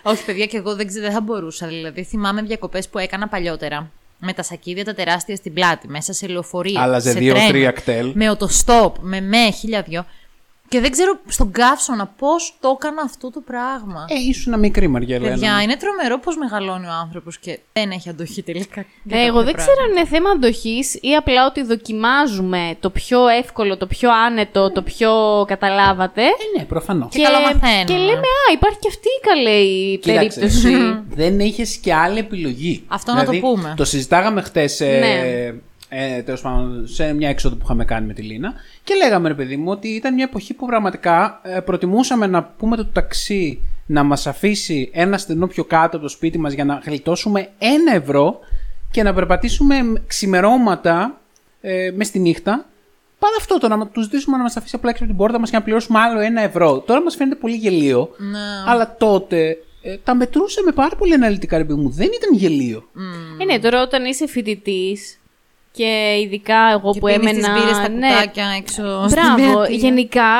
Όχι, 0.02 0.24
παιδιά, 0.24 0.46
και 0.46 0.56
εγώ 0.56 0.74
δεν, 0.74 0.86
ξέρω, 0.86 1.04
δεν 1.04 1.12
θα 1.12 1.20
μπορούσα. 1.20 1.66
Δηλαδή, 1.66 2.02
θυμάμαι 2.04 2.42
διακοπές 2.42 2.88
που 2.88 2.98
έκανα 2.98 3.28
παλιότερα. 3.28 3.90
με 4.18 4.32
τα 4.32 4.42
σακίδια 4.42 4.84
τα 4.84 4.94
τεράστια 4.94 5.36
στην 5.36 5.52
πλάτη, 5.52 5.88
μέσα 5.88 6.12
σε 6.12 6.26
λεωφορεία. 6.26 6.82
Άλλαζε 6.82 7.10
σε 7.10 7.18
δύο-τρία 7.18 7.48
τρένα, 7.48 7.70
κτέλ. 7.70 8.12
Με 8.14 8.30
οτοστόπ, 8.30 8.96
με 9.00 9.20
με, 9.20 9.50
χίλια 9.50 9.82
δυο. 9.82 10.04
Και 10.68 10.80
δεν 10.80 10.90
ξέρω 10.90 11.18
στον 11.28 11.52
καύσωνα 11.52 12.06
πώς 12.18 12.56
το 12.60 12.76
έκανα 12.80 13.02
αυτό 13.04 13.30
το 13.30 13.40
πράγμα. 13.40 14.04
Ε, 14.08 14.14
ήσουν 14.28 14.58
μικρή 14.58 14.88
Μαριέλα. 14.88 15.28
Παιδιά, 15.28 15.62
είναι 15.62 15.76
τρομερό 15.76 16.18
πώς 16.18 16.36
μεγαλώνει 16.36 16.86
ο 16.86 16.90
άνθρωπος 17.02 17.38
και 17.38 17.58
δεν 17.72 17.90
έχει 17.90 18.08
αντοχή 18.08 18.42
τελικά. 18.42 18.84
για 19.02 19.18
Ε, 19.20 19.24
εγώ 19.24 19.26
κάποια 19.38 19.44
δεν 19.44 19.54
πράγματα. 19.54 19.72
ξέρω 19.72 19.84
αν 19.84 19.90
είναι 19.96 20.06
θέμα 20.06 20.30
αντοχής 20.30 20.94
ή 20.94 21.14
απλά 21.14 21.46
ότι 21.46 21.62
δοκιμάζουμε 21.62 22.76
το 22.80 22.90
πιο 22.90 23.28
εύκολο, 23.28 23.76
το 23.76 23.86
πιο 23.86 24.10
άνετο, 24.26 24.70
το 24.72 24.82
πιο 24.82 25.44
καταλάβατε. 25.48 26.22
Ε, 26.22 26.58
ναι, 26.58 26.64
προφανώς. 26.64 27.08
Και 27.10 27.22
καλό 27.22 27.40
μαθαίνουμε. 27.40 27.84
Και 27.84 27.94
λέμε, 27.94 28.12
Α, 28.18 28.52
υπάρχει 28.54 28.78
και 28.78 28.88
αυτή 28.88 29.08
η 29.08 29.26
καλή 29.28 29.98
Κοίταξε. 29.98 30.40
περίπτωση. 30.40 31.02
δεν 31.08 31.40
είχε 31.40 31.64
και 31.82 31.94
άλλη 31.94 32.18
επιλογή. 32.18 32.84
Αυτό 32.88 33.12
να 33.12 33.24
το 33.24 33.30
Δηλαδή, 33.30 33.40
πούμε. 33.54 33.74
Το 33.76 33.84
συζητάγαμε 33.84 34.40
χτες 34.42 34.80
Ναι. 34.80 34.86
ε, 34.86 35.54
τέλος 36.24 36.40
πάντων, 36.40 36.86
σε 36.86 37.12
μια 37.12 37.28
έξοδο 37.28 37.54
που 37.56 37.62
είχαμε 37.64 37.84
κάνει 37.84 38.06
με 38.06 38.12
τη 38.12 38.22
Λίνα 38.22 38.52
και 38.84 38.94
λέγαμε, 38.94 39.28
ρε 39.28 39.34
παιδί 39.34 39.56
μου, 39.56 39.70
ότι 39.70 39.88
ήταν 39.88 40.14
μια 40.14 40.24
εποχή 40.24 40.54
που 40.54 40.66
πραγματικά 40.66 41.40
ε, 41.42 41.60
προτιμούσαμε 41.60 42.26
να 42.26 42.42
πούμε 42.42 42.76
το 42.76 42.86
ταξί 42.86 43.60
να 43.86 44.02
μας 44.02 44.26
αφήσει 44.26 44.90
ένα 44.92 45.18
στενό 45.18 45.46
πιο 45.46 45.64
κάτω 45.64 45.96
από 45.96 46.06
το 46.06 46.08
σπίτι 46.08 46.38
μας 46.38 46.52
για 46.52 46.64
να 46.64 46.80
γλιτώσουμε 46.84 47.48
ένα 47.58 47.94
ευρώ 47.94 48.38
και 48.90 49.02
να 49.02 49.14
περπατήσουμε 49.14 50.02
ξημερώματα 50.06 51.20
ε, 51.60 51.90
μες 51.94 52.06
στη 52.06 52.18
νύχτα 52.18 52.66
Παρά 53.18 53.34
αυτό 53.38 53.58
το 53.58 53.68
να 53.68 53.86
τους 53.86 54.04
ζητήσουμε 54.04 54.36
να 54.36 54.42
μας 54.42 54.56
αφήσει 54.56 54.76
απλά 54.76 54.90
έξω 54.90 55.02
από 55.02 55.12
την 55.12 55.22
πόρτα 55.22 55.38
μας 55.38 55.50
και 55.50 55.56
να 55.56 55.62
πληρώσουμε 55.62 55.98
άλλο 55.98 56.20
ένα 56.20 56.42
ευρώ. 56.42 56.78
Τώρα 56.78 57.02
μας 57.02 57.16
φαίνεται 57.16 57.36
πολύ 57.36 57.54
γελίο. 57.54 58.10
Ναι. 58.18 58.38
Αλλά 58.66 58.96
τότε 58.98 59.56
ε, 59.82 59.96
τα 60.04 60.14
μετρούσαμε 60.14 60.72
πάρα 60.72 60.96
πολύ 60.96 61.14
αναλυτικά, 61.14 61.58
ρε 61.58 61.64
παιδί 61.64 61.80
μου. 61.80 61.90
Δεν 61.90 62.08
ήταν 62.14 62.34
γελίο. 62.34 62.88
Ε, 63.40 63.44
ναι, 63.44 63.58
τώρα 63.58 63.82
όταν 63.82 64.04
είσαι 64.04 64.26
φοιτητής 64.26 65.17
και 65.78 66.18
ειδικά 66.22 66.70
εγώ 66.72 66.92
Και 66.92 66.98
που 67.00 67.06
πίνεις 67.06 67.20
έμενα. 67.30 67.38
τις 67.54 67.62
μπύρες 67.62 67.76
στα 67.76 67.88
ναι, 67.88 68.08
κουτάκια 68.08 68.46
έξω 68.58 69.08
στην 69.08 69.22
Μπράβο. 69.22 69.52
πλατεία. 69.54 69.76
Γενικά, 69.76 70.30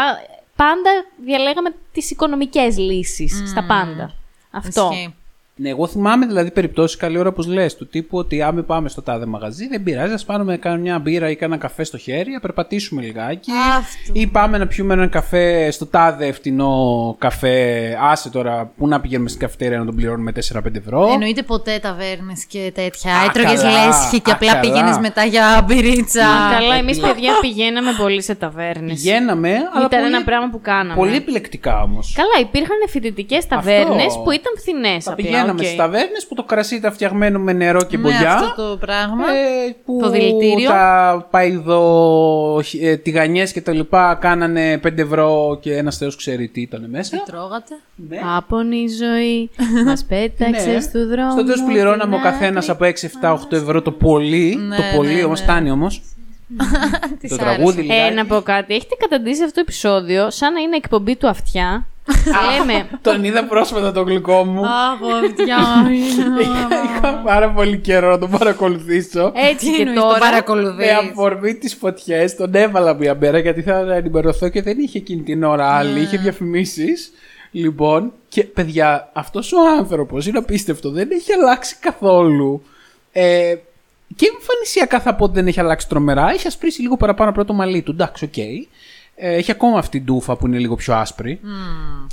πάντα 0.56 0.90
διαλέγαμε 1.24 1.70
τις 1.92 2.10
οικονομικές 2.10 2.78
λύσεις 2.78 3.42
στα 3.46 3.64
πάντα. 3.64 4.14
Αυτό. 4.50 4.88
Ισχύει. 4.92 5.14
Ναι, 5.60 5.68
εγώ 5.68 5.86
θυμάμαι 5.86 6.26
δηλαδή 6.26 6.50
περιπτώσεις 6.50 6.96
καλή 6.96 7.18
ώρα, 7.18 7.28
όπω 7.28 7.42
λες, 7.42 7.76
του 7.76 7.86
τύπου 7.88 8.18
ότι 8.18 8.42
άμα 8.42 8.62
πάμε 8.62 8.88
στο 8.88 9.02
τάδε 9.02 9.26
μαγαζί, 9.26 9.68
δεν 9.68 9.82
πειράζει, 9.82 10.12
ας 10.12 10.24
πάρουμε 10.24 10.56
κάνα 10.56 10.76
μια 10.76 10.98
μπύρα 10.98 11.30
ή 11.30 11.36
κάνα 11.36 11.56
καφέ 11.56 11.84
στο 11.84 11.98
χέρι, 11.98 12.30
να 12.32 12.40
περπατήσουμε 12.40 13.02
λιγάκι. 13.02 13.50
Αυτό. 13.78 14.12
Ή 14.12 14.26
πάμε 14.26 14.58
να 14.58 14.66
πιούμε 14.66 14.92
έναν 14.94 15.08
καφέ 15.08 15.70
στο 15.70 15.86
τάδε 15.86 16.32
φτηνό 16.32 17.14
καφέ. 17.18 17.96
Άσε 18.10 18.30
τώρα, 18.30 18.72
πού 18.76 18.88
να 18.88 19.00
πηγαίνουμε 19.00 19.28
στην 19.28 19.40
καφετέρια 19.40 19.78
να 19.78 19.84
τον 19.84 19.94
πληρώνουμε 19.94 20.32
4-5 20.52 20.76
ευρώ; 20.76 21.08
Εννοείται 21.12 21.42
ποτέ 21.42 21.78
ταβέρνες 21.78 22.44
και 22.44 22.72
τέτοια. 22.74 23.14
Α, 23.16 23.24
Έτρωγες 23.24 23.60
καλά. 23.62 23.86
λέσχη 23.86 24.20
και 24.20 24.30
Α, 24.30 24.34
απλά 24.34 24.48
καλά. 24.48 24.60
πήγαινες 24.60 24.98
μετά 24.98 25.24
για 25.24 25.64
μπυρίτσα. 25.66 26.26
Καλά, 26.58 26.74
εμείς 26.74 27.00
παιδιά 27.00 27.32
πηγαίναμε 27.40 27.90
πολύ 27.98 28.22
σε 28.22 28.34
ταβέρνες. 28.34 28.92
Πηγαίναμε, 28.94 29.48
αλλά. 29.48 29.86
Ήταν 29.86 30.00
πολύ, 30.00 30.14
ένα 30.14 30.24
πράγμα 30.24 30.48
που 30.50 30.60
κάναμε. 30.60 30.94
Πολύ 30.94 31.16
επιλεκτικά 31.16 31.82
όμως. 31.82 32.12
Καλά, 32.16 32.46
υπήρχαν 32.48 32.76
φοιτητικές 32.88 33.46
ταβέρνες 33.46 34.06
Αυτό. 34.06 34.20
που 34.20 34.30
ήταν 34.30 34.52
φθηνές. 34.58 35.06
Θα 35.48 35.54
πηγαίναμε 35.56 35.62
στις 35.64 35.76
ταβέρνες 35.76 36.26
που 36.28 36.34
το 36.34 36.42
κρασί 36.42 36.74
ήταν 36.74 36.92
φτιαγμένο 36.92 37.38
με 37.38 37.52
νερό 37.52 37.82
και 37.84 37.96
Ναι, 37.96 38.02
μπογιά. 38.02 38.34
αυτό 38.34 38.70
το 38.70 38.76
πράγμα. 38.76 39.24
Ε, 39.32 39.76
που 39.84 39.98
Το 40.02 40.10
δηλητήριο. 40.10 40.68
Τα 40.70 41.26
παϊδο 41.30 42.62
ε, 42.80 42.96
τηγανιές 42.96 43.52
και 43.52 43.60
τα 43.60 43.72
λοιπά 43.72 44.14
κάνανε 44.20 44.80
5 44.86 44.98
ευρώ 44.98 45.58
και 45.60 45.76
ένας 45.76 45.96
θεός 45.96 46.16
ξέρει 46.16 46.48
τι 46.48 46.60
ήταν 46.60 46.86
μέσα. 46.90 47.16
Τι 47.16 47.22
τρώγατε; 47.32 47.74
Ναι. 48.08 48.18
Άπονη 48.36 48.84
ζωή, 48.88 49.50
μας 49.86 50.04
πέταξες 50.04 50.66
Ναι. 50.92 51.00
του 51.02 51.08
δρόμου. 51.08 51.30
Στο 51.30 51.44
τέλος 51.44 51.62
πληρώναμε 51.66 52.16
ο 52.16 52.20
καθένας 52.20 52.68
από 52.68 52.84
6, 52.84 52.92
7, 53.22 53.32
8 53.32 53.52
ευρώ 53.52 53.82
το 53.82 53.90
πολύ. 53.92 54.56
Ναι, 54.68 54.76
το 54.76 54.82
πολύ 54.96 55.14
ναι, 55.14 55.22
όμως, 55.24 55.38
ναι. 55.38 55.44
φτάνει 55.44 55.70
όμως. 55.70 56.02
Της 57.20 57.30
το 57.30 57.36
άρεσε. 57.40 57.56
τραγούδι 57.56 57.80
Ε, 57.80 57.82
λιγάκι. 57.82 58.14
να 58.14 58.26
πω 58.26 58.40
κάτι. 58.42 58.74
Έχετε 58.74 58.94
καταντήσει 58.98 59.42
αυτό 59.42 59.54
το 59.54 59.60
επεισόδιο 59.60 60.30
σαν 60.30 60.52
να 60.52 60.60
είναι 60.60 60.76
εκπομπή 60.76 61.16
του 61.16 61.28
αυτιά. 61.28 61.86
Λέμε. 62.58 62.88
Τον 63.02 63.24
είδα 63.24 63.44
πρόσφατα 63.44 63.92
το 63.92 64.02
γλυκό 64.02 64.44
μου. 64.44 64.62
Αχ, 64.64 64.98
παιδιά. 65.20 65.56
Είχα 66.96 67.22
πάρα 67.24 67.50
πολύ 67.50 67.78
καιρό 67.78 68.10
να 68.10 68.18
τον 68.18 68.30
παρακολουθήσω. 68.30 69.32
Έτσι 69.34 69.66
Τι 69.70 69.76
και 69.76 69.82
εννοείς, 69.82 70.00
το 70.00 70.06
τώρα. 70.06 70.18
παρακολουθείς. 70.18 70.76
Με 70.76 70.90
αφορμή 70.90 71.54
τις 71.54 71.74
φωτιές, 71.74 72.36
τον 72.36 72.54
έβαλα 72.54 72.94
μία 72.94 73.16
μέρα 73.20 73.38
γιατί 73.38 73.62
θα 73.62 73.94
ενημερωθώ 73.94 74.48
και 74.48 74.62
δεν 74.62 74.78
είχε 74.78 74.98
εκείνη 74.98 75.22
την 75.22 75.42
ώρα 75.42 75.76
άλλη. 75.76 76.00
Είχε 76.00 76.16
διαφημίσεις. 76.16 77.12
Λοιπόν, 77.50 78.12
και 78.28 78.44
παιδιά, 78.44 79.10
αυτός 79.12 79.52
ο 79.52 79.56
άνθρωπος 79.78 80.26
είναι 80.26 80.38
απίστευτο. 80.38 80.90
Δεν 80.90 81.08
έχει 81.10 81.32
αλλάξει 81.32 81.76
καθόλου. 81.80 82.62
Ε, 83.12 83.54
και 84.16 84.26
εμφανισιακά 84.34 85.00
θα 85.00 85.14
πω 85.14 85.24
ότι 85.24 85.34
δεν 85.34 85.46
έχει 85.46 85.60
αλλάξει 85.60 85.88
τρομερά. 85.88 86.30
Έχει 86.30 86.46
ασπρίσει 86.46 86.82
λίγο 86.82 86.96
παραπάνω 86.96 87.30
από 87.30 87.44
το 87.44 87.52
μαλλί 87.52 87.82
του. 87.82 87.90
Εντάξει, 87.90 88.24
οκ. 88.24 88.36
Ε, 88.36 88.44
έχει 89.20 89.50
ακόμα 89.50 89.78
αυτή 89.78 89.96
την 89.98 90.06
τούφα 90.06 90.36
που 90.36 90.46
είναι 90.46 90.58
λίγο 90.58 90.74
πιο 90.76 90.94
άσπρη. 90.94 91.40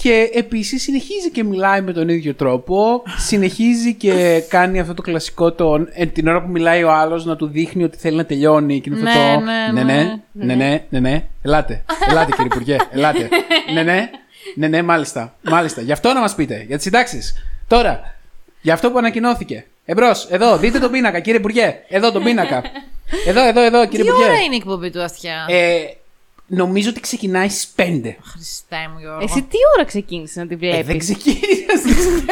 Και 0.02 0.30
επίσης 0.34 0.82
συνεχίζει 0.82 1.32
και 1.32 1.44
μιλάει 1.44 1.82
με 1.82 1.94
τον 1.94 2.10
ίδιο 2.10 2.34
τρόπο. 2.34 3.04
συνεχίζει 3.18 3.94
και 3.94 4.14
κάνει 4.56 4.80
αυτό 4.80 4.94
το 4.94 5.02
κλασικό 5.02 5.52
το, 5.52 5.88
ε, 5.94 6.06
την 6.06 6.28
ώρα 6.28 6.42
που 6.42 6.50
μιλάει 6.50 6.84
ο 6.84 6.92
άλλος 6.92 7.26
να 7.26 7.36
του 7.36 7.48
δείχνει 7.48 7.84
ότι 7.84 7.98
θέλει 7.98 8.16
να 8.18 8.26
τελειώνει. 8.26 8.82
Και 8.82 8.90
είναι 8.90 9.10
αυτό 9.10 9.20
Ναι, 9.20 9.36
το, 9.36 9.40
ναι, 9.40 9.84
ναι, 9.84 9.94
ναι. 9.94 10.20
ναι, 10.32 10.56
ναι, 10.56 10.66
ναι, 10.66 10.84
ναι, 10.90 11.00
ναι. 11.00 11.24
Ελάτε, 11.42 11.84
ελάτε 12.10 12.32
κύριε 12.32 12.46
Υπουργέ, 12.46 12.78
ελάτε. 12.92 13.30
ναι, 13.74 13.84
ναι, 13.84 14.10
ναι, 14.56 14.68
ναι, 14.68 14.82
μάλιστα, 14.82 15.36
μάλιστα. 15.42 15.82
Γι' 15.82 15.92
αυτό 15.92 16.14
να 16.14 16.20
μας 16.20 16.36
πείτε, 16.36 16.64
για 16.68 16.76
τις 16.76 16.86
συντάξεις. 16.86 17.36
Τώρα, 17.68 18.16
για 18.62 18.74
αυτό 18.74 18.92
που 18.92 18.98
ανακοινώθηκε. 18.98 19.66
Εμπρός, 19.86 20.28
εδώ, 20.30 20.58
δείτε 20.58 20.80
τον 20.80 20.92
πίνακα, 20.92 21.20
κύριε 21.20 21.40
Υπουργέ. 21.40 21.76
Εδώ 21.88 22.12
τον 22.12 22.24
πίνακα. 22.24 22.62
Εδώ, 23.28 23.48
εδώ, 23.48 23.62
εδώ, 23.62 23.86
κύριε 23.88 24.04
Τι 24.04 24.10
Υπουργέ. 24.10 24.26
ώρα 24.26 24.42
είναι 24.42 24.54
η 24.54 24.58
εκπομπή 24.58 24.90
του 24.90 25.02
αυτιά. 25.04 25.46
Ε, 25.50 25.76
νομίζω 26.48 26.90
ότι 26.90 27.00
ξεκινάει 27.00 27.50
στις 27.50 27.74
5. 27.76 28.16
Χριστέ 28.24 28.76
μου, 28.94 29.00
Γιώργο. 29.00 29.20
Εσύ 29.24 29.42
τι 29.42 29.58
ώρα 29.76 29.86
ξεκίνησες 29.86 30.36
να 30.36 30.48
τη 30.48 30.54
Ε, 30.54 30.58
βλέπεις; 30.58 30.86
δεν 30.86 30.98
ξεκίνησα 30.98 31.78
στις 31.78 32.06
5. 32.28 32.30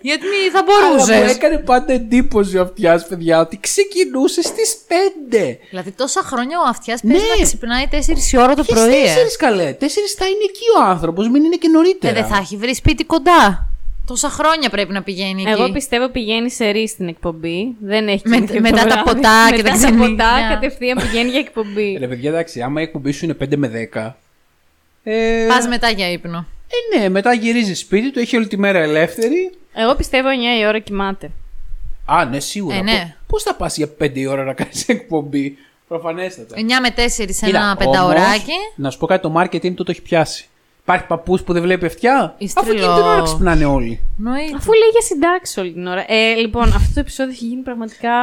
Γιατί 0.00 0.26
θα 0.52 0.58
Αλλά 0.58 0.88
μου 0.88 0.94
μπορούσε. 0.94 1.14
έκανε 1.36 1.58
πάντα 1.58 1.92
εντύπωση 1.92 2.56
ο 2.58 2.62
αυτιάς, 2.62 3.06
παιδιά, 3.06 3.40
ότι 3.40 3.58
ξεκινούσε 3.60 4.42
στις 4.42 4.76
5. 4.88 5.58
Δηλαδή 5.70 5.90
τόσα 5.90 6.22
χρόνια 6.22 6.58
ο 6.60 6.64
αυτιάς 6.68 7.00
παίζει 7.00 7.22
Ναι. 7.26 7.34
να 7.38 7.44
ξυπνάει 7.44 7.84
4 7.90 8.32
η 8.32 8.38
ώρα 8.38 8.54
το 8.54 8.62
Και 8.64 8.72
πρωί. 8.74 8.94
ε; 8.94 9.02
τέσσερις 9.02 9.36
καλέ. 9.36 9.72
Τέσσερις 9.72 10.12
θα 10.12 10.24
είναι 10.26 10.44
εκεί 10.48 10.64
ο 10.78 10.82
άνθρωπος, 10.90 11.28
μην 11.28 11.44
είναι 11.44 11.56
και 11.56 11.68
νωρίτερα. 11.68 12.18
Ε, 12.18 12.20
δεν 12.20 12.30
θα 12.30 12.36
έχει 12.36 12.56
βρει 12.56 12.74
σπίτι 12.74 13.04
κοντά. 13.04 13.68
Τόσα 14.06 14.28
χρόνια 14.28 14.70
πρέπει 14.70 14.92
να 14.92 15.02
πηγαίνει 15.02 15.42
εκεί. 15.42 15.50
Εγώ 15.50 15.70
πιστεύω 15.72 16.08
πηγαίνει 16.08 16.50
σε 16.50 16.68
ρί 16.70 16.88
στην 16.88 17.08
εκπομπή. 17.08 17.74
Δεν 17.80 18.08
έχει 18.08 18.22
Με- 18.28 18.36
κοιμηθεί 18.36 18.60
μετά 18.60 18.82
το 18.82 18.88
τα 18.88 19.02
βράδυ. 19.02 19.10
ποτά 19.10 19.46
και 19.50 19.62
τα 19.62 19.62
Μετά 19.62 19.68
τα 19.70 19.76
ξενύχια. 19.76 20.08
ποτά 20.08 20.48
κατευθείαν 20.48 20.98
πηγαίνει 20.98 21.30
για 21.30 21.38
εκπομπή. 21.38 21.96
Ρε 21.98 22.08
παιδιά, 22.08 22.30
εντάξει, 22.30 22.62
άμα 22.62 22.80
η 22.80 22.82
εκπομπή 22.82 23.12
σου 23.12 23.24
είναι 23.24 23.34
5 23.34 23.56
με 23.56 23.68
10. 23.68 24.16
Ε, 25.04 25.46
Πας 25.48 25.66
μετά 25.68 25.88
για 25.90 26.10
ύπνο. 26.10 26.46
ε, 26.92 26.98
ναι, 26.98 27.08
μετά 27.08 27.32
γυρίζεις 27.32 27.78
σπίτι 27.78 28.12
του, 28.12 28.18
έχει 28.18 28.36
όλη 28.36 28.46
τη 28.46 28.58
μέρα 28.58 28.78
ελεύθερη. 28.78 29.52
Εγώ 29.74 29.94
πιστεύω 29.94 30.28
9 30.28 30.60
η 30.60 30.66
ώρα 30.66 30.78
κοιμάται. 30.78 31.30
Α, 32.04 32.24
ναι, 32.24 32.40
σίγουρα. 32.40 32.76
Ε, 32.76 32.82
ναι. 32.82 33.14
Πώς 33.26 33.42
θα 33.42 33.54
πας 33.54 33.76
για 33.76 33.88
5 33.88 34.20
η 34.20 34.26
ώρα 34.26 34.44
να 34.44 34.52
κάνεις 34.52 34.88
εκπομπή, 34.88 35.58
προφανέστατα. 35.88 36.54
9 36.58 36.80
με 36.82 36.90
4 36.90 37.32
σε 37.32 37.46
Κοίτα, 37.46 37.58
ένα 37.58 37.76
πενταωράκι. 37.76 38.24
όμως, 38.24 38.72
να 38.76 38.90
σου 38.90 38.98
πω 38.98 39.06
κάτι, 39.06 39.22
το 39.22 39.40
marketing 39.40 39.74
του 39.74 39.84
το 39.84 39.90
έχει 39.90 40.02
πιάσει. 40.02 40.48
Υπάρχει 40.86 41.06
παππούς 41.06 41.42
που 41.42 41.52
δεν 41.52 41.62
βλέπει 41.62 41.86
αυτιά; 41.86 42.34
Είσαι 42.38 42.54
Αφού 42.56 42.70
εκείνη 42.70 42.84
την 42.86 42.94
τρελός. 42.94 43.12
ώρα 43.14 43.22
ξυπνάνε 43.22 43.64
όλοι. 43.64 43.94
Νοείται. 44.16 44.56
Αφού 44.58 44.70
λέει 44.80 44.90
για 44.96 45.00
συντάξει 45.10 45.60
όλη 45.60 45.72
την 45.72 45.86
ώρα. 45.86 46.04
Ε, 46.08 46.34
λοιπόν, 46.44 46.62
αυτό 46.78 46.90
το 46.94 47.00
επεισόδιο 47.04 47.32
έχει 47.32 47.44
γίνει 47.50 47.62
πραγματικά. 47.68 48.16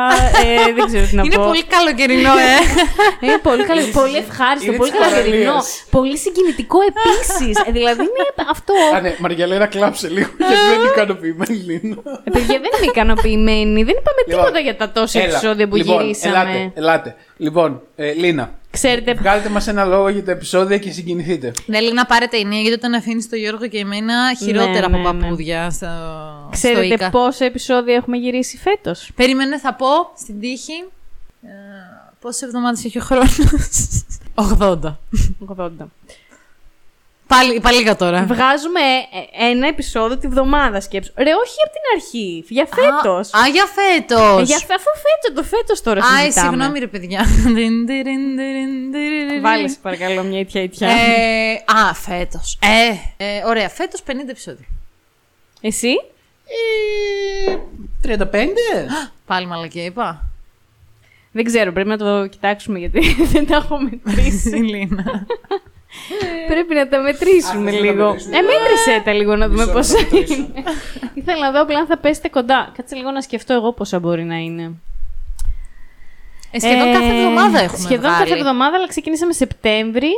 Ε, 0.45 0.73
δεν 0.77 0.85
ξέρω 0.89 1.05
τι 1.09 1.15
να 1.15 1.21
Είναι 1.25 1.35
πω. 1.35 1.43
πολύ 1.49 1.63
καλοκαιρινό, 1.75 2.33
ε. 2.49 2.53
Είναι 3.25 3.37
πολύ 3.47 3.63
καλό, 3.69 3.81
πολύ 4.01 4.17
ευχάριστο, 4.25 4.67
Είναι 4.67 4.77
πολύ 4.81 4.91
της 4.91 4.99
καλοκαιρινό. 4.99 5.51
παραλίας. 5.51 5.85
Πολύ 5.97 6.17
συγκινητικό 6.17 6.77
επίσης. 6.91 7.55
Ε, 7.67 7.71
δηλαδή 7.77 8.01
είναι 8.11 8.25
αυτό. 8.55 8.73
Α, 8.95 8.99
ναι, 9.01 9.11
Μαργιαλένα, 9.23 9.65
κλάψε 9.75 10.07
λίγο 10.15 10.29
γιατί 10.37 10.53
δεν 10.69 10.77
είναι 10.79 10.89
ικανοποιημένη 10.95 11.55
Λίνα. 11.67 11.97
Ε, 12.25 12.29
παιδιά, 12.35 12.57
δεν 12.63 12.71
είμαι 12.77 12.87
ικανοποιημένη. 12.93 13.79
Δεν 13.89 13.95
είπαμε 13.99 14.21
Λοιπόν, 14.27 14.39
τίποτα 14.43 14.59
για 14.67 14.75
τα 14.81 14.87
τόσα 14.97 15.19
Έλα, 15.19 15.29
επεισόδια 15.31 15.65
που 15.67 15.75
λοιπόν, 15.75 16.01
γυρίσαμε. 16.01 16.35
Ελάτε, 16.35 16.71
ελάτε. 16.79 17.09
Λοιπόν, 17.37 17.69
ε, 17.95 18.11
Λίνα, 18.21 18.45
Ξέρετε, 18.71 19.13
βγάλτε 19.13 19.49
μας 19.49 19.67
ένα 19.67 19.85
λόγο 19.85 20.09
για 20.09 20.23
τα 20.23 20.31
επεισόδια 20.31 20.77
και 20.77 20.91
συγκινηθείτε. 20.91 21.51
Θέλει 21.71 21.93
να 21.93 22.05
πάρετε 22.05 22.37
ενία 22.37 22.59
γιατί 22.59 22.73
όταν 22.75 22.93
αφήνεις 22.93 23.29
τον 23.29 23.39
Γιώργο 23.39 23.67
και 23.67 23.77
εμένα 23.77 24.35
χειρότερα 24.39 24.89
Ναι, 24.89 24.97
από 24.97 24.97
ναι, 24.97 25.11
ναι. 25.11 25.21
παππούδια 25.21 25.69
στο, 25.69 25.85
στο 26.41 26.49
ξέρετε 26.51 26.85
Ίκα. 26.93 27.09
πόσα 27.09 27.45
επεισόδια 27.45 27.95
έχουμε 27.95 28.17
γυρίσει 28.17 28.57
φέτος; 28.57 29.11
Περίμενε, 29.15 29.59
θα 29.59 29.73
πω 29.73 29.87
στην 30.17 30.39
τύχη. 30.39 30.83
Ε, 31.43 31.49
Πόσες 32.19 32.41
εβδομάδες 32.41 32.85
έχει 32.85 32.97
ο 32.97 33.01
χρόνος; 33.01 33.37
80. 34.35 34.79
80. 35.57 35.69
Πάλι, 37.35 37.59
πάλι 37.59 37.77
λίγα 37.77 37.95
τώρα. 37.95 38.23
Βγάζουμε 38.25 38.79
ε, 39.39 39.45
ένα 39.49 39.67
επεισόδιο 39.67 40.17
τη 40.17 40.27
βδομάδα 40.27 40.81
σκέψου. 40.81 41.11
Ρε, 41.15 41.31
όχι 41.43 41.55
από 41.65 41.73
την 41.73 41.81
αρχή. 41.95 42.43
Για 42.49 42.67
φέτος. 42.75 43.33
Α, 43.33 43.39
α, 43.39 43.47
για 43.47 43.65
φέτος. 43.65 44.39
Ε, 44.41 44.43
για, 44.43 44.55
αφού 44.55 44.89
φέτος, 45.05 45.31
το 45.35 45.43
φέτος 45.43 45.81
τώρα 45.81 46.01
Α, 46.03 46.19
ε, 46.19 46.23
συζητάμε. 46.23 46.49
συγγνώμη 46.49 46.79
ρε 46.79 46.87
παιδιά. 46.87 47.25
Βάλε, 49.41 49.67
σε 49.67 49.77
παρακαλώ, 49.81 50.23
μια 50.23 50.39
ιτιά 50.39 50.61
ιτιά. 50.61 50.87
Ε, 50.89 51.51
α, 51.89 51.93
φέτος. 51.93 52.57
Ε, 52.61 53.23
ε, 53.25 53.43
ωραία, 53.45 53.69
φέτος 53.69 54.01
50 54.07 54.11
επεισόδια. 54.29 54.65
Εσύ; 55.61 55.93
Ε, 57.47 57.57
35? 58.07 58.17
Πάλι 59.25 59.45
μαλακία 59.47 59.83
είπα. 59.83 60.25
Δεν 61.31 61.43
ξέρω, 61.43 61.71
πρέπει 61.71 61.89
να 61.89 61.97
το 61.97 62.27
κοιτάξουμε 62.27 62.79
γιατί 62.79 62.99
δεν 63.33 63.47
τα 63.47 63.55
έχω 63.55 63.77
μετρήσει. 63.81 64.49
Λίνα. 64.71 65.25
Πρέπει 66.47 66.73
να 66.75 66.87
τα 66.87 67.01
μετρήσουμε 67.01 67.69
Α, 67.69 67.73
θες 67.73 67.79
να 67.81 67.85
τα 67.85 67.91
λίγο. 67.91 68.05
μετρήσουμε. 68.07 68.37
Ε, 68.37 68.41
μέτρησε 68.41 69.01
τα 69.05 69.13
λίγο 69.13 69.35
να 69.35 69.47
δούμε 69.49 69.61
Μισό 69.63 69.73
πόσα 69.75 69.93
να 69.97 70.03
το 70.07 70.15
μετρήσω. 70.15 70.33
είναι. 70.41 70.63
Ήθελα 71.13 71.39
να 71.45 71.51
δω 71.51 71.61
απλά 71.61 71.79
αν 71.79 71.85
θα 71.85 71.97
πέσετε 71.97 72.29
κοντά. 72.29 72.71
Κάτσε 72.77 72.95
λίγο 72.95 73.11
να 73.11 73.21
σκεφτώ 73.21 73.53
εγώ 73.53 73.73
πόσα 73.73 73.99
μπορεί 73.99 74.23
να 74.23 74.35
είναι. 74.35 74.71
Ε, 76.51 76.59
σχεδόν 76.59 76.87
Ε, 76.87 76.91
κάθε 76.91 77.05
εβδομάδα 77.17 77.59
έχουμε 77.59 77.77
Σχεδόν 77.77 77.99
βγάλει. 78.11 78.23
κάθε 78.29 78.39
εβδομάδα, 78.39 78.75
αλλά 78.75 78.87
ξεκίνησαμε 78.87 79.33
Σεπτέμβρη. 79.33 80.09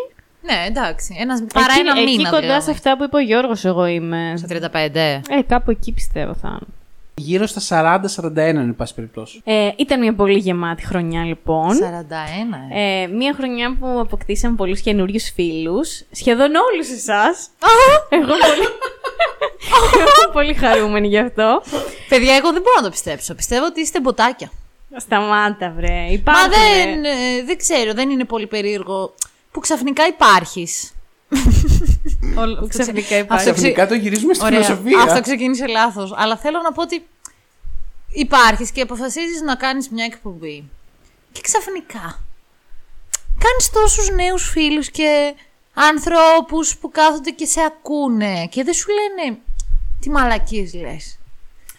Ναι, 0.41 0.65
εντάξει. 0.67 1.15
Ένας, 1.19 1.43
παρά 1.53 1.65
εκεί, 1.69 1.80
ένα 1.80 1.91
εκεί 2.01 2.03
μήνα 2.17 2.30
κοντά 2.30 2.41
δηλαδή. 2.41 2.63
σε 2.63 2.71
αυτά 2.71 2.97
που 2.97 3.03
είπε 3.03 3.15
ο 3.15 3.19
Γιώργος 3.19 3.65
εγώ 3.65 3.86
είμαι. 3.86 4.34
Στα 4.38 4.47
35. 4.47 4.95
Ε, 4.95 5.41
κάπου 5.47 5.71
εκεί 5.71 5.91
πιστεύω 5.93 6.34
θα 6.34 6.47
είναι. 6.47 6.74
Γύρω 7.16 7.45
στα 7.45 8.01
40-41 8.16 8.36
εν 8.36 8.76
πάση 8.76 8.93
περιπτώσει. 8.93 9.41
Ε, 9.43 9.70
ήταν 9.78 9.99
μια 9.99 10.14
πολύ 10.14 10.38
γεμάτη 10.38 10.86
χρονιά 10.86 11.24
λοιπόν. 11.24 11.70
41, 11.70 11.76
ε. 12.74 13.01
Ε, 13.03 13.07
μια 13.07 13.34
χρονιά 13.34 13.78
που 13.80 13.99
αποκτήσαμε 13.99 14.55
πολλούς 14.55 14.82
καινούριους 14.82 15.32
φίλους. 15.36 16.01
Σχεδόν 16.11 16.51
όλους 16.55 16.89
εσάς. 16.91 17.49
εγώ, 18.09 18.26
πολύ... 18.26 18.68
εγώ 19.91 20.32
πολύ 20.34 20.53
χαρούμενη 20.53 21.07
γι' 21.07 21.18
αυτό. 21.18 21.61
Παιδιά, 22.09 22.36
εγώ 22.36 22.51
δεν 22.51 22.61
μπορώ 22.61 22.76
να 22.76 22.84
το 22.84 22.89
πιστέψω. 22.89 23.36
Πιστεύω 23.36 23.66
ότι 23.66 23.82
είστε 23.82 23.99
μποτάκια. 23.99 24.51
Σταμάτα 24.97 25.74
βρε. 25.76 25.88
Μα 25.88 26.11
Υπάρχουν. 26.11 26.51
δεν, 26.51 27.03
ε, 27.03 27.43
δεν 27.45 27.57
ξέρω, 27.57 27.93
δεν 27.93 28.09
είναι 28.09 28.26
πολύ 28.26 28.47
περίεργο 28.47 29.14
που 29.51 29.59
ξαφνικά 29.59 30.07
υπάρχεις. 30.07 30.93
Που 32.59 32.67
ξαφνικά 32.67 33.17
υπάρχει. 33.17 33.34
Αυτό 33.49 33.53
Ξαφνικά 33.53 33.88
το 33.88 33.93
γυρίζουμε 33.93 34.34
στη 34.34 34.45
Ωραία. 34.45 34.63
φιλοσοφία. 34.63 34.99
Αυτό 35.01 35.21
ξεκίνησε 35.21 35.65
λάθος. 35.67 36.13
Αλλά 36.15 36.38
θέλω 36.38 36.61
να 36.61 36.71
πω 36.71 36.82
ότι 36.82 37.05
υπάρχεις 38.07 38.71
και 38.71 38.82
αποφασίζεις 38.82 39.41
να 39.41 39.55
κάνεις 39.55 39.89
μια 39.89 40.05
εκπομπή. 40.05 40.69
Και 41.32 41.41
ξαφνικά 41.43 42.19
κάνεις 43.39 43.69
τόσους 43.74 44.09
νέους 44.11 44.49
φίλους 44.49 44.91
και 44.91 45.34
ανθρώπους 45.74 46.78
που 46.78 46.91
κάθονται 46.91 47.30
και 47.30 47.45
σε 47.45 47.59
ακούνε 47.65 48.47
και 48.49 48.63
δεν 48.63 48.74
σου 48.74 48.88
λένε 48.91 49.38
τι 49.99 50.09
μαλακίες 50.09 50.74
λες. 50.74 51.17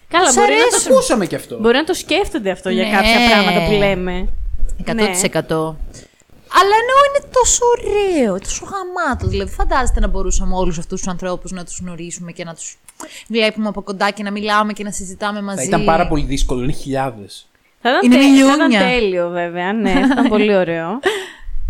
Καλά, 0.09 0.24
Τους 0.26 0.34
μπορεί 0.34 0.49
να, 0.49 0.55
αρέσει. 0.55 0.88
το... 0.88 0.95
Ακούσαμε 0.95 1.26
κι 1.26 1.34
αυτό. 1.34 1.59
μπορεί 1.61 1.76
να 1.76 1.84
το 1.84 1.95
σκέφτονται 1.95 2.51
αυτό 2.51 2.70
για 2.70 2.84
Ναι. 2.84 2.90
κάποια 2.90 3.18
πράγματα 3.30 3.64
που 3.64 3.70
λέμε. 3.72 4.28
100%. 4.84 5.74
Αλλά 6.61 6.74
εννοώ 6.80 6.98
είναι 7.09 7.30
τόσο 7.32 7.61
ωραίο, 7.78 8.38
τόσο 8.38 8.64
γαμάτο. 8.64 9.26
Δηλαδή, 9.26 9.50
φαντάζεστε 9.50 10.00
να 10.00 10.07
μπορούσαμε 10.09 10.55
όλους 10.57 10.78
αυτούς 10.78 11.00
τους 11.00 11.09
ανθρώπους 11.11 11.50
να 11.50 11.64
τους 11.64 11.78
γνωρίσουμε 11.80 12.32
και 12.32 12.44
να 12.44 12.55
τους 12.55 12.78
βλέπουμε 13.28 13.68
από 13.68 13.82
κοντά 13.82 14.11
και 14.11 14.22
να 14.22 14.30
μιλάμε 14.30 14.72
και 14.72 14.84
να 14.84 14.90
συζητάμε 14.90 15.42
μαζί. 15.42 15.57
Θα 15.59 15.64
ήταν 15.64 15.84
πάρα 15.84 16.09
πολύ 16.09 16.24
δύσκολο, 16.24 16.62
είναι 16.62 16.72
χιλιάδες. 16.72 17.46
Θα 17.80 17.90
ήταν, 17.90 18.02
Είναι 18.02 18.14
τε- 18.14 18.24
θα 18.24 18.55
ήταν 18.55 18.66
μιλιούνια. 18.68 18.80
τέλειο 18.80 19.28
βέβαια, 19.28 19.72
ναι, 19.72 19.92
θα 19.92 19.98
ήταν 20.12 20.28
πολύ 20.28 20.55
ωραίο. 20.57 20.88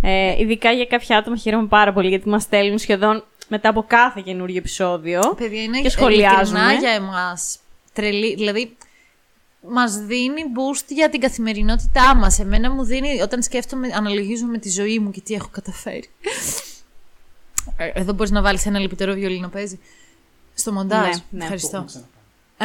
Ε, 0.06 0.34
ειδικά 0.40 0.70
για 0.72 0.84
κάποια 0.84 1.16
άτομα 1.18 1.36
χαίρομαι 1.36 1.66
πάρα 1.66 1.92
πολύ 1.92 2.08
γιατί 2.08 2.28
μας 2.28 2.42
στέλνουν 2.42 2.78
σχεδόν 2.78 3.24
μετά 3.48 3.68
από 3.68 3.84
κάθε 3.86 4.22
καινούριο 4.24 4.56
επεισόδιο. 4.56 5.20
Παιδιά, 5.38 5.62
είναι 5.62 5.80
και 5.80 5.88
σχολιάζουμε. 5.88 6.58
ειλικρινά 6.58 6.80
για 6.80 6.90
εμάς. 6.90 7.58
Τρελή. 7.92 8.34
Δηλαδή, 8.34 8.76
μας 9.68 9.96
δίνει 9.96 10.42
boost 10.42 10.84
για 10.88 11.08
την 11.08 11.20
καθημερινότητά 11.20 12.14
μας. 12.14 12.38
Εμένα 12.38 12.70
μου 12.70 12.84
δίνει, 12.84 13.20
όταν 13.20 13.42
σκέφτομαι, 13.42 13.90
αναλογίζω 13.94 14.46
με 14.46 14.58
τη 14.58 14.70
ζωή 14.70 14.98
μου 14.98 15.10
και 15.10 15.20
τι 15.20 15.34
έχω 15.34 15.48
καταφέρει. 15.52 16.10
Ε, 17.76 17.90
Εδώ 17.94 18.12
μπορείς 18.12 18.30
να 18.30 18.42
βάλεις 18.42 18.66
ένα 18.66 18.78
λυπητερό 18.78 19.12
βιολί 19.12 19.40
να 19.40 19.48
παίζει. 19.48 19.80
Στο 20.54 20.72
μοντάζ. 20.72 21.06
Ναι, 21.06 21.14
ναι. 21.30 21.42
Ευχαριστώ. 21.42 21.86
Ε, 22.58 22.64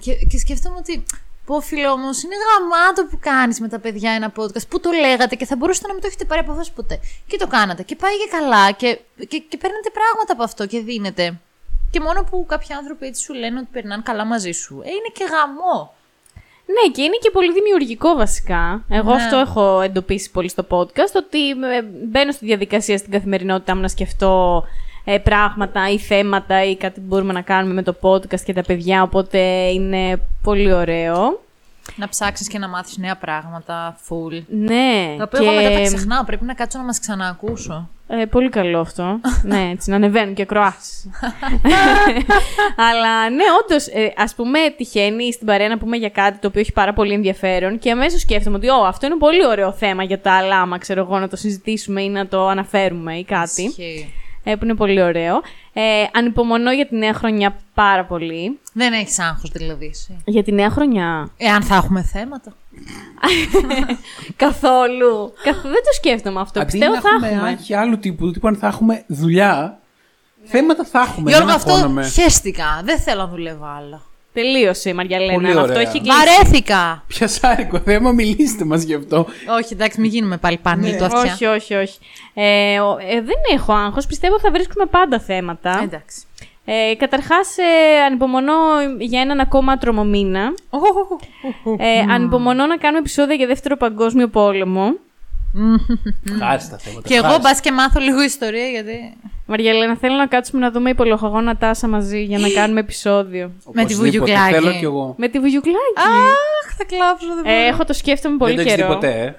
και, 0.00 0.14
και 0.14 0.38
σκέφτομαι 0.38 0.76
ότι. 0.76 1.04
Πω 1.44 1.60
φίλο 1.60 1.90
όμω, 1.90 2.08
είναι 2.24 2.34
γαμάτο 2.48 3.06
που 3.10 3.18
κάνεις 3.20 3.60
με 3.60 3.68
τα 3.68 3.78
παιδιά 3.78 4.10
ένα 4.10 4.32
podcast 4.36 4.68
που 4.68 4.80
το 4.80 4.90
λέγατε 4.90 5.34
και 5.34 5.44
θα 5.46 5.56
μπορούσατε 5.56 5.86
να 5.86 5.92
μην 5.92 6.02
το 6.02 6.08
έχετε 6.08 6.24
πάρει 6.24 6.40
από 6.40 6.50
απόφαση 6.50 6.72
ποτέ. 6.72 7.00
Και 7.26 7.36
το 7.36 7.46
κάνατε. 7.46 7.82
Και 7.82 7.96
πάει 7.96 8.12
και 8.12 8.28
καλά 8.30 8.72
και, 8.72 9.00
και, 9.16 9.38
και 9.38 9.56
παίρνετε 9.56 9.90
πράγματα 9.90 10.32
από 10.32 10.42
αυτό 10.42 10.66
και 10.66 10.80
δίνετε. 10.80 11.40
Και 11.90 12.00
μόνο 12.00 12.22
που 12.24 12.46
κάποιοι 12.48 12.72
άνθρωποι 12.74 13.06
έτσι 13.06 13.22
σου 13.22 13.34
λένε 13.34 13.58
ότι 13.58 13.68
περνάνε 13.72 14.02
καλά 14.04 14.24
μαζί 14.24 14.50
σου. 14.50 14.80
Ε, 14.84 14.88
είναι 14.90 15.10
και 15.12 15.24
γαμό. 15.24 15.94
Ναι, 16.72 16.92
και 16.92 17.02
είναι 17.02 17.16
και 17.20 17.30
πολύ 17.30 17.52
δημιουργικό 17.52 18.14
βασικά. 18.14 18.84
Εγώ 18.88 19.14
Ναι. 19.14 19.22
αυτό 19.22 19.36
έχω 19.36 19.80
εντοπίσει 19.80 20.30
πολύ 20.30 20.48
στο 20.48 20.66
podcast, 20.70 21.14
ότι 21.16 21.50
ε, 21.50 21.82
μπαίνω 22.10 22.32
στη 22.32 22.44
διαδικασία 22.46 22.98
στην 22.98 23.10
καθημερινότητά 23.12 23.74
μου 23.74 23.80
να 23.80 23.88
σκεφτώ 23.88 24.64
ε, 25.04 25.18
πράγματα 25.18 25.90
ή 25.90 25.98
θέματα 25.98 26.64
ή 26.64 26.76
κάτι 26.76 27.00
που 27.00 27.06
μπορούμε 27.06 27.32
να 27.32 27.40
κάνουμε 27.40 27.74
με 27.74 27.82
το 27.82 27.96
podcast 28.02 28.40
και 28.40 28.52
τα 28.52 28.62
παιδιά, 28.62 29.02
οπότε 29.02 29.38
είναι 29.68 30.20
πολύ 30.42 30.72
ωραίο. 30.72 31.40
Να 31.96 32.08
ψάξεις 32.08 32.48
και 32.48 32.58
να 32.58 32.68
μάθεις 32.68 32.96
νέα 32.96 33.16
πράγματα, 33.16 33.96
full. 34.08 34.42
Ναι, 34.48 35.14
Τα 35.18 35.24
οποία 35.24 35.40
εγώ 35.42 35.52
μετά 35.52 35.70
τα 35.70 35.82
ξεχνάω. 35.82 36.24
Πρέπει 36.24 36.44
να 36.44 36.54
κάτσω 36.54 36.78
να 36.78 36.84
μας 36.84 37.00
ξαναακούσω. 37.00 37.88
Ε, 38.10 38.24
πολύ 38.24 38.48
καλό 38.48 38.80
αυτό. 38.80 39.20
ναι, 39.42 39.70
έτσι, 39.72 39.90
να 39.90 39.96
ανεβαίνουν 39.96 40.34
και 40.34 40.42
ακροάσεις. 40.42 41.08
Αλλά 42.88 43.30
ναι, 43.30 43.44
όντως, 43.62 43.86
ε, 43.86 44.12
ας 44.16 44.34
πούμε, 44.34 44.58
τυχαίνει 44.76 45.32
στην 45.32 45.46
παρέα 45.46 45.68
να 45.68 45.78
πούμε 45.78 45.96
για 45.96 46.08
κάτι 46.08 46.38
το 46.38 46.46
οποίο 46.46 46.60
έχει 46.60 46.72
πάρα 46.72 46.92
πολύ 46.92 47.12
ενδιαφέρον 47.12 47.78
και 47.78 47.90
αμέσως 47.90 48.20
σκέφτομαι 48.20 48.56
ότι 48.56 48.68
Ω, 48.68 48.84
αυτό 48.86 49.06
είναι 49.06 49.16
πολύ 49.16 49.46
ωραίο 49.46 49.72
θέμα 49.72 50.02
για 50.02 50.20
τα 50.20 50.32
αλάμα, 50.32 50.78
ξέρω 50.78 51.00
εγώ, 51.00 51.18
να 51.18 51.28
το 51.28 51.36
συζητήσουμε 51.36 52.02
ή 52.02 52.08
να 52.08 52.26
το 52.26 52.48
αναφέρουμε 52.48 53.16
ή 53.16 53.24
κάτι. 53.24 53.62
Ισχύει. 53.62 54.12
Ε, 54.44 54.54
που 54.56 54.64
είναι 54.64 54.74
πολύ 54.74 55.02
ωραίο. 55.02 55.42
Ε, 55.72 55.82
ανυπομονώ 56.12 56.72
για 56.72 56.86
τη 56.86 56.96
νέα 56.96 57.12
χρονιά 57.12 57.56
πάρα 57.74 58.04
πολύ. 58.04 58.58
Δεν 58.72 58.92
έχεις 58.92 59.18
άγχος 59.18 59.50
δηλαδή 59.50 59.86
εσύ; 59.86 60.22
Για 60.24 60.42
τη 60.42 60.52
νέα 60.52 60.70
χρονιά. 60.70 61.30
Εάν 61.36 61.62
θα 61.62 61.74
έχουμε 61.74 62.02
θέματα. 62.02 62.56
Καθόλου. 64.36 65.32
Καθ- 65.42 65.62
Δεν 65.62 65.72
το 65.72 65.92
σκέφτομαι 65.94 66.40
αυτό. 66.40 66.60
Αντί 66.60 66.70
Πιστεύω 66.70 66.94
να 66.94 67.00
θα 67.00 67.08
έχουμε 67.14 67.28
έχουμε. 67.28 67.48
άγχη 67.48 67.74
άλλου 67.74 67.98
τύπου, 67.98 68.24
του 68.24 68.30
τύπου 68.32 68.48
αν 68.48 68.56
θα 68.56 68.66
έχουμε 68.66 69.04
δουλειά, 69.06 69.78
θέματα 70.44 70.84
θα 70.84 71.00
έχουμε. 71.00 71.30
Γιώργο, 71.30 71.46
δεν 71.46 71.56
αυτό 71.56 71.72
αγχώνομαι. 71.72 72.08
χαίστηκα. 72.08 72.80
Δεν 72.84 72.98
θέλω 72.98 73.20
να 73.20 73.28
δουλεύω 73.28 73.66
άλλο. 73.78 74.02
Τελείωσε 74.32 74.88
η 74.88 74.92
Μαριαλένα. 74.92 75.32
Πολύ 75.34 75.48
Αυτό 75.50 75.62
ωραία. 75.62 75.80
έχει 75.80 76.00
κλείσει. 76.00 76.16
Βαρέθηκα. 76.18 77.04
Πιασάρικο 77.06 77.78
θέμα, 77.78 78.12
μιλήστε 78.12 78.64
μας 78.64 78.82
γι' 78.82 78.94
αυτό. 78.94 79.26
όχι, 79.60 79.72
εντάξει, 79.72 80.00
μην 80.00 80.10
γίνουμε 80.10 80.36
πάλι 80.36 80.56
πάνελ 80.58 80.96
του 80.96 81.04
αυτιά. 81.04 81.32
Όχι, 81.32 81.44
όχι, 81.46 81.74
όχι. 81.74 81.98
Ε, 82.34 82.80
ο- 82.80 82.96
ε, 83.00 83.20
δεν 83.20 83.36
έχω 83.54 83.72
άγχος. 83.72 84.06
Πιστεύω 84.06 84.40
θα 84.40 84.50
βρίσκουμε 84.50 84.86
πάντα 84.86 85.20
θέματα. 85.20 85.80
Εντάξει. 85.82 86.22
Ε, 86.70 86.94
καταρχάς, 86.94 87.56
ε, 87.58 88.00
ανυπομονώ 88.06 88.54
για 88.98 89.20
έναν 89.20 89.40
ακόμα 89.40 89.78
τρομομήνα. 89.78 90.54
Ε, 91.78 92.12
ανυπομονώ 92.12 92.66
να 92.66 92.76
κάνουμε 92.76 92.98
επεισόδια 92.98 93.34
για 93.34 93.46
δεύτερο 93.46 93.76
παγκόσμιο 93.76 94.28
πόλεμο. 94.28 94.92
Ευχάριστα 96.32 96.78
θέματα. 96.78 97.08
Και 97.08 97.14
εγώ 97.14 97.24
ευχάριστα. 97.24 97.48
μπας 97.48 97.60
και 97.60 97.72
μάθω 97.72 98.00
λίγο 98.00 98.22
ιστορία 98.22 98.66
γιατί. 98.66 99.16
Μαριαλένα, 99.46 99.96
θέλω 99.96 100.14
να 100.14 100.26
κάτσουμε 100.26 100.60
να 100.60 100.70
δούμε 100.70 100.90
υπολογαγόνα 100.90 101.56
τάσα 101.56 101.88
μαζί 101.88 102.22
για 102.22 102.38
να 102.38 102.48
κάνουμε 102.48 102.80
επεισόδιο. 102.80 103.52
με 103.72 103.84
τη 103.84 103.94
Οπωσδήποτε, 103.94 103.96
βουγιουκλάκη. 103.96 104.54
Θέλω 104.54 104.72
κι 104.78 104.84
εγώ. 104.84 105.14
Με 105.18 105.28
τη 105.28 105.38
βουγιουκλάκη. 105.38 105.78
Αχ, 105.96 106.74
θα 106.76 106.84
κλάψω, 106.84 107.26
δεν 107.26 107.42
μπορώ. 107.44 107.56
Ε, 107.56 107.66
έχω 107.66 107.84
το 107.84 107.92
σκέφτομαι 107.92 108.36
πολύ 108.36 108.54
Δεν 108.54 108.64
το 108.64 108.70
έχεις 108.70 108.74
δει 108.74 108.82
καιρό. 108.82 108.94
ποτέ, 108.94 109.22
ε; 109.22 109.34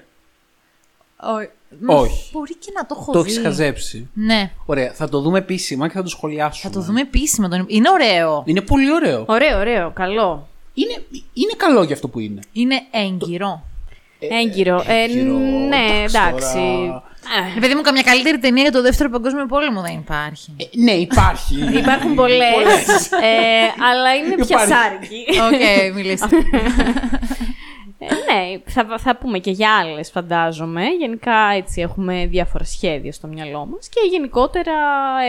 Όχι. 1.22 1.48
Όχι. 1.86 2.28
Μπορεί 2.32 2.54
και 2.56 2.72
να 2.74 2.86
το 2.86 2.96
έχω 3.00 3.12
Το 3.12 3.22
δει. 3.22 3.30
έχει 3.30 3.40
χαζέψει. 3.40 4.08
Ναι. 4.14 4.50
Ωραία, 4.66 4.92
θα 4.94 5.08
το 5.08 5.20
δούμε 5.20 5.38
επίσημα 5.38 5.86
και 5.88 5.94
θα 5.94 6.02
το 6.02 6.08
σχολιάσουμε. 6.08 6.72
Θα 6.72 6.78
το 6.80 6.84
δούμε 6.86 7.00
επίσημα. 7.00 7.48
τον- 7.48 7.64
Είναι 7.68 7.90
ωραίο. 7.90 8.42
Είναι 8.46 8.60
πολύ 8.60 8.92
ωραίο. 8.92 9.24
Ωραίο, 9.28 9.58
ωραίο, 9.58 9.90
καλό. 9.90 10.48
Είναι, 10.74 11.02
είναι 11.32 11.52
καλό 11.56 11.82
για 11.82 11.94
αυτό 11.94 12.08
που 12.08 12.18
είναι. 12.20 12.40
Είναι 12.52 12.82
έγκυρο. 12.90 13.64
Έγκυρο. 14.42 14.84
Ε, 14.86 15.02
έγκυρο, 15.02 15.38
ναι, 15.68 15.76
εντάξει 15.76 16.16
εντάξει. 16.16 16.52
τώρα. 16.54 17.02
Ε, 17.54 17.56
Ε, 17.56 17.60
παιδί 17.60 17.74
μου, 17.74 17.80
καμιά 17.80 18.02
καλύτερη 18.02 18.38
ταινία 18.38 18.62
για 18.62 18.72
το 18.72 18.82
δεύτερο 18.82 19.10
παγκόσμιο 19.10 19.46
πόλεμο 19.46 19.80
δεν 19.80 19.94
υπάρχει. 19.98 20.54
Ε, 20.56 20.64
ναι, 20.82 20.90
υπάρχει. 20.92 21.54
Υπάρχουν 21.82 22.14
πολλές. 22.14 23.10
ε, 23.22 23.82
αλλά 23.90 24.14
είναι 24.14 24.26
Υπάρχει. 24.34 24.46
πιασάρικη. 24.54 25.24
Οκ, 25.46 25.94
μιλήστε. 25.94 26.26
Ε, 28.02 28.32
ναι, 28.32 28.58
θα, 28.66 28.98
θα 28.98 29.16
πούμε 29.16 29.38
και 29.38 29.50
για 29.50 29.76
άλλες, 29.76 30.10
φαντάζομαι. 30.10 30.84
Γενικά 30.98 31.52
έτσι 31.56 31.80
έχουμε 31.80 32.26
διάφορα 32.26 32.64
σχέδια 32.64 33.12
στο 33.12 33.26
μυαλό 33.26 33.66
μας 33.66 33.88
και 33.88 34.00
γενικότερα 34.10 34.72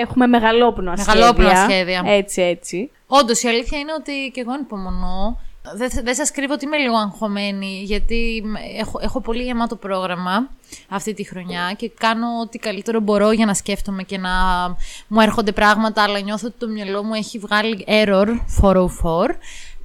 έχουμε 0.01 0.28
μεγαλόπνοα 0.28 0.97
σχέδια. 0.97 1.13
Μεγαλόπνοα 1.13 1.69
σχέδια. 1.69 2.03
Έτσι, 2.05 2.41
έτσι. 2.41 2.91
Όντως, 3.07 3.43
η 3.43 3.47
αλήθεια 3.47 3.80
είναι 3.80 3.93
ότι 3.93 4.32
και 4.34 4.41
εγώ 4.41 4.51
ανυπομονώ. 4.51 5.39
Δεν, 5.76 5.89
δεν 6.03 6.15
σας 6.15 6.32
κρύβω 6.32 6.53
ότι 6.53 6.65
είμαι 6.65 6.78
λίγο 6.78 6.95
αγχωμένη, 6.95 7.82
γιατί 7.84 8.43
έχω, 8.80 8.99
έχω 9.01 9.22
πολύ 9.22 9.43
γεμάτο 9.43 9.76
πρόγραμμα 9.76 10.49
αυτή 10.89 11.13
τη 11.13 11.24
χρονιά 11.24 11.74
και 11.78 11.91
κάνω 11.99 12.28
ό,τι 12.41 12.57
καλύτερο 12.57 12.99
μπορώ 12.99 13.32
για 13.32 13.45
να 13.45 13.53
σκέφτομαι 13.53 14.03
και 14.03 14.17
να 14.17 14.30
μου 15.07 15.19
έρχονται 15.19 15.51
πράγματα, 15.51 16.03
αλλά 16.03 16.19
νιώθω 16.19 16.47
ότι 16.47 16.55
το 16.59 16.67
μυαλό 16.67 17.03
μου 17.03 17.13
έχει 17.13 17.39
βγάλει 17.39 17.86
error 17.88 18.28
404. 18.61 18.86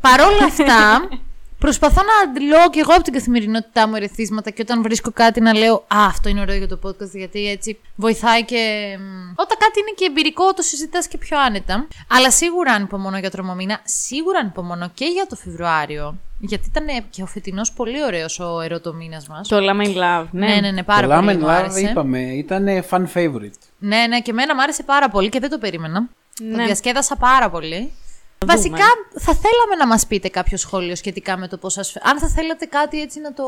Παρόλα 0.00 0.44
αυτά, 0.44 1.08
προσπαθώ 1.58 2.02
να 2.02 2.30
αντιλώ 2.30 2.70
και 2.70 2.80
εγώ 2.80 2.92
από 2.92 3.02
την 3.02 3.12
καθημερινότητά 3.12 3.88
μου 3.88 3.94
ερεθίσματα 3.96 4.50
και 4.50 4.62
όταν 4.62 4.82
βρίσκω 4.82 5.10
κάτι 5.12 5.40
να 5.40 5.54
λέω 5.54 5.74
«Α, 5.74 6.06
αυτό 6.06 6.28
είναι 6.28 6.40
ωραίο 6.40 6.56
για 6.56 6.68
το 6.68 6.78
podcast», 6.84 7.10
γιατί 7.12 7.48
έτσι 7.48 7.78
βοηθάει 7.96 8.44
και... 8.44 8.56
μ, 8.98 9.30
Όταν 9.36 9.56
κάτι 9.58 9.80
είναι 9.80 9.92
και 9.96 10.04
εμπειρικό, 10.04 10.52
το 10.54 10.62
συζητάς 10.62 11.08
και 11.08 11.18
πιο 11.18 11.40
άνετα. 11.40 11.86
Αλλά 12.10 12.30
σίγουρα 12.30 12.72
ανυπομονώ 12.72 13.18
για 13.18 13.30
τρομομήνα, 13.30 13.80
σίγουρα 13.84 14.38
ανυπομονώ 14.38 14.90
και 14.94 15.04
για 15.04 15.26
το 15.28 15.36
Φεβρουάριο. 15.36 16.16
Γιατί 16.38 16.64
ήταν 16.68 17.04
και 17.10 17.22
ο 17.22 17.26
φετινός 17.26 17.72
πολύ 17.72 18.04
ωραίος 18.04 18.40
ο 18.40 18.60
ερωτομήνας 18.60 19.28
μας. 19.28 19.48
Το 19.48 19.56
Lama 19.56 19.86
in 19.86 19.96
Love, 19.96 20.26
ναι. 20.30 20.46
Ναι, 20.46 20.60
ναι, 20.60 20.70
ναι, 20.70 20.82
πάρα 20.82 21.06
το 21.06 21.14
Love 21.14 21.18
πολύ. 21.24 21.36
and 21.36 21.38
μου 21.40 21.46
Love 21.46 21.50
άρεσε. 21.50 21.80
είπαμε, 21.80 22.18
ήταν 22.20 22.66
fan 22.90 23.02
favorite. 23.14 23.58
Ναι, 23.78 24.06
ναι, 24.08 24.20
και 24.20 24.30
εμένα 24.30 24.54
μου 24.54 24.62
άρεσε 24.62 24.82
πάρα 24.82 25.08
πολύ 25.08 25.28
και 25.28 25.40
δεν 25.40 25.50
το 25.50 25.58
περίμενα. 25.58 26.08
Το 26.38 26.44
Ναι. 26.44 26.64
διασκέδασα 26.64 27.16
πάρα 27.16 27.50
πολύ. 27.50 27.92
Δούμε. 28.38 28.54
Βασικά, 28.54 28.86
θα 29.18 29.32
θέλαμε 29.34 29.74
να 29.78 29.86
μας 29.86 30.06
πείτε 30.06 30.28
κάποιο 30.28 30.56
σχόλιο 30.56 30.96
σχετικά 30.96 31.36
με 31.36 31.48
το 31.48 31.56
πώς 31.56 31.72
σας 31.72 31.90
φαίνεται. 31.90 32.10
Αν 32.10 32.18
θα 32.18 32.28
θέλατε 32.28 32.64
κάτι 32.66 33.00
έτσι 33.00 33.20
να 33.20 33.32
το 33.32 33.44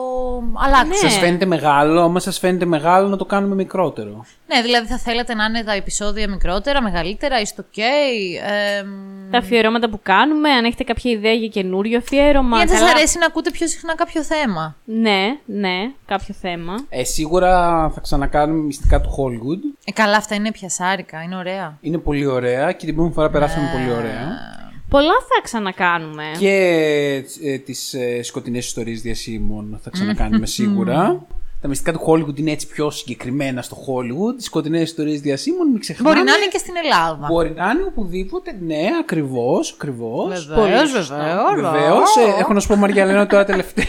αλλάξετε. 0.65 1.05
Ναι. 1.07 1.11
Σας 1.11 1.19
φαίνεται 1.19 1.47
μεγάλο, 1.47 2.03
άμα 2.03 2.21
σας 2.21 2.39
φαίνεται 2.39 2.65
μεγάλο 2.65 3.09
να 3.09 3.17
το 3.17 3.25
κάνουμε 3.25 3.55
μικρότερο. 3.55 4.25
Ναι, 4.47 4.63
δηλαδή 4.63 4.87
θα 4.87 4.99
θέλατε 4.99 5.35
να 5.35 5.45
είναι 5.45 5.63
τα 5.65 5.73
επεισόδια 5.73 6.29
μικρότερα, 6.29 6.83
μεγαλύτερα, 6.83 7.41
είστε 7.41 7.65
ok. 7.71 7.81
Ε, 8.49 8.83
Τα 9.31 9.39
αφιερώματα 9.39 9.89
που 9.91 10.01
κάνουμε, 10.03 10.51
αν 10.51 10.65
έχετε 10.65 10.85
κάποια 10.85 11.11
ιδέα 11.11 11.33
για 11.33 11.49
καινούριο 11.49 11.99
αφιέρωμα. 11.99 12.59
ή 12.59 12.61
αν 12.61 12.69
σας 12.69 12.79
καλά. 12.79 12.91
αρέσει 12.91 13.19
να 13.19 13.27
ακούτε 13.27 13.51
πιο 13.51 13.67
συχνά 13.69 13.95
κάποιο 13.95 14.23
θέμα. 14.23 14.77
Ναι, 14.85 15.39
ναι, 15.45 15.77
κάποιο 16.07 16.35
θέμα. 16.41 16.75
Ε, 16.89 17.05
σίγουρα 17.05 17.51
θα 17.95 18.01
ξανακάνουμε 18.01 18.63
μυστικά 18.63 19.01
του 19.01 19.11
Hollywood. 19.11 19.77
Ε, 19.85 19.93
καλά, 19.93 20.17
αυτά 20.17 20.35
είναι 20.35 20.53
πιασάρικα, 20.53 21.23
είναι 21.23 21.37
ωραία. 21.37 21.79
Είναι 21.81 21.99
πολύ 21.99 22.27
ωραία 22.27 22.73
και 22.73 22.87
την 22.87 22.95
προηγούμενη 22.95 23.15
φορά 23.15 23.31
περάσαμε 23.31 23.69
πολύ 23.73 23.91
ωραία. 23.99 24.57
Πολλά 24.89 25.15
θα 25.29 25.43
ξανακάνουμε. 25.43 26.25
Και 26.39 26.55
ε, 27.43 27.59
τις 27.59 27.95
ε, 27.95 28.23
σκοτεινές 28.23 28.67
ιστορίες 28.67 29.01
διασύμων 29.01 29.81
θα 29.83 29.91
ξανακάνουμε 29.91 30.47
σίγουρα. 30.47 31.27
Τα 31.61 31.69
μυστικά 31.69 31.93
του 31.93 32.01
Hollywood 32.07 32.39
είναι 32.39 32.51
έτσι 32.51 32.67
πιο 32.67 32.91
συγκεκριμένα 32.91 33.63
στο 33.63 33.77
Hollywood. 33.77 34.37
Τι 34.37 34.43
σκοτεινές 34.43 34.83
ιστορίες 34.83 35.21
διασύμων, 35.21 35.71
μην 35.71 35.81
ξεχνάμε. 35.81 36.15
Μπορεί 36.15 36.25
να 36.25 36.37
είναι 36.37 36.47
και 36.51 36.59
στην 36.59 36.75
Ελλάδα. 36.85 37.27
Μπορεί 37.27 37.53
να 37.57 37.71
είναι 37.71 37.83
οπουδήποτε. 37.87 38.59
Ναι, 38.61 38.89
ακριβώς. 39.01 39.73
Ακριβώς. 39.73 40.47
Βεβαίως, 40.47 41.09
βεβαίως. 41.09 41.55
Βεβαίως. 41.55 42.17
έχω 42.39 42.53
να 42.53 42.61
σου 42.61 42.69
πω, 42.69 42.77
Μαριαλένα, 42.77 43.27
τώρα 43.27 43.45
τελευταία. 43.45 43.87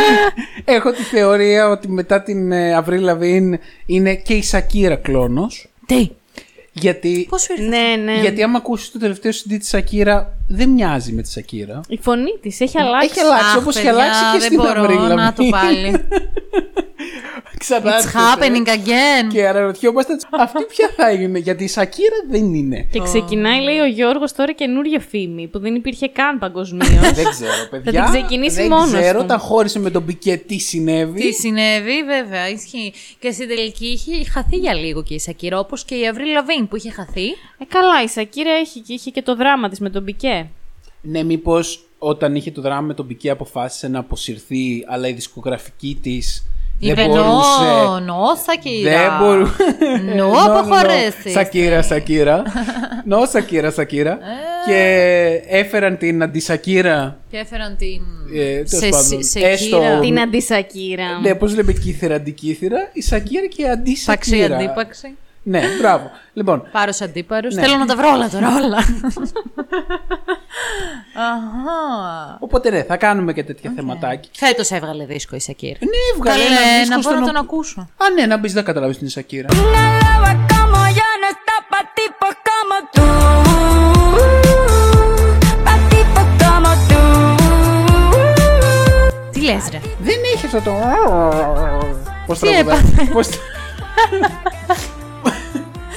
έχω 0.64 0.90
τη 0.90 1.02
θεωρία 1.02 1.68
ότι 1.68 1.88
μετά 1.88 2.22
την 2.22 2.52
ε, 2.52 2.74
Αυρίλ 2.74 3.02
Λαβίν 3.02 3.58
είναι 3.86 4.14
και 4.14 4.34
η 4.34 4.42
Σακίρα 4.42 4.96
κλώνος. 4.96 5.70
Τι, 5.86 6.10
Γιατί, 6.72 7.26
πώς 7.30 7.42
σου 7.42 7.52
ήρθε. 7.52 7.64
Ναι, 7.68 8.02
ναι. 8.12 8.20
γιατί 8.20 8.42
άμα 8.42 8.58
ακούσεις 8.58 8.90
το 8.90 8.98
τελευταίο 8.98 9.30
CD 9.32 9.56
της 9.58 9.68
Σακίρα, 9.68 10.38
δεν 10.48 10.68
μοιάζει 10.68 11.12
με 11.12 11.22
τη 11.22 11.30
Σακίρα. 11.30 11.80
Η 11.88 11.98
φωνή 12.02 12.38
της 12.42 12.60
έχει 12.60 12.78
αλλάξει. 12.78 13.08
Έχει 13.10 13.20
αλλάξει 13.20 13.56
όπως 13.58 13.76
έχει 13.76 13.88
αλλάξει 13.88 14.20
και 14.32 14.38
δεν 14.38 14.46
στην 14.46 14.56
μπορώ 14.56 14.80
Αυρίλ 14.82 14.96
να 14.96 15.08
Λαβίν. 15.08 15.34
το 15.34 15.50
πάλι. 15.50 15.90
Ξανά 17.58 17.90
It's 18.00 18.04
happening 18.04 18.66
again. 18.66 19.28
Και 19.32 19.48
αναρωτιόμαστε 19.48 20.16
αυτή 20.30 20.64
ποια 20.64 20.90
θα 20.96 21.10
είναι, 21.12 21.38
γιατί 21.38 21.64
η 21.64 21.68
Σακίρα 21.68 22.16
δεν 22.30 22.54
είναι. 22.54 22.86
Και 22.90 23.00
ξεκινάει, 23.00 23.60
λέει 23.60 23.78
ο 23.78 23.86
Γιώργος, 23.86 24.32
τώρα 24.32 24.52
καινούργια 24.52 25.00
φήμη 25.00 25.46
που 25.48 25.58
δεν 25.58 25.74
υπήρχε 25.74 26.08
καν 26.08 26.38
παγκοσμίως. 26.38 27.12
δεν 27.20 27.24
ξέρω, 27.30 27.68
παιδιά. 27.70 28.02
την 28.04 28.12
ξεκινήσει 28.12 28.54
δεν 28.54 28.68
μόνος 28.68 28.90
ξέρω 29.00 29.18
του. 29.18 29.24
όταν 29.24 29.38
χώρισε 29.38 29.78
με 29.78 29.90
τον 29.90 30.04
Πικέ 30.04 30.36
τι 30.36 30.58
συνέβη. 30.58 31.20
Τι 31.20 31.32
συνέβη, 31.32 32.04
βέβαια, 32.04 32.48
ισχύει. 32.48 32.92
Και 33.18 33.30
στην 33.30 33.48
τελική 33.48 33.86
είχε 33.86 34.24
χαθεί 34.30 34.56
για 34.56 34.74
λίγο 34.74 35.02
και 35.02 35.14
η 35.14 35.18
Σακύρα, 35.18 35.58
όπως 35.58 35.84
και 35.84 35.94
η 35.94 36.06
Αυρίλ 36.08 36.32
Λαβίν 36.32 36.68
που 36.68 36.76
είχε 36.76 36.90
χαθεί. 36.90 37.26
ε, 37.58 37.64
καλά, 37.68 38.02
η 38.04 38.08
Σακύρα 38.08 38.50
έχει, 38.50 38.80
και- 38.80 38.92
είχε 38.92 39.10
και 39.10 39.22
το 39.22 39.36
δράμα 39.36 39.68
της 39.68 39.80
με 39.80 39.90
τον 39.90 40.04
Πικέ. 40.04 40.46
Ναι, 41.02 41.22
μήπως 41.22 41.84
όταν 41.98 42.34
είχε 42.34 42.50
το 42.50 42.60
δράμα 42.60 42.80
με 42.80 42.94
τον 42.94 43.06
Πικέ 43.06 43.30
αποφάσισε 43.30 43.88
να 43.88 43.98
αποσυρθεί, 43.98 44.84
αλλά 44.88 45.08
η 45.08 45.12
δισκογραφική 45.12 45.98
της 46.02 46.44
δεν 46.44 46.51
Είπε 46.90 47.04
μπορούσε. 47.06 47.62
νο, 47.84 48.00
νο, 48.00 48.24
Σακύρα. 48.46 48.90
Δεν 48.90 49.10
μπορούσε. 49.20 49.54
Νο, 50.16 50.26
αποχωρέσεις. 50.46 51.32
Σακύρα, 51.32 51.82
Σακύρα. 51.82 52.42
Νο, 53.04 53.26
Σακύρα, 53.26 53.70
Σακύρα. 53.70 54.10
Ε. 54.12 54.16
Και 54.66 55.40
έφεραν 55.48 55.96
την 55.98 56.22
αντισακύρα. 56.22 57.18
Και 57.30 57.36
έφεραν 57.36 57.76
την. 57.76 58.00
Ε, 58.40 58.52
τέλος 58.62 58.68
σε, 58.70 58.88
πάντων, 58.88 59.22
σε, 59.22 59.38
έστω- 59.40 59.78
κύρα. 59.78 59.98
Την 60.00 60.20
αντισακύρα. 60.20 61.18
Ναι, 61.22 61.34
πώς 61.34 61.54
λέμε 61.56 61.72
κύθερα, 61.72 62.14
αντικύθερα. 62.14 62.88
Η 62.92 63.02
Σακύρα 63.02 63.46
και 63.46 63.62
η 63.62 63.64
Παξί, 63.64 63.80
αντισακύρα. 63.80 64.56
αντίπαξη. 64.56 65.16
Ναι, 65.44 65.60
μπράβο. 65.80 66.10
Λοιπόν, 66.32 66.68
Πάρο 66.72 66.92
αντίπαρο. 67.02 67.48
Ναι. 67.52 67.62
Θέλω 67.62 67.76
να 67.76 67.86
τα 67.86 67.96
βρω 67.96 68.08
όλα 68.12 68.28
τώρα, 68.28 68.48
όλα. 68.56 68.76
Αχα. 71.16 72.36
οπότε 72.40 72.70
ναι, 72.70 72.82
θα 72.82 72.96
κάνουμε 72.96 73.32
και 73.32 73.44
τέτοια 73.44 73.72
θεματάκια. 73.76 74.30
Φέτο 74.34 74.62
έβγαλε 74.74 75.04
δίσκο 75.04 75.36
η 75.36 75.40
Σακύρα. 75.40 75.78
Ναι, 75.80 75.88
έβγαλε 76.16 76.42
Καλέ, 76.44 76.54
ένα 76.54 76.78
δίσκο 76.78 76.94
να 76.94 77.00
μπορώ 77.00 77.14
στον 77.16 77.20
να 77.20 77.26
τον 77.26 77.36
ο- 77.36 77.40
ακούσω. 77.40 77.80
Α, 77.80 78.10
ναι, 78.16 78.26
να 78.26 78.36
μπεις, 78.36 78.52
δεν 78.52 78.64
καταλάβεις 78.64 78.98
την 78.98 79.08
Σακύρα. 79.08 79.48
Una 79.52 79.84
loba 80.02 80.32
como 80.52 80.80
yo 80.98 81.08
no 81.22 81.28
está 81.34 81.56
pa' 81.70 81.84
tipos 81.98 82.34
como 82.48 82.76
tú. 82.94 83.04
Pa' 85.64 85.76
tipos 85.90 86.26
como 86.42 86.70
tú. 86.88 87.00
Τι 89.32 89.40
λες, 89.40 89.68
ρε; 89.70 89.80
Δεν 90.00 90.16
έχει 90.34 90.46
αυτό 90.46 90.60
το. 90.60 90.72
Πώς 92.26 92.38
Τι 92.38 92.46
τραγουδάει. 92.48 92.80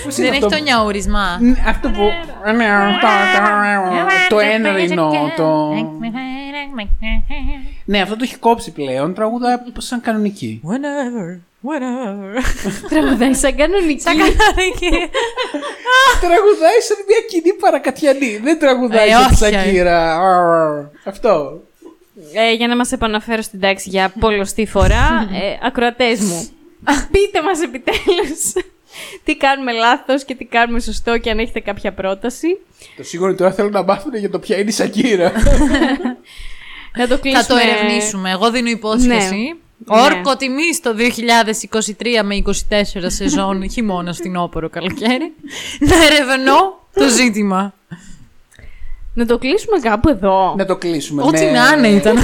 έπαθε; 0.05 0.15
Πώς... 0.15 0.15
Πώς 0.15 0.17
είναι 0.17 0.27
Δεν 0.27 0.35
έχει 0.35 0.45
αυτό; 0.45 0.57
το 0.57 0.63
νιαούρισμα. 0.63 1.37
Ναι, 1.41 1.63
Αυτό 1.67 1.89
που. 1.89 2.09
Το 4.29 4.39
ένρινο. 4.39 5.11
Το... 5.37 5.69
Ναι, 7.85 8.01
αυτό 8.01 8.15
το 8.15 8.23
έχει 8.23 8.37
κόψει 8.37 8.71
πλέον. 8.71 9.13
Τραγουδάει 9.13 9.55
σαν 9.77 10.01
κανονική. 10.01 10.61
Whenever, 10.63 11.39
whenever. 11.69 12.41
Τραγουδάει 12.89 13.33
σαν 13.33 13.55
κανονική. 13.55 14.01
Σαν 14.01 14.17
κανονική. 14.17 15.09
Τραγουδάει 16.21 16.79
σαν 16.87 16.97
μια 17.07 17.21
κοινή 17.29 17.53
παρακατιανή. 17.53 18.39
Δεν 18.43 18.59
τραγουδάει 18.59 19.07
Ε, 19.07 19.11
σαν 19.11 19.27
τη 19.27 19.45
όχι, 19.45 19.53
Σακύρα. 19.53 20.19
Αυτό. 21.05 21.61
Ε, 22.33 22.53
για 22.53 22.67
να 22.67 22.75
μας 22.75 22.91
επαναφέρω 22.91 23.41
στην 23.41 23.59
τάξη 23.59 23.89
για 23.89 24.13
πολλωστή 24.19 24.65
φορά, 24.65 25.05
ε, 25.41 25.57
ακροατές 25.67 26.19
μου, 26.19 26.47
πείτε 27.11 27.41
μας 27.41 27.61
επιτέλους 27.61 28.53
τι 29.23 29.37
κάνουμε 29.37 29.71
λάθος 29.71 30.23
και 30.25 30.35
τι 30.35 30.45
κάνουμε 30.45 30.79
σωστό 30.79 31.17
και 31.17 31.29
αν 31.29 31.39
έχετε 31.39 31.59
κάποια 31.59 31.93
πρόταση. 31.93 32.47
Το 32.97 33.03
σίγουρο 33.03 33.29
είναι 33.29 33.37
τώρα 33.37 33.53
θέλουν 33.53 33.71
να 33.71 33.83
μάθουν 33.83 34.15
για 34.15 34.29
το 34.29 34.39
ποια 34.39 34.57
είναι 34.57 34.69
η 34.69 34.73
Σακύρα. 34.73 35.31
Να 36.97 37.07
το 37.07 37.19
κλείσουμε. 37.19 37.43
Θα 37.43 37.53
το 37.53 37.59
ερευνήσουμε. 37.59 38.31
Εγώ 38.31 38.51
δίνω 38.51 38.69
υπόσχεση. 38.69 39.35
Ναι. 39.35 39.99
Όρκο 39.99 40.35
τιμή 40.35 40.77
το 40.81 40.95
2023 41.97 42.05
με 42.23 42.41
24 42.45 42.51
σεζόν 43.05 43.69
χειμώνα 43.73 44.13
στην 44.13 44.35
Όπορο 44.35 44.69
καλοκαίρι. 44.69 45.33
να 45.79 45.95
ερευνώ 45.95 46.87
το 46.93 47.07
ζήτημα. 47.09 47.73
Να 49.17 49.25
το 49.25 49.37
κλείσουμε 49.37 49.79
κάπου 49.79 50.09
εδώ. 50.09 50.53
να 50.57 50.65
το 50.65 50.75
κλείσουμε. 50.75 51.21
Ό,τι 51.23 51.45
με- 51.45 51.51
να 51.51 51.77
είναι 51.77 51.87
ήταν. 51.87 52.17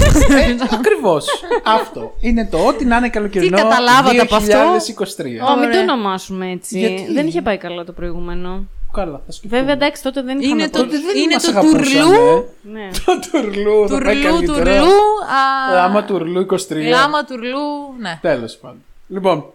Ακριβώς. 0.73 1.25
Αυτό. 1.63 2.13
Είναι 2.21 2.47
το 2.51 2.57
ό,τι 2.57 2.85
να 2.85 2.97
είναι 2.97 3.09
καλοκαιρινό. 3.09 3.55
Τι 3.55 3.61
καταλάβατε 3.61 4.21
από 4.21 4.35
αυτό; 4.35 4.57
2023. 4.57 5.39
Ω, 5.49 5.55
μην 5.55 5.61
το 5.61 5.67
Ωραία. 5.67 5.81
ονομάσουμε 5.81 6.51
έτσι. 6.51 6.79
Γιατί; 6.79 7.13
Δεν 7.13 7.27
είχε 7.27 7.41
πάει 7.41 7.57
καλά 7.57 7.83
το 7.83 7.91
προηγούμενο. 7.91 8.63
Καλά, 8.93 9.21
θα 9.25 9.31
σκεφτούμε. 9.31 9.59
Βέβαια, 9.61 9.73
εντάξει, 9.75 10.03
τότε 10.03 10.21
δεν 10.21 10.39
είχαμε 10.39 10.61
Είναι 10.61 10.69
το- 10.71 10.79
τότε. 10.79 10.97
δεν 10.97 11.17
είναι 11.23 11.33
μας 11.33 11.43
το 11.43 11.49
αγαπούσανε. 11.49 11.83
τουρλού. 12.03 12.45
Ναι. 12.61 12.89
Το 13.05 13.19
τουρλού. 13.31 13.87
θα 13.89 13.97
πάει 14.03 14.13
Τουρλού, 14.15 14.29
καλύτερα. 14.29 14.63
τουρλού. 14.79 14.91
α, 15.69 15.73
Λάμα 15.73 16.03
τουρλού 16.03 16.39
23. 16.39 16.89
Λάμα 16.89 17.23
τουρλού. 17.23 17.59
Ναι. 17.99 18.19
Τέλος 18.21 18.57
πάντων. 18.57 18.83
Λοιπόν. 19.07 19.45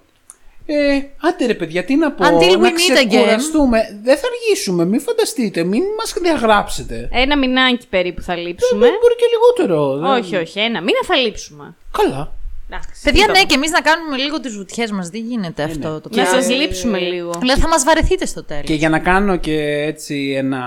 Ε, 0.68 1.00
άντε 1.28 1.46
ρε 1.46 1.54
παιδιά, 1.54 1.84
τι 1.84 1.96
να 1.96 2.12
πω. 2.12 2.24
Until 2.24 2.52
we 2.54 2.58
να 2.58 2.68
meet 2.70 2.72
again. 2.72 3.06
ξεκουραστούμε. 3.08 3.78
Δεν 4.02 4.16
θα 4.16 4.22
αργήσουμε, 4.26 4.84
μην 4.84 5.00
φανταστείτε, 5.00 5.64
μην 5.64 5.82
μας 5.98 6.14
διαγράψετε. 6.22 7.08
Ένα 7.12 7.38
μηνάκι 7.38 7.86
περίπου 7.90 8.22
θα 8.22 8.36
λείψουμε. 8.36 8.86
Μπορεί 8.86 9.14
και 9.16 9.26
λιγότερο. 9.34 9.96
δεν- 9.96 10.10
όχι, 10.10 10.36
όχι, 10.36 10.58
ένα 10.58 10.80
μήνα 10.80 10.98
θα 11.04 11.16
λείψουμε. 11.16 11.74
Καλά. 11.98 12.32
Εντάξει, 12.70 12.90
Παιδιά, 13.02 13.22
είπαμε; 13.24 13.38
ναι, 13.38 13.44
και 13.44 13.54
εμείς 13.54 13.70
να 13.70 13.80
κάνουμε 13.80 14.16
λίγο 14.16 14.40
τις 14.40 14.56
βουτιές 14.56 14.90
μας. 14.90 15.08
Δεν 15.08 15.20
γίνεται 15.20 15.62
αυτό 15.62 16.00
το 16.00 16.08
Να 16.12 16.22
πράγμα. 16.22 16.42
σας 16.42 16.50
λείψουμε 16.50 16.98
λίγο. 16.98 17.30
Δηλαδή 17.38 17.60
θα 17.60 17.68
μας 17.68 17.84
βαρεθείτε 17.84 18.26
στο 18.26 18.44
τέλος. 18.44 18.64
Και 18.66 18.74
για 18.74 18.88
να 18.88 18.98
κάνω 18.98 19.36
και 19.36 19.60
έτσι 19.86 20.34
ένα. 20.36 20.62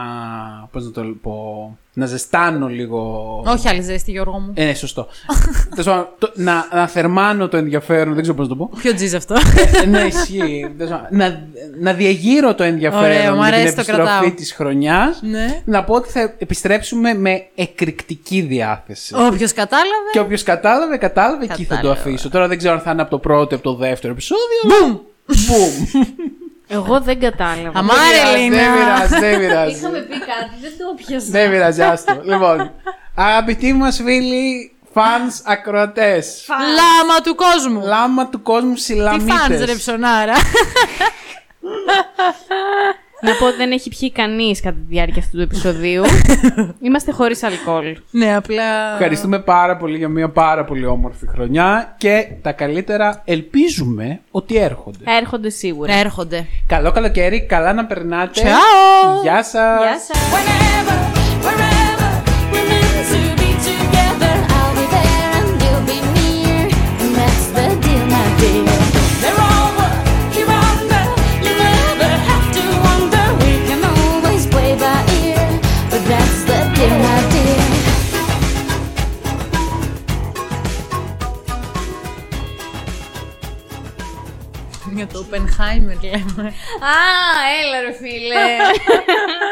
Πώς 0.71 0.83
να 0.85 0.91
το 0.91 1.01
πω. 1.21 1.77
Να 1.93 2.05
ζεστάνω 2.05 2.67
λίγο. 2.67 3.43
Όχι 3.47 3.67
άλλη 3.67 3.81
ζέστη, 3.81 4.11
Γιώργο 4.11 4.39
μου. 4.39 4.51
Ε, 4.55 4.65
ναι, 4.65 4.73
σωστό. 4.73 5.07
Τέλος 5.75 5.85
πάντων, 5.85 6.07
το- 6.17 6.31
να, 6.35 6.67
να 6.73 6.87
θερμάνω 6.87 7.47
το 7.47 7.57
ενδιαφέρον, 7.57 8.13
δεν 8.13 8.21
ξέρω 8.21 8.37
πώς 8.37 8.47
να 8.47 8.55
το 8.55 8.65
πω. 8.65 8.77
Ποιο 8.77 8.93
τζιζ 8.93 9.13
αυτό. 9.15 9.35
Ε, 9.81 9.85
ναι, 9.85 9.99
ισχύει. 9.99 10.73
Τέλος 10.77 10.91
πάντων, 10.91 11.07
να, 11.17 11.47
να 11.79 11.93
διαγείρω 11.93 12.55
το 12.55 12.63
ενδιαφέρον 12.63 13.03
Ωραίο, 13.05 13.33
μου 13.35 13.41
για 13.41 13.45
την 13.51 13.53
αρέσει, 13.53 13.63
το 13.75 13.81
επιστροφή 13.81 14.01
κρατάω. 14.09 14.31
της 14.31 14.53
χρονιάς. 14.53 15.19
Ναι. 15.21 15.61
Να 15.65 15.83
πω 15.83 15.93
ότι 15.93 16.09
θα 16.09 16.33
επιστρέψουμε 16.37 17.13
με 17.13 17.45
εκρηκτική 17.55 18.41
διάθεση. 18.41 19.13
Όποιος 19.17 19.53
κατάλαβε. 19.53 20.09
Και 20.11 20.19
όποιος 20.19 20.43
κατάλαβε, 20.43 20.97
κατάλαβε, 20.97 21.43
εκεί 21.43 21.63
θα 21.63 21.75
το 21.75 21.75
Κατάλαβα. 21.75 21.99
αφήσω. 22.01 22.29
Τώρα 22.29 22.47
δεν 22.47 22.57
ξέρω 22.57 22.73
αν 22.73 22.79
θα 22.79 22.91
είναι 22.91 23.01
από 23.01 23.11
το 23.11 23.19
πρώτο 23.19 23.55
ή 23.55 23.57
από 23.57 23.69
το 23.69 23.75
δεύτερο 23.75 24.13
επεισόδιο. 24.13 24.61
Μπουμ! 24.67 24.97
Μπουμ! 25.25 26.03
Εγώ 26.72 26.99
δεν 26.99 27.20
κατάλαβα. 27.20 27.80
Αμά- 27.80 27.95
Δεν 27.97 28.11
πειράζει, 28.11 28.36
Ελίνα. 28.36 28.55
Δεν 28.57 28.74
πειράζει, 28.78 29.20
δεν 29.20 29.39
πειράζει. 29.39 29.76
Είχαμε 29.76 29.99
πει 29.99 30.20
κάτι, 30.20 30.55
δεν 30.61 30.72
το 30.78 30.93
πιάσα. 31.05 31.26
Δεν 31.30 31.49
πειράζει, 31.51 31.82
άστο. 31.82 32.20
Λοιπόν, 32.24 32.72
αγαπητοί 33.15 33.74
μας 33.74 33.95
φίλοι, 34.05 34.74
fans 34.93 35.41
ακροατές. 35.45 36.45
Λάμα 36.49 37.22
του 37.22 37.36
κόσμου. 37.36 37.80
Λάμα 37.86 38.28
του 38.30 38.41
κόσμου 38.41 38.74
Τι 38.74 38.82
φάνς 38.82 39.13
ρε 39.13 39.20
συλλαμίτε. 39.55 39.76
ψωνάρα. 39.76 40.34
Να 43.22 43.36
πω 43.39 43.45
ότι 43.45 43.55
δεν 43.55 43.72
έχει 43.72 43.89
πιει 43.89 44.11
κανείς 44.11 44.61
κατά 44.61 44.76
τη 44.76 44.82
διάρκεια 44.88 45.22
αυτού 45.22 45.38
του 45.38 45.43
επεισοδίου. 45.43 46.03
Είμαστε 46.86 47.11
χωρίς 47.11 47.43
αλκοόλ. 47.43 47.97
Ναι, 48.11 48.36
απλά. 48.36 48.93
Ευχαριστούμε 48.93 49.39
πάρα 49.39 49.78
πολύ 49.78 49.97
για 49.97 50.07
μια 50.07 50.30
πάρα 50.30 50.63
πολύ 50.65 50.86
όμορφη 50.86 51.28
χρονιά 51.28 51.95
και 51.97 52.28
τα 52.41 52.51
καλύτερα 52.51 53.22
ελπίζουμε 53.26 54.20
ότι 54.32 54.57
έρχονται. 54.57 55.03
Έρχονται 55.20 55.49
σίγουρα. 55.49 55.93
Έρχονται. 55.93 56.45
Καλό 56.67 56.91
καλοκαίρι, 56.91 57.45
καλά 57.45 57.74
να 57.74 57.86
περνάτε. 57.86 58.41
Ciao. 58.41 59.22
Γεια 59.24 59.43
σας. 59.43 59.82
Γεια 59.82 59.99
σας. 59.99 60.17
Whenever, 60.34 61.45
wherever 61.45 61.80
Για 84.99 85.07
το 85.07 85.25
Oppenheimer 85.29 85.97
λέμε. 86.01 86.47
Α, 86.47 86.95
έλα 87.59 87.81
ρε 87.81 87.91
φίλε. 87.91 88.35